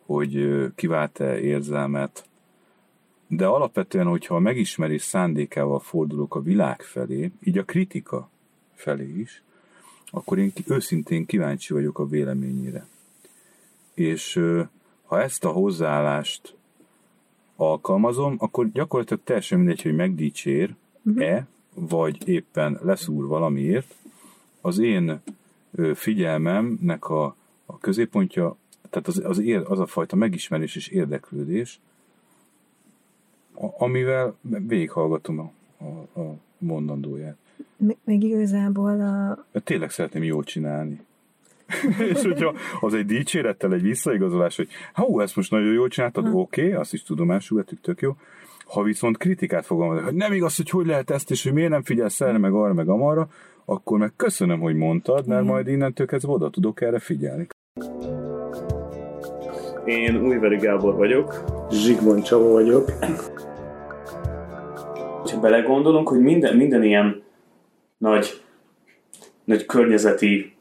hogy 0.06 0.66
kivált-e 0.76 1.40
érzelmet, 1.40 2.26
de 3.28 3.46
alapvetően, 3.46 4.06
hogyha 4.06 4.36
a 4.36 4.40
megismerés 4.40 5.02
szándékával 5.02 5.80
fordulok 5.80 6.36
a 6.36 6.42
világ 6.42 6.82
felé, 6.82 7.32
így 7.44 7.58
a 7.58 7.64
kritika 7.64 8.30
felé 8.74 9.20
is, 9.20 9.44
akkor 10.06 10.38
én 10.40 10.52
őszintén 10.68 11.26
kíváncsi 11.26 11.74
vagyok 11.74 12.00
a 12.00 12.08
véleményére. 12.08 12.88
És 13.94 14.42
ha 15.06 15.22
ezt 15.22 15.46
a 15.46 15.50
hozzáállást 15.50 16.56
alkalmazom, 17.56 18.36
akkor 18.40 18.72
gyakorlatilag 18.72 19.24
teljesen 19.24 19.58
mindegy, 19.58 19.82
hogy 19.82 19.96
megdicsér-e, 19.96 20.76
uh-huh. 21.04 21.44
vagy 21.74 22.28
éppen 22.28 22.80
leszúr 22.82 23.26
valamiért, 23.26 23.96
az 24.62 24.80
én 24.80 25.22
figyelmemnek 25.94 27.10
a, 27.10 27.36
a 27.66 27.78
középpontja, 27.78 28.56
tehát 28.90 29.08
az, 29.08 29.22
az, 29.26 29.40
ér, 29.40 29.64
az 29.68 29.80
a 29.80 29.86
fajta 29.86 30.16
megismerés 30.16 30.76
és 30.76 30.88
érdeklődés, 30.88 31.80
amivel 33.78 34.36
végighallgatom 34.42 35.40
a, 35.40 35.52
a, 35.84 36.20
a 36.20 36.38
mondandóját. 36.58 37.38
Meg 38.04 38.24
igazából 38.24 39.02
a... 39.02 39.60
Tényleg 39.64 39.90
szeretném 39.90 40.24
jól 40.24 40.44
csinálni. 40.44 41.02
és 42.14 42.22
hogyha 42.22 42.56
az 42.80 42.94
egy 42.94 43.06
dicsérettel 43.06 43.74
egy 43.74 43.82
visszaigazolás, 43.82 44.56
hogy 44.56 44.68
hú, 44.94 45.20
ezt 45.20 45.36
most 45.36 45.52
nagyon 45.52 45.74
jól 45.74 45.88
csináltad, 45.88 46.30
oké, 46.34 46.62
okay, 46.62 46.74
azt 46.74 46.94
is 46.94 47.04
tudomásul 47.04 47.58
vettük, 47.58 47.82
tök 47.82 48.02
jó. 48.02 48.16
Ha 48.66 48.84
viszont 48.84 49.18
kritikát 49.18 49.66
fogalmazok, 49.66 50.04
hogy 50.04 50.14
nem 50.14 50.34
igaz, 50.34 50.56
hogy 50.56 50.70
hogy 50.70 50.86
lehet 50.86 51.10
ezt, 51.10 51.32
és 51.32 51.44
hogy 51.44 51.54
miért 51.54 51.70
nem 51.70 51.84
figyelsz 51.84 52.22
erre, 52.22 52.38
meg 52.38 52.54
arra, 52.54 52.74
meg 52.74 52.90
amarra, 52.90 53.28
akkor 53.66 53.98
meg 53.98 54.14
köszönöm, 54.16 54.60
hogy 54.60 54.76
mondtad, 54.76 55.28
mert 55.28 55.46
majd 55.46 55.68
innentől 55.68 56.08
kezdve 56.08 56.32
oda 56.32 56.50
tudok 56.50 56.82
erre 56.82 57.00
figyelni. 57.00 57.48
Én 59.86 60.16
Újveri 60.16 60.56
Gábor 60.56 60.96
vagyok. 60.96 61.44
Zsigmond 61.72 62.24
Csaba 62.24 62.50
vagyok. 62.50 62.92
Ha 65.32 65.40
belegondolunk, 65.42 66.08
hogy 66.08 66.20
minden, 66.20 66.56
minden 66.56 66.84
ilyen 66.84 67.24
nagy, 67.98 68.42
nagy 69.44 69.66
környezeti 69.66 70.55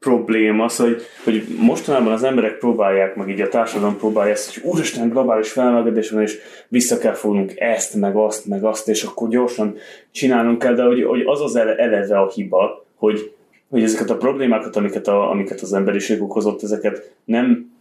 probléma 0.00 0.64
az, 0.64 0.76
hogy, 0.76 1.02
hogy 1.24 1.44
mostanában 1.58 2.12
az 2.12 2.22
emberek 2.22 2.58
próbálják, 2.58 3.16
meg 3.16 3.28
így 3.28 3.40
a 3.40 3.48
társadalom 3.48 3.96
próbálja 3.96 4.32
ezt, 4.32 4.54
hogy 4.54 4.62
úristen, 4.72 5.08
globális 5.08 5.52
felmelegedés 5.52 6.10
van, 6.10 6.22
és 6.22 6.38
vissza 6.68 6.98
kell 6.98 7.12
fognunk 7.12 7.52
ezt, 7.56 7.94
meg 7.94 8.16
azt, 8.16 8.46
meg 8.46 8.64
azt, 8.64 8.88
és 8.88 9.02
akkor 9.02 9.28
gyorsan 9.28 9.76
csinálnunk 10.10 10.58
kell, 10.58 10.74
de 10.74 10.82
hogy, 10.82 11.02
hogy 11.02 11.22
az 11.26 11.40
az 11.40 11.56
eleve 11.56 12.18
a 12.18 12.30
hiba, 12.30 12.86
hogy, 12.94 13.34
hogy 13.70 13.82
ezeket 13.82 14.10
a 14.10 14.16
problémákat, 14.16 14.76
amiket, 14.76 15.08
a, 15.08 15.30
amiket 15.30 15.60
az 15.60 15.72
emberiség 15.72 16.22
okozott, 16.22 16.62
ezeket 16.62 17.14
nem, 17.24 17.72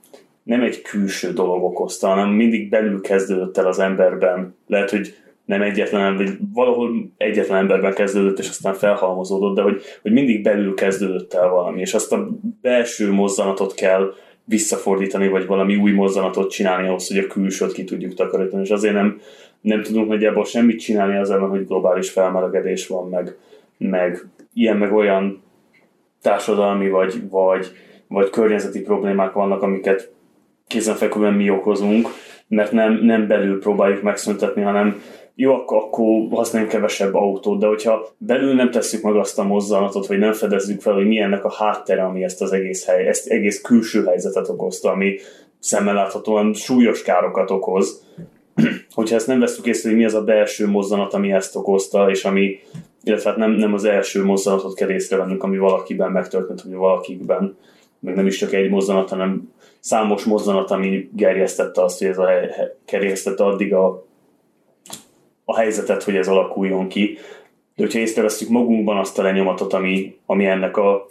nem 0.43 0.61
egy 0.61 0.81
külső 0.81 1.33
dolog 1.33 1.63
okozta, 1.63 2.07
hanem 2.07 2.29
mindig 2.29 2.69
belül 2.69 3.01
kezdődött 3.01 3.57
el 3.57 3.67
az 3.67 3.79
emberben. 3.79 4.55
Lehet, 4.67 4.89
hogy 4.89 5.15
nem 5.49 5.61
egyetlen, 5.61 6.15
vagy 6.15 6.37
valahol 6.53 7.11
egyetlen 7.17 7.57
emberben 7.57 7.93
kezdődött, 7.93 8.39
és 8.39 8.49
aztán 8.49 8.73
felhalmozódott, 8.73 9.55
de 9.55 9.61
hogy, 9.61 9.81
hogy 10.01 10.11
mindig 10.11 10.43
belül 10.43 10.73
kezdődött 10.73 11.33
el 11.33 11.49
valami, 11.49 11.79
és 11.79 11.93
azt 11.93 12.11
a 12.11 12.27
belső 12.61 13.11
mozzanatot 13.11 13.73
kell 13.73 14.13
visszafordítani, 14.43 15.27
vagy 15.27 15.45
valami 15.45 15.75
új 15.75 15.91
mozzanatot 15.91 16.51
csinálni 16.51 16.87
ahhoz, 16.87 17.07
hogy 17.07 17.17
a 17.17 17.27
külsőt 17.27 17.71
ki 17.71 17.83
tudjuk 17.83 18.13
takarítani, 18.13 18.63
és 18.63 18.69
azért 18.69 18.93
nem, 18.93 19.19
nem 19.61 19.81
tudunk 19.81 20.07
nagyjából 20.07 20.45
semmit 20.45 20.79
csinálni 20.79 21.17
az 21.17 21.31
ellen, 21.31 21.49
hogy 21.49 21.65
globális 21.65 22.09
felmelegedés 22.09 22.87
van, 22.87 23.09
meg, 23.09 23.37
meg 23.77 24.25
ilyen, 24.53 24.77
meg 24.77 24.93
olyan 24.93 25.43
társadalmi, 26.21 26.89
vagy, 26.89 27.13
vagy, 27.29 27.71
vagy 28.07 28.29
környezeti 28.29 28.81
problémák 28.81 29.33
vannak, 29.33 29.61
amiket 29.61 30.11
kézenfekvően 30.67 31.33
mi 31.33 31.49
okozunk, 31.49 32.07
mert 32.47 32.71
nem, 32.71 32.93
nem 32.93 33.27
belül 33.27 33.59
próbáljuk 33.59 34.01
megszüntetni, 34.01 34.61
hanem 34.61 35.01
jó, 35.41 35.53
akkor, 35.53 35.77
akkor 35.77 36.27
használjunk 36.31 36.73
kevesebb 36.73 37.15
autót, 37.15 37.59
de 37.59 37.67
hogyha 37.67 38.07
belül 38.17 38.53
nem 38.53 38.71
tesszük 38.71 39.03
meg 39.03 39.15
azt 39.15 39.39
a 39.39 39.43
mozzanatot, 39.43 40.07
vagy 40.07 40.17
nem 40.17 40.33
fedezzük 40.33 40.81
fel, 40.81 40.93
hogy 40.93 41.07
mi 41.07 41.19
ennek 41.19 41.45
a 41.45 41.53
háttere, 41.53 42.03
ami 42.03 42.23
ezt 42.23 42.41
az 42.41 42.51
egész 42.51 42.85
hely, 42.85 43.07
ezt 43.07 43.27
egész 43.27 43.61
külső 43.61 44.05
helyzetet 44.05 44.49
okozta, 44.49 44.91
ami 44.91 45.17
szemmel 45.59 45.93
láthatóan 45.93 46.53
súlyos 46.53 47.01
károkat 47.01 47.51
okoz, 47.51 48.03
hogyha 48.95 49.15
ezt 49.15 49.27
nem 49.27 49.39
veszük 49.39 49.65
észre, 49.65 49.89
hogy 49.89 49.97
mi 49.97 50.05
az 50.05 50.13
a 50.13 50.23
belső 50.23 50.67
mozzanat, 50.67 51.13
ami 51.13 51.31
ezt 51.31 51.55
okozta, 51.55 52.09
és 52.09 52.25
ami, 52.25 52.59
illetve 53.03 53.29
hát 53.29 53.39
nem, 53.39 53.51
nem 53.51 53.73
az 53.73 53.83
első 53.83 54.23
mozzanatot 54.23 54.75
kell 54.75 54.89
észrevennünk, 54.89 55.43
ami 55.43 55.57
valakiben 55.57 56.11
megtörtént, 56.11 56.61
vagy 56.61 56.73
valakikben, 56.73 57.57
meg 57.99 58.15
nem 58.15 58.27
is 58.27 58.37
csak 58.37 58.53
egy 58.53 58.69
mozzanat, 58.69 59.09
hanem 59.09 59.53
számos 59.79 60.23
mozzanat, 60.23 60.71
ami 60.71 61.09
gerjesztette 61.13 61.83
azt, 61.83 61.99
hogy 61.99 62.07
ez 62.07 62.17
a 62.17 62.25
hely, 62.25 62.49
gerjesztette 62.85 63.43
addig 63.43 63.73
a 63.73 64.07
a 65.49 65.55
helyzetet, 65.55 66.03
hogy 66.03 66.15
ez 66.15 66.27
alakuljon 66.27 66.87
ki. 66.87 67.17
De 67.75 67.83
hogyha 67.83 67.99
észreveszünk 67.99 68.51
magunkban 68.51 68.97
azt 68.97 69.19
a 69.19 69.21
lenyomatot, 69.21 69.73
ami, 69.73 70.17
ami 70.25 70.45
ennek 70.45 70.77
a, 70.77 71.05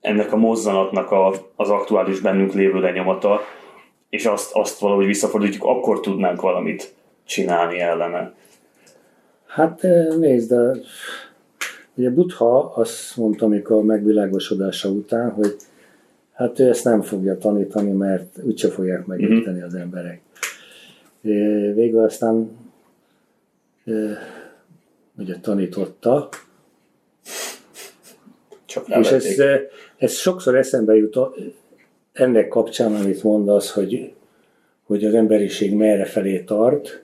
ennek 0.00 0.32
a 0.32 0.36
mozzanatnak 0.36 1.10
a, 1.10 1.34
az 1.56 1.70
aktuális 1.70 2.20
bennünk 2.20 2.52
lévő 2.52 2.80
lenyomata, 2.80 3.40
és 4.08 4.26
azt, 4.26 4.50
azt 4.52 4.78
valahogy 4.78 5.06
visszafordítjuk, 5.06 5.64
akkor 5.64 6.00
tudnánk 6.00 6.40
valamit 6.40 6.94
csinálni 7.24 7.78
ellene. 7.78 8.32
Hát 9.46 9.82
nézd, 10.18 10.48
de 10.48 10.72
ugye 11.94 12.10
Butha 12.10 12.72
azt 12.74 13.16
mondta, 13.16 13.44
amikor 13.44 13.76
a 13.76 13.82
megvilágosodása 13.82 14.88
után, 14.88 15.30
hogy 15.30 15.56
hát 16.32 16.58
ő 16.58 16.68
ezt 16.68 16.84
nem 16.84 17.02
fogja 17.02 17.38
tanítani, 17.38 17.90
mert 17.90 18.38
úgyse 18.42 18.68
fogják 18.68 19.06
megérteni 19.06 19.56
mm-hmm. 19.56 19.66
az 19.66 19.74
emberek. 19.74 20.20
Végül 21.74 22.02
aztán 22.02 22.50
ugye 25.16 25.36
tanította. 25.40 26.28
Csak 28.64 28.88
és 28.88 29.10
ez, 29.10 29.38
ez 29.96 30.12
sokszor 30.12 30.56
eszembe 30.56 30.96
jut 30.96 31.18
ennek 32.12 32.48
kapcsán, 32.48 32.94
amit 32.94 33.22
mondasz, 33.22 33.70
hogy, 33.72 34.12
hogy 34.82 35.04
az 35.04 35.14
emberiség 35.14 35.74
merre 35.74 36.04
felé 36.04 36.40
tart, 36.40 37.02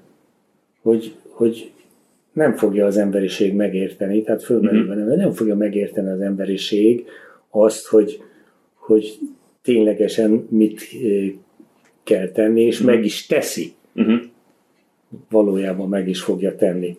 hogy, 0.82 1.14
hogy 1.28 1.70
nem 2.32 2.54
fogja 2.54 2.86
az 2.86 2.96
emberiség 2.96 3.54
megérteni, 3.54 4.22
tehát 4.22 4.42
fölmerül 4.42 4.84
mm-hmm. 4.84 5.06
nem, 5.06 5.16
nem 5.16 5.32
fogja 5.32 5.54
megérteni 5.54 6.08
az 6.08 6.20
emberiség 6.20 7.06
azt, 7.50 7.86
hogy, 7.86 8.22
hogy 8.74 9.18
ténylegesen 9.62 10.46
mit 10.50 10.80
kell 12.02 12.28
tenni, 12.28 12.62
és 12.62 12.82
mm-hmm. 12.82 12.94
meg 12.94 13.04
is 13.04 13.26
teszi. 13.26 13.72
Mm-hmm 14.00 14.16
valójában 15.30 15.88
meg 15.88 16.08
is 16.08 16.20
fogja 16.20 16.56
tenni. 16.56 16.98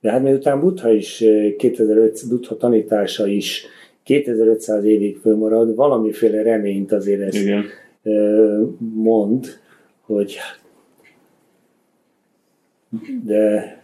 De 0.00 0.10
hát 0.10 0.22
miután 0.22 0.60
Buddha 0.60 0.92
is 0.92 1.24
2005, 1.56 2.20
eh, 2.22 2.28
Buddha 2.28 2.56
tanítása 2.56 3.26
is 3.26 3.66
2500 4.02 4.84
évig 4.84 5.16
fölmarad, 5.16 5.74
valamiféle 5.74 6.42
reményt 6.42 6.92
azért 6.92 7.20
ez 7.20 7.34
Igen. 7.34 7.64
Eh, 8.02 8.58
mond, 8.94 9.46
hogy 10.00 10.38
de, 13.24 13.82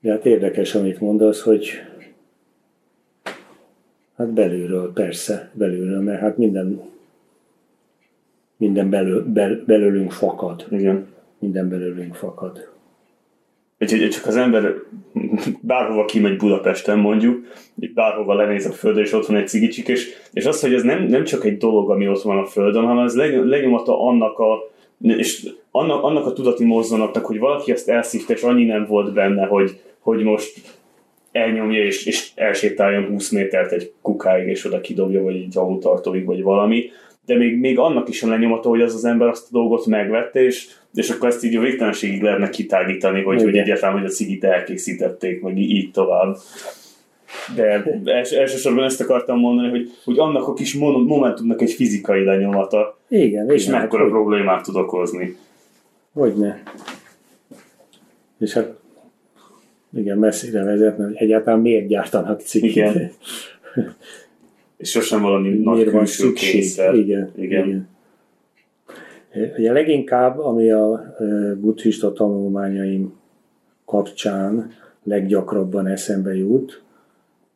de 0.00 0.10
hát 0.10 0.26
érdekes, 0.26 0.74
amit 0.74 1.00
mondasz, 1.00 1.40
hogy 1.40 1.70
hát 4.16 4.32
belülről, 4.32 4.92
persze, 4.92 5.50
belülről, 5.54 6.00
mert 6.00 6.20
hát 6.20 6.36
minden 6.36 6.88
minden 8.56 8.90
belül, 8.90 9.24
bel, 9.24 9.62
belőlünk 9.66 10.12
fakad. 10.12 10.66
Igen 10.70 11.06
minden 11.40 11.68
belőlünk 11.68 12.14
fakad. 12.14 12.68
Úgyhogy 13.78 14.08
csak 14.08 14.26
az 14.26 14.36
ember 14.36 14.74
bárhova 15.60 16.04
kimegy 16.04 16.36
Budapesten 16.36 16.98
mondjuk, 16.98 17.46
bárhova 17.94 18.34
lenéz 18.34 18.66
a 18.66 18.72
földre, 18.72 19.02
és 19.02 19.12
ott 19.12 19.26
van 19.26 19.36
egy 19.36 19.48
cigicsik, 19.48 19.88
és, 19.88 20.08
és 20.32 20.46
az, 20.46 20.60
hogy 20.60 20.74
ez 20.74 20.82
nem, 20.82 21.02
nem 21.02 21.24
csak 21.24 21.44
egy 21.44 21.56
dolog, 21.56 21.90
ami 21.90 22.08
ott 22.08 22.22
van 22.22 22.38
a 22.38 22.46
földön, 22.46 22.84
hanem 22.84 23.04
ez 23.04 23.16
lenyomata 23.44 24.06
annak 24.06 24.38
a 24.38 24.70
és 25.02 25.48
annak, 25.70 26.02
annak 26.02 26.26
a 26.26 26.32
tudati 26.32 26.64
mozzanatnak, 26.64 27.26
hogy 27.26 27.38
valaki 27.38 27.72
ezt 27.72 27.88
elszívta, 27.88 28.32
és 28.32 28.42
annyi 28.42 28.64
nem 28.64 28.86
volt 28.86 29.12
benne, 29.12 29.46
hogy, 29.46 29.80
hogy 29.98 30.22
most 30.22 30.60
elnyomja, 31.32 31.84
és, 31.84 32.06
és 32.06 32.30
elsétáljon 32.34 33.06
20 33.06 33.30
métert 33.30 33.72
egy 33.72 33.92
kukáig, 34.02 34.48
és 34.48 34.64
oda 34.64 34.80
kidobja, 34.80 35.22
vagy 35.22 35.34
egy 35.34 35.56
autótartóig, 35.56 36.24
vagy 36.24 36.42
valami, 36.42 36.90
de 37.30 37.36
még, 37.36 37.58
még 37.58 37.78
annak 37.78 38.08
is 38.08 38.22
a 38.22 38.28
lenyomata, 38.28 38.68
hogy 38.68 38.80
az 38.80 38.94
az 38.94 39.04
ember 39.04 39.28
azt 39.28 39.46
a 39.46 39.48
dolgot 39.50 39.86
megvette, 39.86 40.42
és, 40.42 40.68
és 40.94 41.10
akkor 41.10 41.28
ezt 41.28 41.44
így 41.44 41.56
a 41.56 41.60
végtelenségig 41.60 42.22
lehetne 42.22 42.50
kitágítani, 42.50 43.22
hogy, 43.22 43.42
hogy 43.42 43.56
egyáltalán, 43.56 43.98
hogy 43.98 44.04
a 44.04 44.12
cigit 44.12 44.44
elkészítették, 44.44 45.42
meg 45.42 45.58
így 45.58 45.90
tovább. 45.90 46.36
De 47.54 47.84
els, 48.04 48.30
elsősorban 48.30 48.84
ezt 48.84 49.00
akartam 49.00 49.38
mondani, 49.38 49.68
hogy, 49.68 49.90
hogy 50.04 50.18
annak 50.18 50.48
a 50.48 50.52
kis 50.52 50.74
momentumnak 50.74 51.62
egy 51.62 51.72
fizikai 51.72 52.24
lenyomata. 52.24 52.98
Igen, 53.08 53.50
és 53.50 53.66
igen, 53.66 53.80
mekkora 53.80 54.02
hát, 54.02 54.12
problémát 54.12 54.62
tud 54.62 54.76
okozni. 54.76 55.36
Hogyne. 56.12 56.62
És 58.38 58.52
hát 58.52 58.74
igen, 59.96 60.18
messzire 60.18 60.64
vezetne, 60.64 61.04
hogy 61.04 61.16
egyáltalán 61.16 61.60
miért 61.60 61.86
gyártanak 61.86 62.40
cigit. 62.40 62.70
Igen. 62.70 63.10
És 64.80 64.90
sosem 64.90 65.20
valami 65.20 65.48
nagy 65.48 65.84
külső 65.84 66.32
kényszer. 66.32 66.94
Igen, 66.94 67.30
igen. 67.36 67.66
igen. 67.66 67.88
Ugye 69.58 69.72
leginkább, 69.72 70.38
ami 70.38 70.70
a 70.70 71.14
buddhista 71.60 72.12
tanulmányaim 72.12 73.12
kapcsán 73.84 74.72
leggyakrabban 75.02 75.86
eszembe 75.86 76.36
jut, 76.36 76.82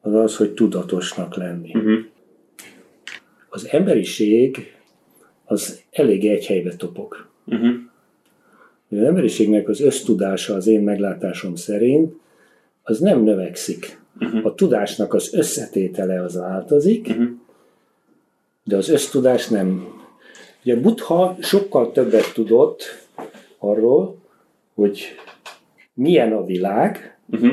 az 0.00 0.14
az, 0.14 0.36
hogy 0.36 0.52
tudatosnak 0.52 1.36
lenni. 1.36 1.70
Uh-huh. 1.74 1.98
Az 3.48 3.68
emberiség 3.70 4.74
az 5.44 5.82
elég 5.90 6.26
egy 6.26 6.46
helybe 6.46 6.76
topog. 6.76 7.26
Uh-huh. 7.46 7.74
Az 8.90 8.98
emberiségnek 8.98 9.68
az 9.68 9.80
össztudása 9.80 10.54
az 10.54 10.66
én 10.66 10.82
meglátásom 10.82 11.54
szerint 11.54 12.14
az 12.82 12.98
nem 12.98 13.22
növekszik. 13.22 14.02
Uh-huh. 14.20 14.46
A 14.46 14.54
tudásnak 14.54 15.14
az 15.14 15.34
összetétele 15.34 16.22
az 16.22 16.34
változik, 16.34 17.06
uh-huh. 17.08 17.28
de 18.64 18.76
az 18.76 18.88
össztudás 18.88 19.48
nem. 19.48 19.88
Ugye 20.64 20.76
Buddha 20.76 21.36
sokkal 21.40 21.92
többet 21.92 22.32
tudott 22.34 22.82
arról, 23.58 24.16
hogy 24.74 25.04
milyen 25.94 26.32
a 26.32 26.44
világ, 26.44 27.18
uh-huh. 27.30 27.52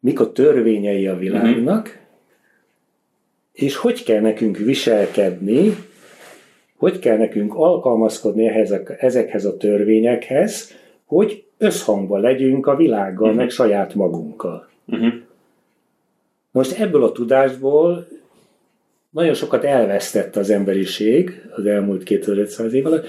mik 0.00 0.20
a 0.20 0.32
törvényei 0.32 1.06
a 1.06 1.16
világnak, 1.16 1.86
uh-huh. 1.86 2.02
és 3.52 3.76
hogy 3.76 4.04
kell 4.04 4.20
nekünk 4.20 4.56
viselkedni, 4.56 5.76
hogy 6.76 6.98
kell 6.98 7.16
nekünk 7.16 7.54
alkalmazkodni 7.54 8.48
a, 8.48 8.80
ezekhez 8.98 9.44
a 9.44 9.56
törvényekhez, 9.56 10.72
hogy 11.04 11.44
összhangba 11.58 12.18
legyünk 12.18 12.66
a 12.66 12.76
világgal, 12.76 13.24
uh-huh. 13.24 13.40
meg 13.40 13.50
saját 13.50 13.94
magunkkal. 13.94 14.70
Uh-huh. 14.86 15.12
Most 16.50 16.78
ebből 16.78 17.04
a 17.04 17.12
tudásból 17.12 18.08
nagyon 19.10 19.34
sokat 19.34 19.64
elvesztett 19.64 20.36
az 20.36 20.50
emberiség 20.50 21.42
az 21.50 21.66
elmúlt 21.66 22.02
2500 22.02 22.72
év 22.72 22.86
alatt, 22.86 23.06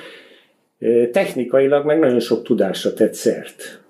technikailag 1.11 1.86
meg 1.86 1.99
nagyon 1.99 2.19
sok 2.19 2.43
tudásra 2.43 2.93
tett 2.93 3.13
szert. 3.13 3.82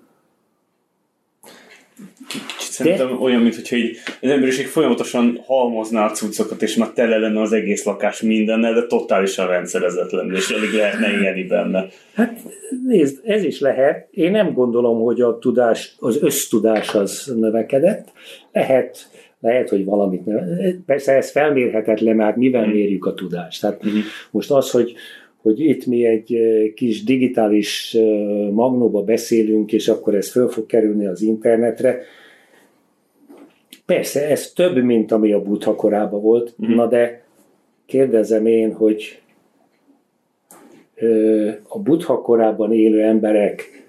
Szerintem 2.74 3.22
olyan, 3.22 3.42
mintha 3.42 3.76
így 3.76 3.96
az 4.20 4.30
emberiség 4.30 4.66
folyamatosan 4.66 5.40
halmozná 5.46 6.04
a 6.04 6.10
cuccokat, 6.10 6.62
és 6.62 6.76
már 6.76 6.88
tele 6.88 7.18
lenne 7.18 7.40
az 7.40 7.52
egész 7.52 7.84
lakás 7.84 8.22
mindennel, 8.22 8.74
de 8.74 8.86
totálisan 8.86 9.46
rendszerezetlen, 9.46 10.34
és 10.34 10.50
alig 10.50 10.72
lehetne 10.72 11.22
élni 11.22 11.42
benne. 11.42 11.86
Hát 12.14 12.38
nézd, 12.86 13.20
ez 13.24 13.44
is 13.44 13.60
lehet. 13.60 14.08
Én 14.10 14.30
nem 14.30 14.52
gondolom, 14.52 15.00
hogy 15.02 15.20
a 15.20 15.38
tudás, 15.38 15.94
az 15.98 16.22
össztudás 16.22 16.94
az 16.94 17.32
növekedett. 17.36 18.12
Lehet, 18.52 19.08
lehet, 19.40 19.68
hogy 19.68 19.84
valamit 19.84 20.24
növekedett. 20.26 20.76
Persze 20.86 21.12
ez 21.12 21.30
felmérhetetlen, 21.30 22.16
mert 22.16 22.36
mivel 22.36 22.66
mérjük 22.66 23.06
a 23.06 23.14
tudást. 23.14 23.60
Tehát 23.60 23.82
most 24.30 24.50
az, 24.50 24.70
hogy 24.70 24.94
hogy 25.42 25.60
itt 25.60 25.86
mi 25.86 26.04
egy 26.04 26.38
kis 26.74 27.04
digitális 27.04 27.96
magnóba 28.50 29.02
beszélünk, 29.02 29.72
és 29.72 29.88
akkor 29.88 30.14
ez 30.14 30.30
föl 30.30 30.48
fog 30.48 30.66
kerülni 30.66 31.06
az 31.06 31.22
internetre. 31.22 32.02
Persze, 33.86 34.28
ez 34.28 34.52
több, 34.52 34.76
mint 34.76 35.12
ami 35.12 35.32
a 35.32 35.42
Buddha 35.42 35.74
korában 35.74 36.20
volt, 36.20 36.54
mm. 36.66 36.74
na 36.74 36.86
de 36.86 37.24
kérdezem 37.86 38.46
én, 38.46 38.72
hogy 38.72 39.22
a 41.68 41.78
Buddha 41.78 42.20
korában 42.20 42.72
élő 42.72 43.02
emberek, 43.02 43.84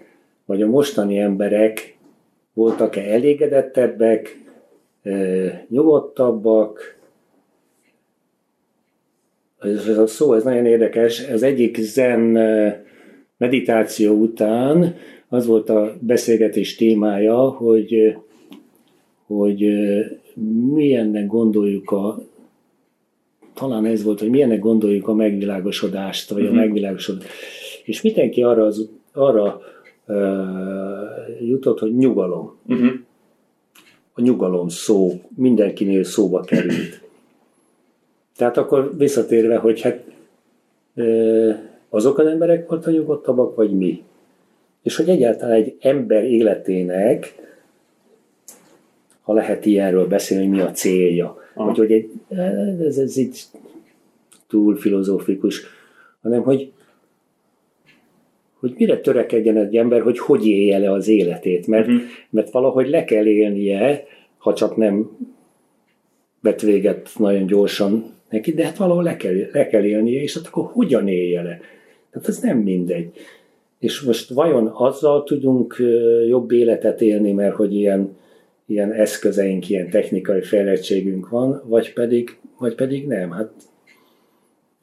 vagy 0.46 0.62
a 0.62 0.68
mostani 0.68 1.20
emberek 1.20 1.98
voltak-e 2.54 3.02
elégedettebbek, 3.02 4.40
nyugodtabbak, 5.70 6.98
ez 9.60 9.88
a 9.98 10.08
szó, 10.08 10.34
ez 10.34 10.44
nagyon 10.44 10.66
érdekes. 10.66 11.30
Az 11.30 11.44
egyik 11.44 11.78
zen 11.78 12.20
meditáció 13.38 14.14
után 14.14 14.96
az 15.30 15.46
volt 15.46 15.70
a 15.70 15.96
beszélgetés 16.00 16.76
témája, 16.76 17.38
hogy, 17.38 18.18
hogy 19.28 19.68
milyennek 20.74 21.28
gondoljuk 21.28 21.92
a 21.92 22.20
talán 23.54 23.86
ez 23.86 24.04
volt, 24.04 24.20
hogy 24.20 24.30
milyennek 24.30 24.60
gondoljuk 24.60 25.08
a 25.08 25.14
megvilágosodást, 25.14 26.30
vagy 26.30 26.42
uh-huh. 26.42 26.58
a 26.58 26.60
mhm. 26.60 26.66
megvilágosodást. 26.66 27.30
És 27.84 28.02
mindenki 28.02 28.44
arra, 28.44 28.66
az, 28.66 28.90
arra 29.14 29.62
uh, 30.08 31.48
jutott, 31.48 31.80
hogy 31.80 31.96
nyugalom. 31.96 32.56
Uh-huh. 32.68 32.92
A 34.14 34.22
nyugalom 34.22 34.68
szó 34.68 35.22
mindenkinél 35.36 36.04
szóba 36.04 36.42
került. 36.42 37.02
Tehát 38.38 38.58
akkor 38.58 38.98
visszatérve, 38.98 39.58
hogy 39.58 39.82
hát 39.82 40.04
azok 41.90 42.18
az 42.18 42.26
emberek 42.28 42.70
voltak 42.70 42.94
nyugodtabbak, 42.94 43.56
vagy 43.56 43.72
mi? 43.72 44.04
És 44.84 44.96
hogy 44.96 45.10
egyáltalán 45.10 45.56
egy 45.56 45.76
ember 45.80 46.24
életének, 46.24 47.36
ha 49.26 49.34
lehet 49.34 49.66
ilyenről 49.66 50.08
beszélni, 50.08 50.48
hogy 50.48 50.56
mi 50.56 50.62
a 50.62 50.72
célja, 50.72 51.38
Aha. 51.54 51.66
vagy 51.66 51.78
hogy 51.78 51.92
egy, 51.92 52.12
ez, 52.80 52.98
ez 52.98 53.18
így 53.18 53.42
túl 54.48 54.76
filozófikus, 54.76 55.66
hanem 56.22 56.42
hogy, 56.42 56.72
hogy 58.60 58.74
mire 58.78 59.00
törekedjen 59.00 59.58
egy 59.58 59.76
ember, 59.76 60.02
hogy 60.02 60.20
hogy 60.20 60.48
élje 60.48 60.78
le 60.78 60.92
az 60.92 61.08
életét, 61.08 61.68
mert, 61.68 61.88
uh-huh. 61.88 62.02
mert 62.30 62.52
valahogy 62.52 62.90
le 62.90 63.04
kell 63.04 63.26
élnie, 63.26 64.04
ha 64.38 64.54
csak 64.54 64.76
nem 64.76 65.18
vet 66.42 66.62
véget 66.62 67.10
nagyon 67.18 67.46
gyorsan 67.46 68.14
neki, 68.30 68.54
de 68.54 68.66
hát 68.66 68.78
valahol 68.78 69.04
le 69.04 69.16
kell, 69.16 69.34
le 69.52 69.68
kell 69.68 69.84
élnie, 69.84 70.22
és 70.22 70.34
hát 70.34 70.48
akkor 70.48 70.70
hogyan 70.72 71.08
élje 71.08 71.42
le? 71.42 71.60
Tehát 72.12 72.28
ez 72.28 72.40
nem 72.40 72.58
mindegy. 72.58 73.12
És 73.80 74.02
most 74.02 74.30
vajon 74.30 74.68
azzal 74.68 75.24
tudunk 75.24 75.84
jobb 76.28 76.52
életet 76.52 77.02
élni, 77.02 77.32
mert 77.32 77.56
hogy 77.56 77.76
ilyen, 77.76 78.18
ilyen 78.66 78.92
eszközeink, 78.92 79.70
ilyen 79.70 79.90
technikai 79.90 80.42
fejlettségünk 80.42 81.30
van, 81.30 81.62
vagy 81.66 81.94
pedig, 81.94 82.38
vagy 82.58 82.76
pedig 82.76 83.08
nem? 83.08 83.32
Hát, 83.32 83.52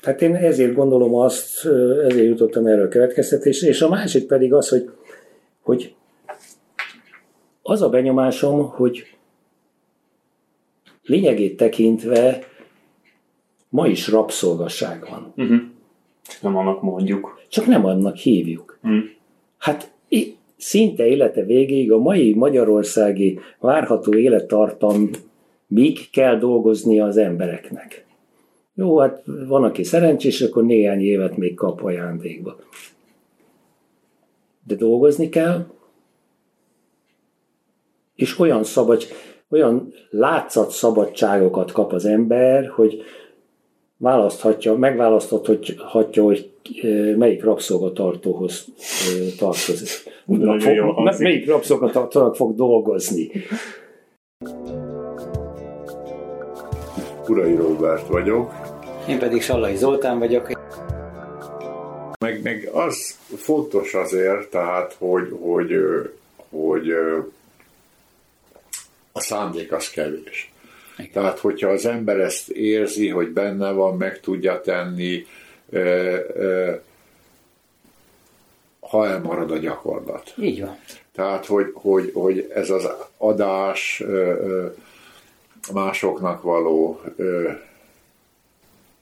hát 0.02 0.22
én 0.22 0.34
ezért 0.34 0.74
gondolom 0.74 1.14
azt, 1.14 1.66
ezért 2.08 2.26
jutottam 2.26 2.66
erről 2.66 2.86
a 2.86 2.88
következtetésre, 2.88 3.68
és 3.68 3.82
a 3.82 3.88
másik 3.88 4.26
pedig 4.26 4.52
az, 4.52 4.68
hogy, 4.68 4.90
hogy 5.60 5.94
az 7.62 7.82
a 7.82 7.88
benyomásom, 7.88 8.68
hogy 8.68 9.16
lényegét 11.02 11.56
tekintve 11.56 12.50
Ma 13.72 13.86
is 13.86 14.08
rabszolgasság 14.08 15.06
van. 15.10 15.32
Uh-huh. 15.36 15.60
Csak 16.22 16.42
nem 16.42 16.56
annak 16.56 16.82
mondjuk. 16.82 17.40
Csak 17.48 17.66
nem 17.66 17.84
annak 17.84 18.16
hívjuk. 18.16 18.78
Uh-huh. 18.82 19.00
Hát 19.58 19.92
szinte 20.62 21.06
élete 21.06 21.44
végéig 21.44 21.92
a 21.92 21.98
mai 21.98 22.34
magyarországi 22.34 23.38
várható 23.58 24.14
élettartam 24.14 25.10
míg 25.66 26.10
kell 26.10 26.38
dolgoznia 26.38 27.04
az 27.04 27.16
embereknek. 27.16 28.06
Jó, 28.74 28.98
hát 28.98 29.22
van, 29.48 29.64
aki 29.64 29.84
szerencsés, 29.84 30.40
akkor 30.40 30.64
néhány 30.64 31.00
évet 31.00 31.36
még 31.36 31.54
kap 31.54 31.82
ajándékba. 31.82 32.56
De 34.66 34.74
dolgozni 34.74 35.28
kell, 35.28 35.66
és 38.14 38.38
olyan 38.38 38.64
szabad, 38.64 39.02
olyan 39.50 39.92
látszat 40.10 40.70
szabadságokat 40.70 41.72
kap 41.72 41.92
az 41.92 42.04
ember, 42.04 42.68
hogy 42.68 43.02
választhatja, 44.02 44.74
megválaszthatja, 44.74 46.22
hogy 46.22 46.50
melyik 47.16 47.44
rabszolgatartóhoz 47.44 48.64
tartozik. 49.38 49.88
Fog, 50.26 51.18
melyik 51.18 51.46
rabszolgatartónak 51.46 52.36
fog 52.36 52.54
dolgozni. 52.54 53.30
Urai 57.28 57.54
Robert 57.54 58.06
vagyok. 58.06 58.52
Én 59.08 59.18
pedig 59.18 59.42
Sallai 59.42 59.76
Zoltán 59.76 60.18
vagyok. 60.18 60.50
Meg, 62.18 62.42
meg 62.42 62.68
az 62.72 63.18
fontos 63.36 63.94
azért, 63.94 64.50
tehát, 64.50 64.96
hogy, 64.98 65.36
hogy, 65.40 65.72
hogy 66.50 66.90
a 69.12 69.20
szándék 69.20 69.72
az 69.72 69.90
kevés. 69.90 70.51
Tehát, 71.12 71.38
hogyha 71.38 71.68
az 71.68 71.86
ember 71.86 72.20
ezt 72.20 72.48
érzi, 72.48 73.08
hogy 73.08 73.28
benne 73.28 73.70
van, 73.70 73.96
meg 73.96 74.20
tudja 74.20 74.60
tenni, 74.60 75.26
ha 78.80 79.06
elmarad 79.06 79.50
a 79.50 79.56
gyakorlat. 79.56 80.34
Így 80.40 80.60
van. 80.60 80.78
Tehát, 81.14 81.46
hogy, 81.46 81.70
hogy, 81.74 82.10
hogy 82.14 82.50
ez 82.54 82.70
az 82.70 82.88
adás 83.16 84.02
másoknak 85.72 86.42
való 86.42 87.00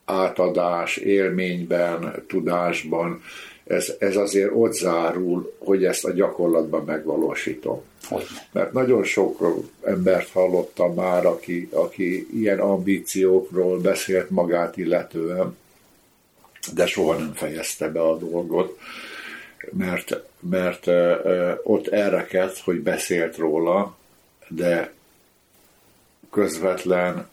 átadás 0.04 0.96
élményben, 0.96 2.24
tudásban, 2.26 3.22
ez, 3.70 3.92
ez 3.98 4.16
azért 4.16 4.50
ott 4.54 4.72
zárul, 4.72 5.54
hogy 5.58 5.84
ezt 5.84 6.04
a 6.04 6.10
gyakorlatban 6.10 6.84
megvalósítom. 6.84 7.82
Mert 8.52 8.72
nagyon 8.72 9.04
sok 9.04 9.62
embert 9.82 10.28
hallottam 10.28 10.94
már, 10.94 11.26
aki, 11.26 11.68
aki 11.72 12.28
ilyen 12.32 12.58
ambíciókról 12.58 13.80
beszélt 13.80 14.30
magát 14.30 14.76
illetően, 14.76 15.56
de 16.74 16.86
soha 16.86 17.16
nem 17.16 17.32
fejezte 17.34 17.88
be 17.88 18.00
a 18.00 18.16
dolgot, 18.16 18.78
mert, 19.72 20.22
mert 20.40 20.86
ott 21.62 21.88
elrekedt, 21.88 22.58
hogy 22.58 22.80
beszélt 22.80 23.36
róla, 23.36 23.96
de 24.48 24.92
közvetlen 26.30 27.28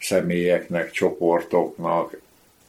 személyeknek, 0.00 0.90
csoportoknak 0.90 2.20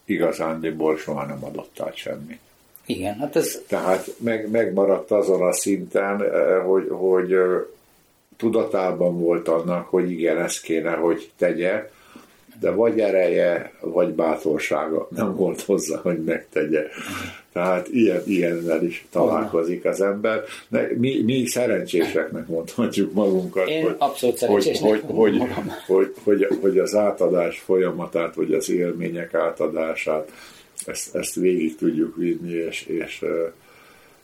igazándiból 0.05 0.97
soha 0.97 1.26
nem 1.26 1.43
adott 1.43 1.80
át 1.80 1.95
semmit. 1.95 2.39
Igen, 2.86 3.16
hát 3.16 3.36
ez... 3.36 3.62
Tehát 3.68 4.14
meg, 4.18 4.50
megmaradt 4.50 5.12
azon 5.12 5.42
a 5.42 5.54
szinten, 5.54 6.24
eh, 6.24 6.64
hogy, 6.66 6.88
hogy 6.90 7.36
tudatában 8.38 9.20
volt 9.20 9.48
annak, 9.48 9.88
hogy 9.88 10.12
igen, 10.12 10.38
ezt 10.38 10.62
kéne, 10.62 10.92
hogy 10.92 11.32
tegye, 11.38 11.90
de 12.60 12.72
vagy 12.72 13.00
ereje, 13.00 13.72
vagy 13.80 14.10
bátorsága 14.10 15.08
nem 15.16 15.36
volt 15.36 15.62
hozzá, 15.62 16.00
hogy 16.02 16.24
megtegye. 16.24 16.84
Tehát 17.54 17.88
ilyen, 17.88 18.24
ilyennel 18.26 18.84
is 18.84 19.06
találkozik 19.12 19.86
az 19.86 20.02
ember. 20.02 20.44
De 20.68 20.88
mi, 20.98 21.22
mi 21.22 21.46
szerencséseknek 21.46 22.48
mondhatjuk 22.48 23.14
magunkat, 23.14 23.68
Én 23.68 23.84
hogy, 23.84 23.96
abszolút 23.98 24.40
hogy, 24.40 24.80
hogy, 24.80 25.04
hogy, 25.08 25.42
hogy, 25.88 26.14
hogy, 26.24 26.48
hogy 26.62 26.78
az 26.78 26.96
átadás 26.96 27.60
folyamatát, 27.60 28.36
vagy 28.36 28.54
az 28.54 28.70
élmények 28.70 29.34
átadását 29.34 30.32
ezt, 30.86 31.16
ezt 31.16 31.36
végig 31.36 31.76
tudjuk 31.76 32.16
vinni, 32.16 32.52
és, 32.52 32.86
és 32.86 33.26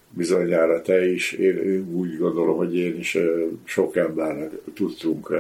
bizonyára 0.10 0.82
te 0.82 1.12
is, 1.12 1.32
én, 1.32 1.88
úgy 1.94 2.18
gondolom, 2.18 2.58
hogy 2.58 2.76
én 2.76 2.98
is 3.00 3.18
sok 3.64 3.96
embernek 3.96 4.52
tudtunk 4.74 5.34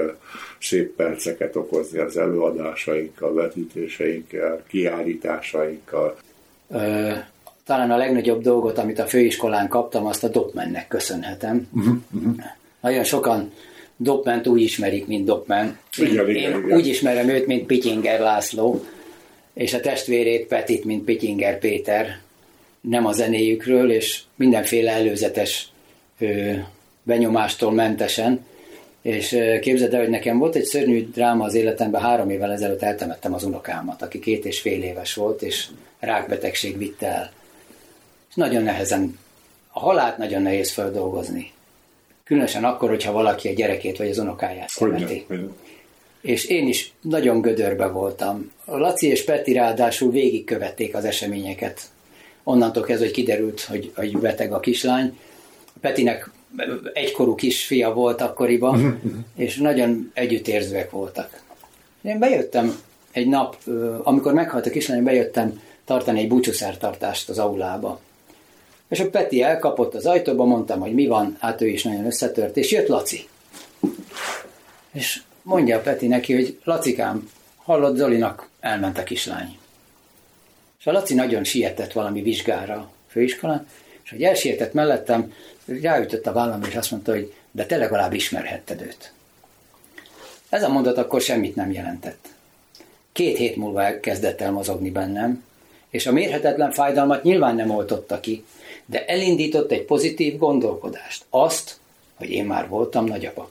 szép 0.59 0.95
perceket 0.95 1.55
okozni 1.55 1.99
az 1.99 2.17
előadásainkkal, 2.17 3.33
vetítéseinkkel, 3.33 4.63
kiállításainkkal. 4.67 6.17
Ö, 6.69 7.11
talán 7.65 7.91
a 7.91 7.97
legnagyobb 7.97 8.41
dolgot, 8.41 8.77
amit 8.77 8.99
a 8.99 9.05
főiskolán 9.05 9.67
kaptam, 9.67 10.05
azt 10.05 10.23
a 10.23 10.27
Dopmennek 10.27 10.87
köszönhetem. 10.87 11.67
Uh-huh, 11.73 11.95
uh-huh. 12.13 12.35
Nagyon 12.81 13.03
sokan 13.03 13.51
Dopment 13.97 14.47
úgy 14.47 14.61
ismerik, 14.61 15.07
mint 15.07 15.25
Dopman. 15.25 15.77
Én, 15.97 16.05
igen, 16.05 16.29
igen, 16.29 16.51
én 16.51 16.63
igen. 16.63 16.77
úgy 16.77 16.87
ismerem 16.87 17.29
őt, 17.29 17.47
mint 17.47 17.65
Pityinger 17.65 18.19
László, 18.19 18.83
és 19.57 19.73
a 19.73 19.79
testvérét 19.79 20.47
Petit, 20.47 20.83
mint 20.83 21.03
Pityinger 21.03 21.59
Péter 21.59 22.19
nem 22.81 23.05
a 23.05 23.11
zenéjükről, 23.11 23.91
és 23.91 24.21
mindenféle 24.35 24.91
előzetes 24.91 25.69
ö, 26.19 26.51
benyomástól 27.03 27.71
mentesen. 27.71 28.45
És 29.01 29.31
ö, 29.31 29.59
képzeld 29.59 29.93
el, 29.93 29.99
hogy 29.99 30.09
nekem 30.09 30.37
volt 30.37 30.55
egy 30.55 30.63
szörnyű 30.63 31.09
dráma 31.09 31.43
az 31.43 31.53
életemben, 31.53 32.01
három 32.01 32.29
évvel 32.29 32.51
ezelőtt 32.51 32.81
eltemettem 32.81 33.33
az 33.33 33.43
unokámat, 33.43 34.01
aki 34.01 34.19
két 34.19 34.45
és 34.45 34.59
fél 34.59 34.83
éves 34.83 35.13
volt, 35.13 35.41
és 35.41 35.67
rákbetegség 35.99 36.77
vitte 36.77 37.07
el. 37.07 37.31
És 38.29 38.35
nagyon 38.35 38.63
nehezen, 38.63 39.19
a 39.71 39.79
halált 39.79 40.17
nagyon 40.17 40.41
nehéz 40.41 40.71
feldolgozni. 40.71 41.51
Különösen 42.23 42.63
akkor, 42.63 42.89
hogyha 42.89 43.11
valaki 43.11 43.47
a 43.47 43.53
gyerekét 43.53 43.97
vagy 43.97 44.09
az 44.09 44.17
unokáját 44.17 44.69
szereti. 44.69 45.25
És 46.21 46.45
én 46.45 46.67
is 46.67 46.93
nagyon 47.01 47.41
gödörbe 47.41 47.87
voltam. 47.87 48.51
Laci 48.65 49.07
és 49.07 49.23
Peti 49.23 49.53
ráadásul 49.53 50.11
végigkövették 50.11 50.95
az 50.95 51.05
eseményeket 51.05 51.81
onnantól 52.43 52.83
kezdve, 52.83 53.05
hogy 53.05 53.13
kiderült, 53.13 53.61
hogy, 53.61 53.91
hogy 53.95 54.17
beteg 54.17 54.53
a 54.53 54.59
kislány. 54.59 55.17
Petinek 55.81 56.29
egykorú 56.93 57.35
kisfia 57.35 57.93
volt 57.93 58.21
akkoriban, 58.21 58.79
mhm. 58.79 59.17
és 59.35 59.57
nagyon 59.57 60.11
együttérzőek 60.13 60.91
voltak. 60.91 61.41
Én 62.01 62.19
bejöttem 62.19 62.79
egy 63.11 63.27
nap, 63.27 63.57
amikor 64.03 64.33
meghalt 64.33 64.65
a 64.65 64.69
kislány, 64.69 65.03
bejöttem 65.03 65.61
tartani 65.85 66.19
egy 66.19 66.27
búcsúszertartást 66.27 67.29
az 67.29 67.39
aulába. 67.39 67.99
És 68.89 68.99
a 68.99 69.09
Peti 69.09 69.41
elkapott 69.41 69.95
az 69.95 70.05
ajtóba, 70.05 70.45
mondtam, 70.45 70.79
hogy 70.79 70.93
mi 70.93 71.07
van, 71.07 71.37
hát 71.39 71.61
ő 71.61 71.67
is 71.67 71.83
nagyon 71.83 72.05
összetört, 72.05 72.57
és 72.57 72.71
jött 72.71 72.87
Laci. 72.87 73.27
És 74.91 75.21
mondja 75.47 75.77
a 75.77 75.81
Peti 75.81 76.07
neki, 76.07 76.33
hogy 76.33 76.59
Lacikám, 76.63 77.29
hallott 77.55 77.95
Zolinak, 77.95 78.49
elment 78.59 78.97
a 78.97 79.03
kislány. 79.03 79.57
És 80.79 80.87
a 80.87 80.91
Laci 80.91 81.13
nagyon 81.13 81.43
sietett 81.43 81.91
valami 81.91 82.21
vizsgára 82.21 82.75
a 82.75 82.89
főiskolán, 83.07 83.67
és 84.03 84.09
hogy 84.09 84.23
elsietett 84.23 84.73
mellettem, 84.73 85.33
ráütött 85.81 86.27
a 86.27 86.33
vállam, 86.33 86.63
és 86.63 86.75
azt 86.75 86.91
mondta, 86.91 87.11
hogy 87.11 87.33
de 87.51 87.65
te 87.65 87.77
legalább 87.77 88.13
ismerhetted 88.13 88.81
őt. 88.81 89.11
Ez 90.49 90.63
a 90.63 90.69
mondat 90.69 90.97
akkor 90.97 91.21
semmit 91.21 91.55
nem 91.55 91.71
jelentett. 91.71 92.27
Két 93.11 93.37
hét 93.37 93.55
múlva 93.55 93.99
kezdett 93.99 94.41
el 94.41 94.51
mozogni 94.51 94.89
bennem, 94.89 95.43
és 95.89 96.05
a 96.05 96.11
mérhetetlen 96.11 96.71
fájdalmat 96.71 97.23
nyilván 97.23 97.55
nem 97.55 97.69
oltotta 97.69 98.19
ki, 98.19 98.45
de 98.85 99.05
elindított 99.05 99.71
egy 99.71 99.83
pozitív 99.83 100.37
gondolkodást. 100.37 101.25
Azt, 101.29 101.79
hogy 102.15 102.29
én 102.29 102.45
már 102.45 102.67
voltam 102.67 103.05
nagyapa. 103.05 103.49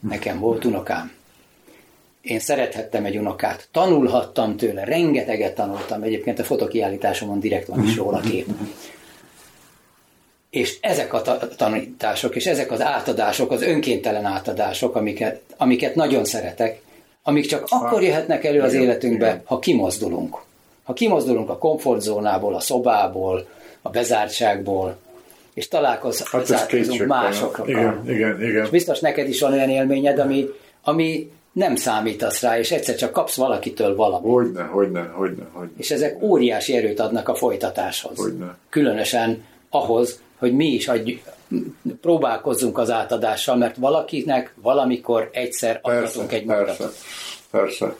Nekem 0.00 0.38
volt 0.38 0.64
unokám. 0.64 1.12
Én 2.22 2.38
szerethettem 2.38 3.04
egy 3.04 3.16
unokát, 3.16 3.68
tanulhattam 3.72 4.56
tőle, 4.56 4.84
rengeteget 4.84 5.54
tanultam, 5.54 6.02
egyébként 6.02 6.38
a 6.38 6.44
fotokiállításomon 6.44 7.40
direkt 7.40 7.66
van 7.66 7.84
is 7.84 7.96
róla 7.96 8.20
kép. 8.20 8.46
És 10.50 10.78
ezek 10.80 11.12
a 11.12 11.22
tanítások, 11.56 12.36
és 12.36 12.46
ezek 12.46 12.70
az 12.70 12.80
átadások, 12.80 13.50
az 13.50 13.62
önkéntelen 13.62 14.24
átadások, 14.24 14.96
amiket, 14.96 15.40
amiket 15.56 15.94
nagyon 15.94 16.24
szeretek, 16.24 16.80
amik 17.22 17.46
csak 17.46 17.66
akkor 17.68 18.02
jöhetnek 18.02 18.44
elő 18.44 18.60
az 18.60 18.74
életünkbe, 18.74 19.42
ha 19.44 19.58
kimozdulunk. 19.58 20.38
Ha 20.82 20.92
kimozdulunk 20.92 21.50
a 21.50 21.58
komfortzónából, 21.58 22.54
a 22.54 22.60
szobából, 22.60 23.48
a 23.82 23.90
bezártságból, 23.90 24.98
és 25.60 25.68
találkozunk 25.68 26.28
hát 26.28 27.06
másokkal. 27.06 27.68
Igen, 27.68 28.02
igen, 28.08 28.42
igen. 28.42 28.64
És 28.64 28.70
biztos 28.70 29.00
neked 29.00 29.28
is 29.28 29.40
van 29.40 29.52
olyan 29.52 29.68
élményed, 29.68 30.18
ami, 30.18 30.46
ami 30.82 31.30
nem 31.52 31.76
számítasz 31.76 32.42
rá, 32.42 32.58
és 32.58 32.70
egyszer 32.70 32.94
csak 32.94 33.12
kapsz 33.12 33.36
valakitől 33.36 33.96
valamit. 33.96 34.30
Hogyne, 34.30 34.62
hogyne, 34.62 35.00
hogyne, 35.00 35.44
hogyne. 35.52 35.72
És 35.76 35.90
ezek 35.90 36.22
óriási 36.22 36.76
erőt 36.76 37.00
adnak 37.00 37.28
a 37.28 37.34
folytatáshoz. 37.34 38.16
Hogyne. 38.16 38.56
Különösen 38.68 39.44
ahhoz, 39.70 40.20
hogy 40.38 40.52
mi 40.56 40.66
is 40.66 40.88
adj, 40.88 41.22
próbálkozzunk 42.00 42.78
az 42.78 42.90
átadással, 42.90 43.56
mert 43.56 43.76
valakinek 43.76 44.54
valamikor 44.62 45.30
egyszer 45.32 45.78
adhatunk 45.82 46.32
egy 46.32 46.44
persze, 46.44 46.72
mutatót. 46.72 46.94
Persze. 47.50 47.96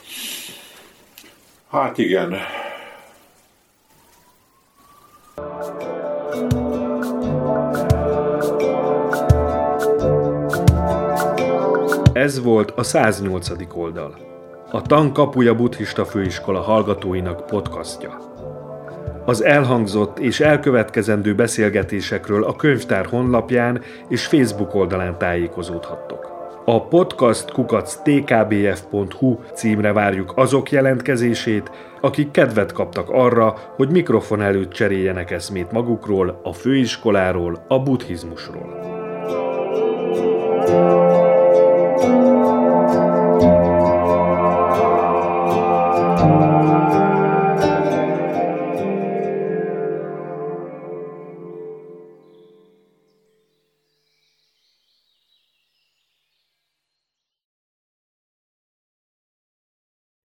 Hát 1.71 1.99
igen. 1.99 2.35
Ez 12.21 12.43
volt 12.43 12.71
a 12.71 12.83
108. 12.83 13.51
oldal. 13.75 14.15
A 14.71 14.83
Tankapuja 14.83 15.55
Buddhista 15.55 16.05
Főiskola 16.05 16.61
hallgatóinak 16.61 17.47
podcastja. 17.47 18.19
Az 19.25 19.45
elhangzott 19.45 20.19
és 20.19 20.41
elkövetkezendő 20.41 21.35
beszélgetésekről 21.35 22.45
a 22.45 22.57
könyvtár 22.57 23.07
honlapján 23.07 23.83
és 24.09 24.27
Facebook 24.27 24.75
oldalán 24.75 25.19
tájékozódhattok. 25.19 26.31
A 26.65 26.87
podcast 26.87 27.51
kukac 27.51 27.95
tkbf.hu 28.03 29.39
címre 29.55 29.93
várjuk 29.93 30.33
azok 30.37 30.71
jelentkezését, 30.71 31.71
akik 32.01 32.31
kedvet 32.31 32.73
kaptak 32.73 33.09
arra, 33.09 33.55
hogy 33.77 33.91
mikrofon 33.91 34.43
előtt 34.43 34.73
cseréljenek 34.73 35.31
eszmét 35.31 35.73
magukról, 35.73 36.41
a 36.43 36.53
főiskoláról, 36.53 37.65
a 37.69 37.83
buddhizmusról. 37.83 38.99
Thank 42.01 42.25
you. 42.29 42.40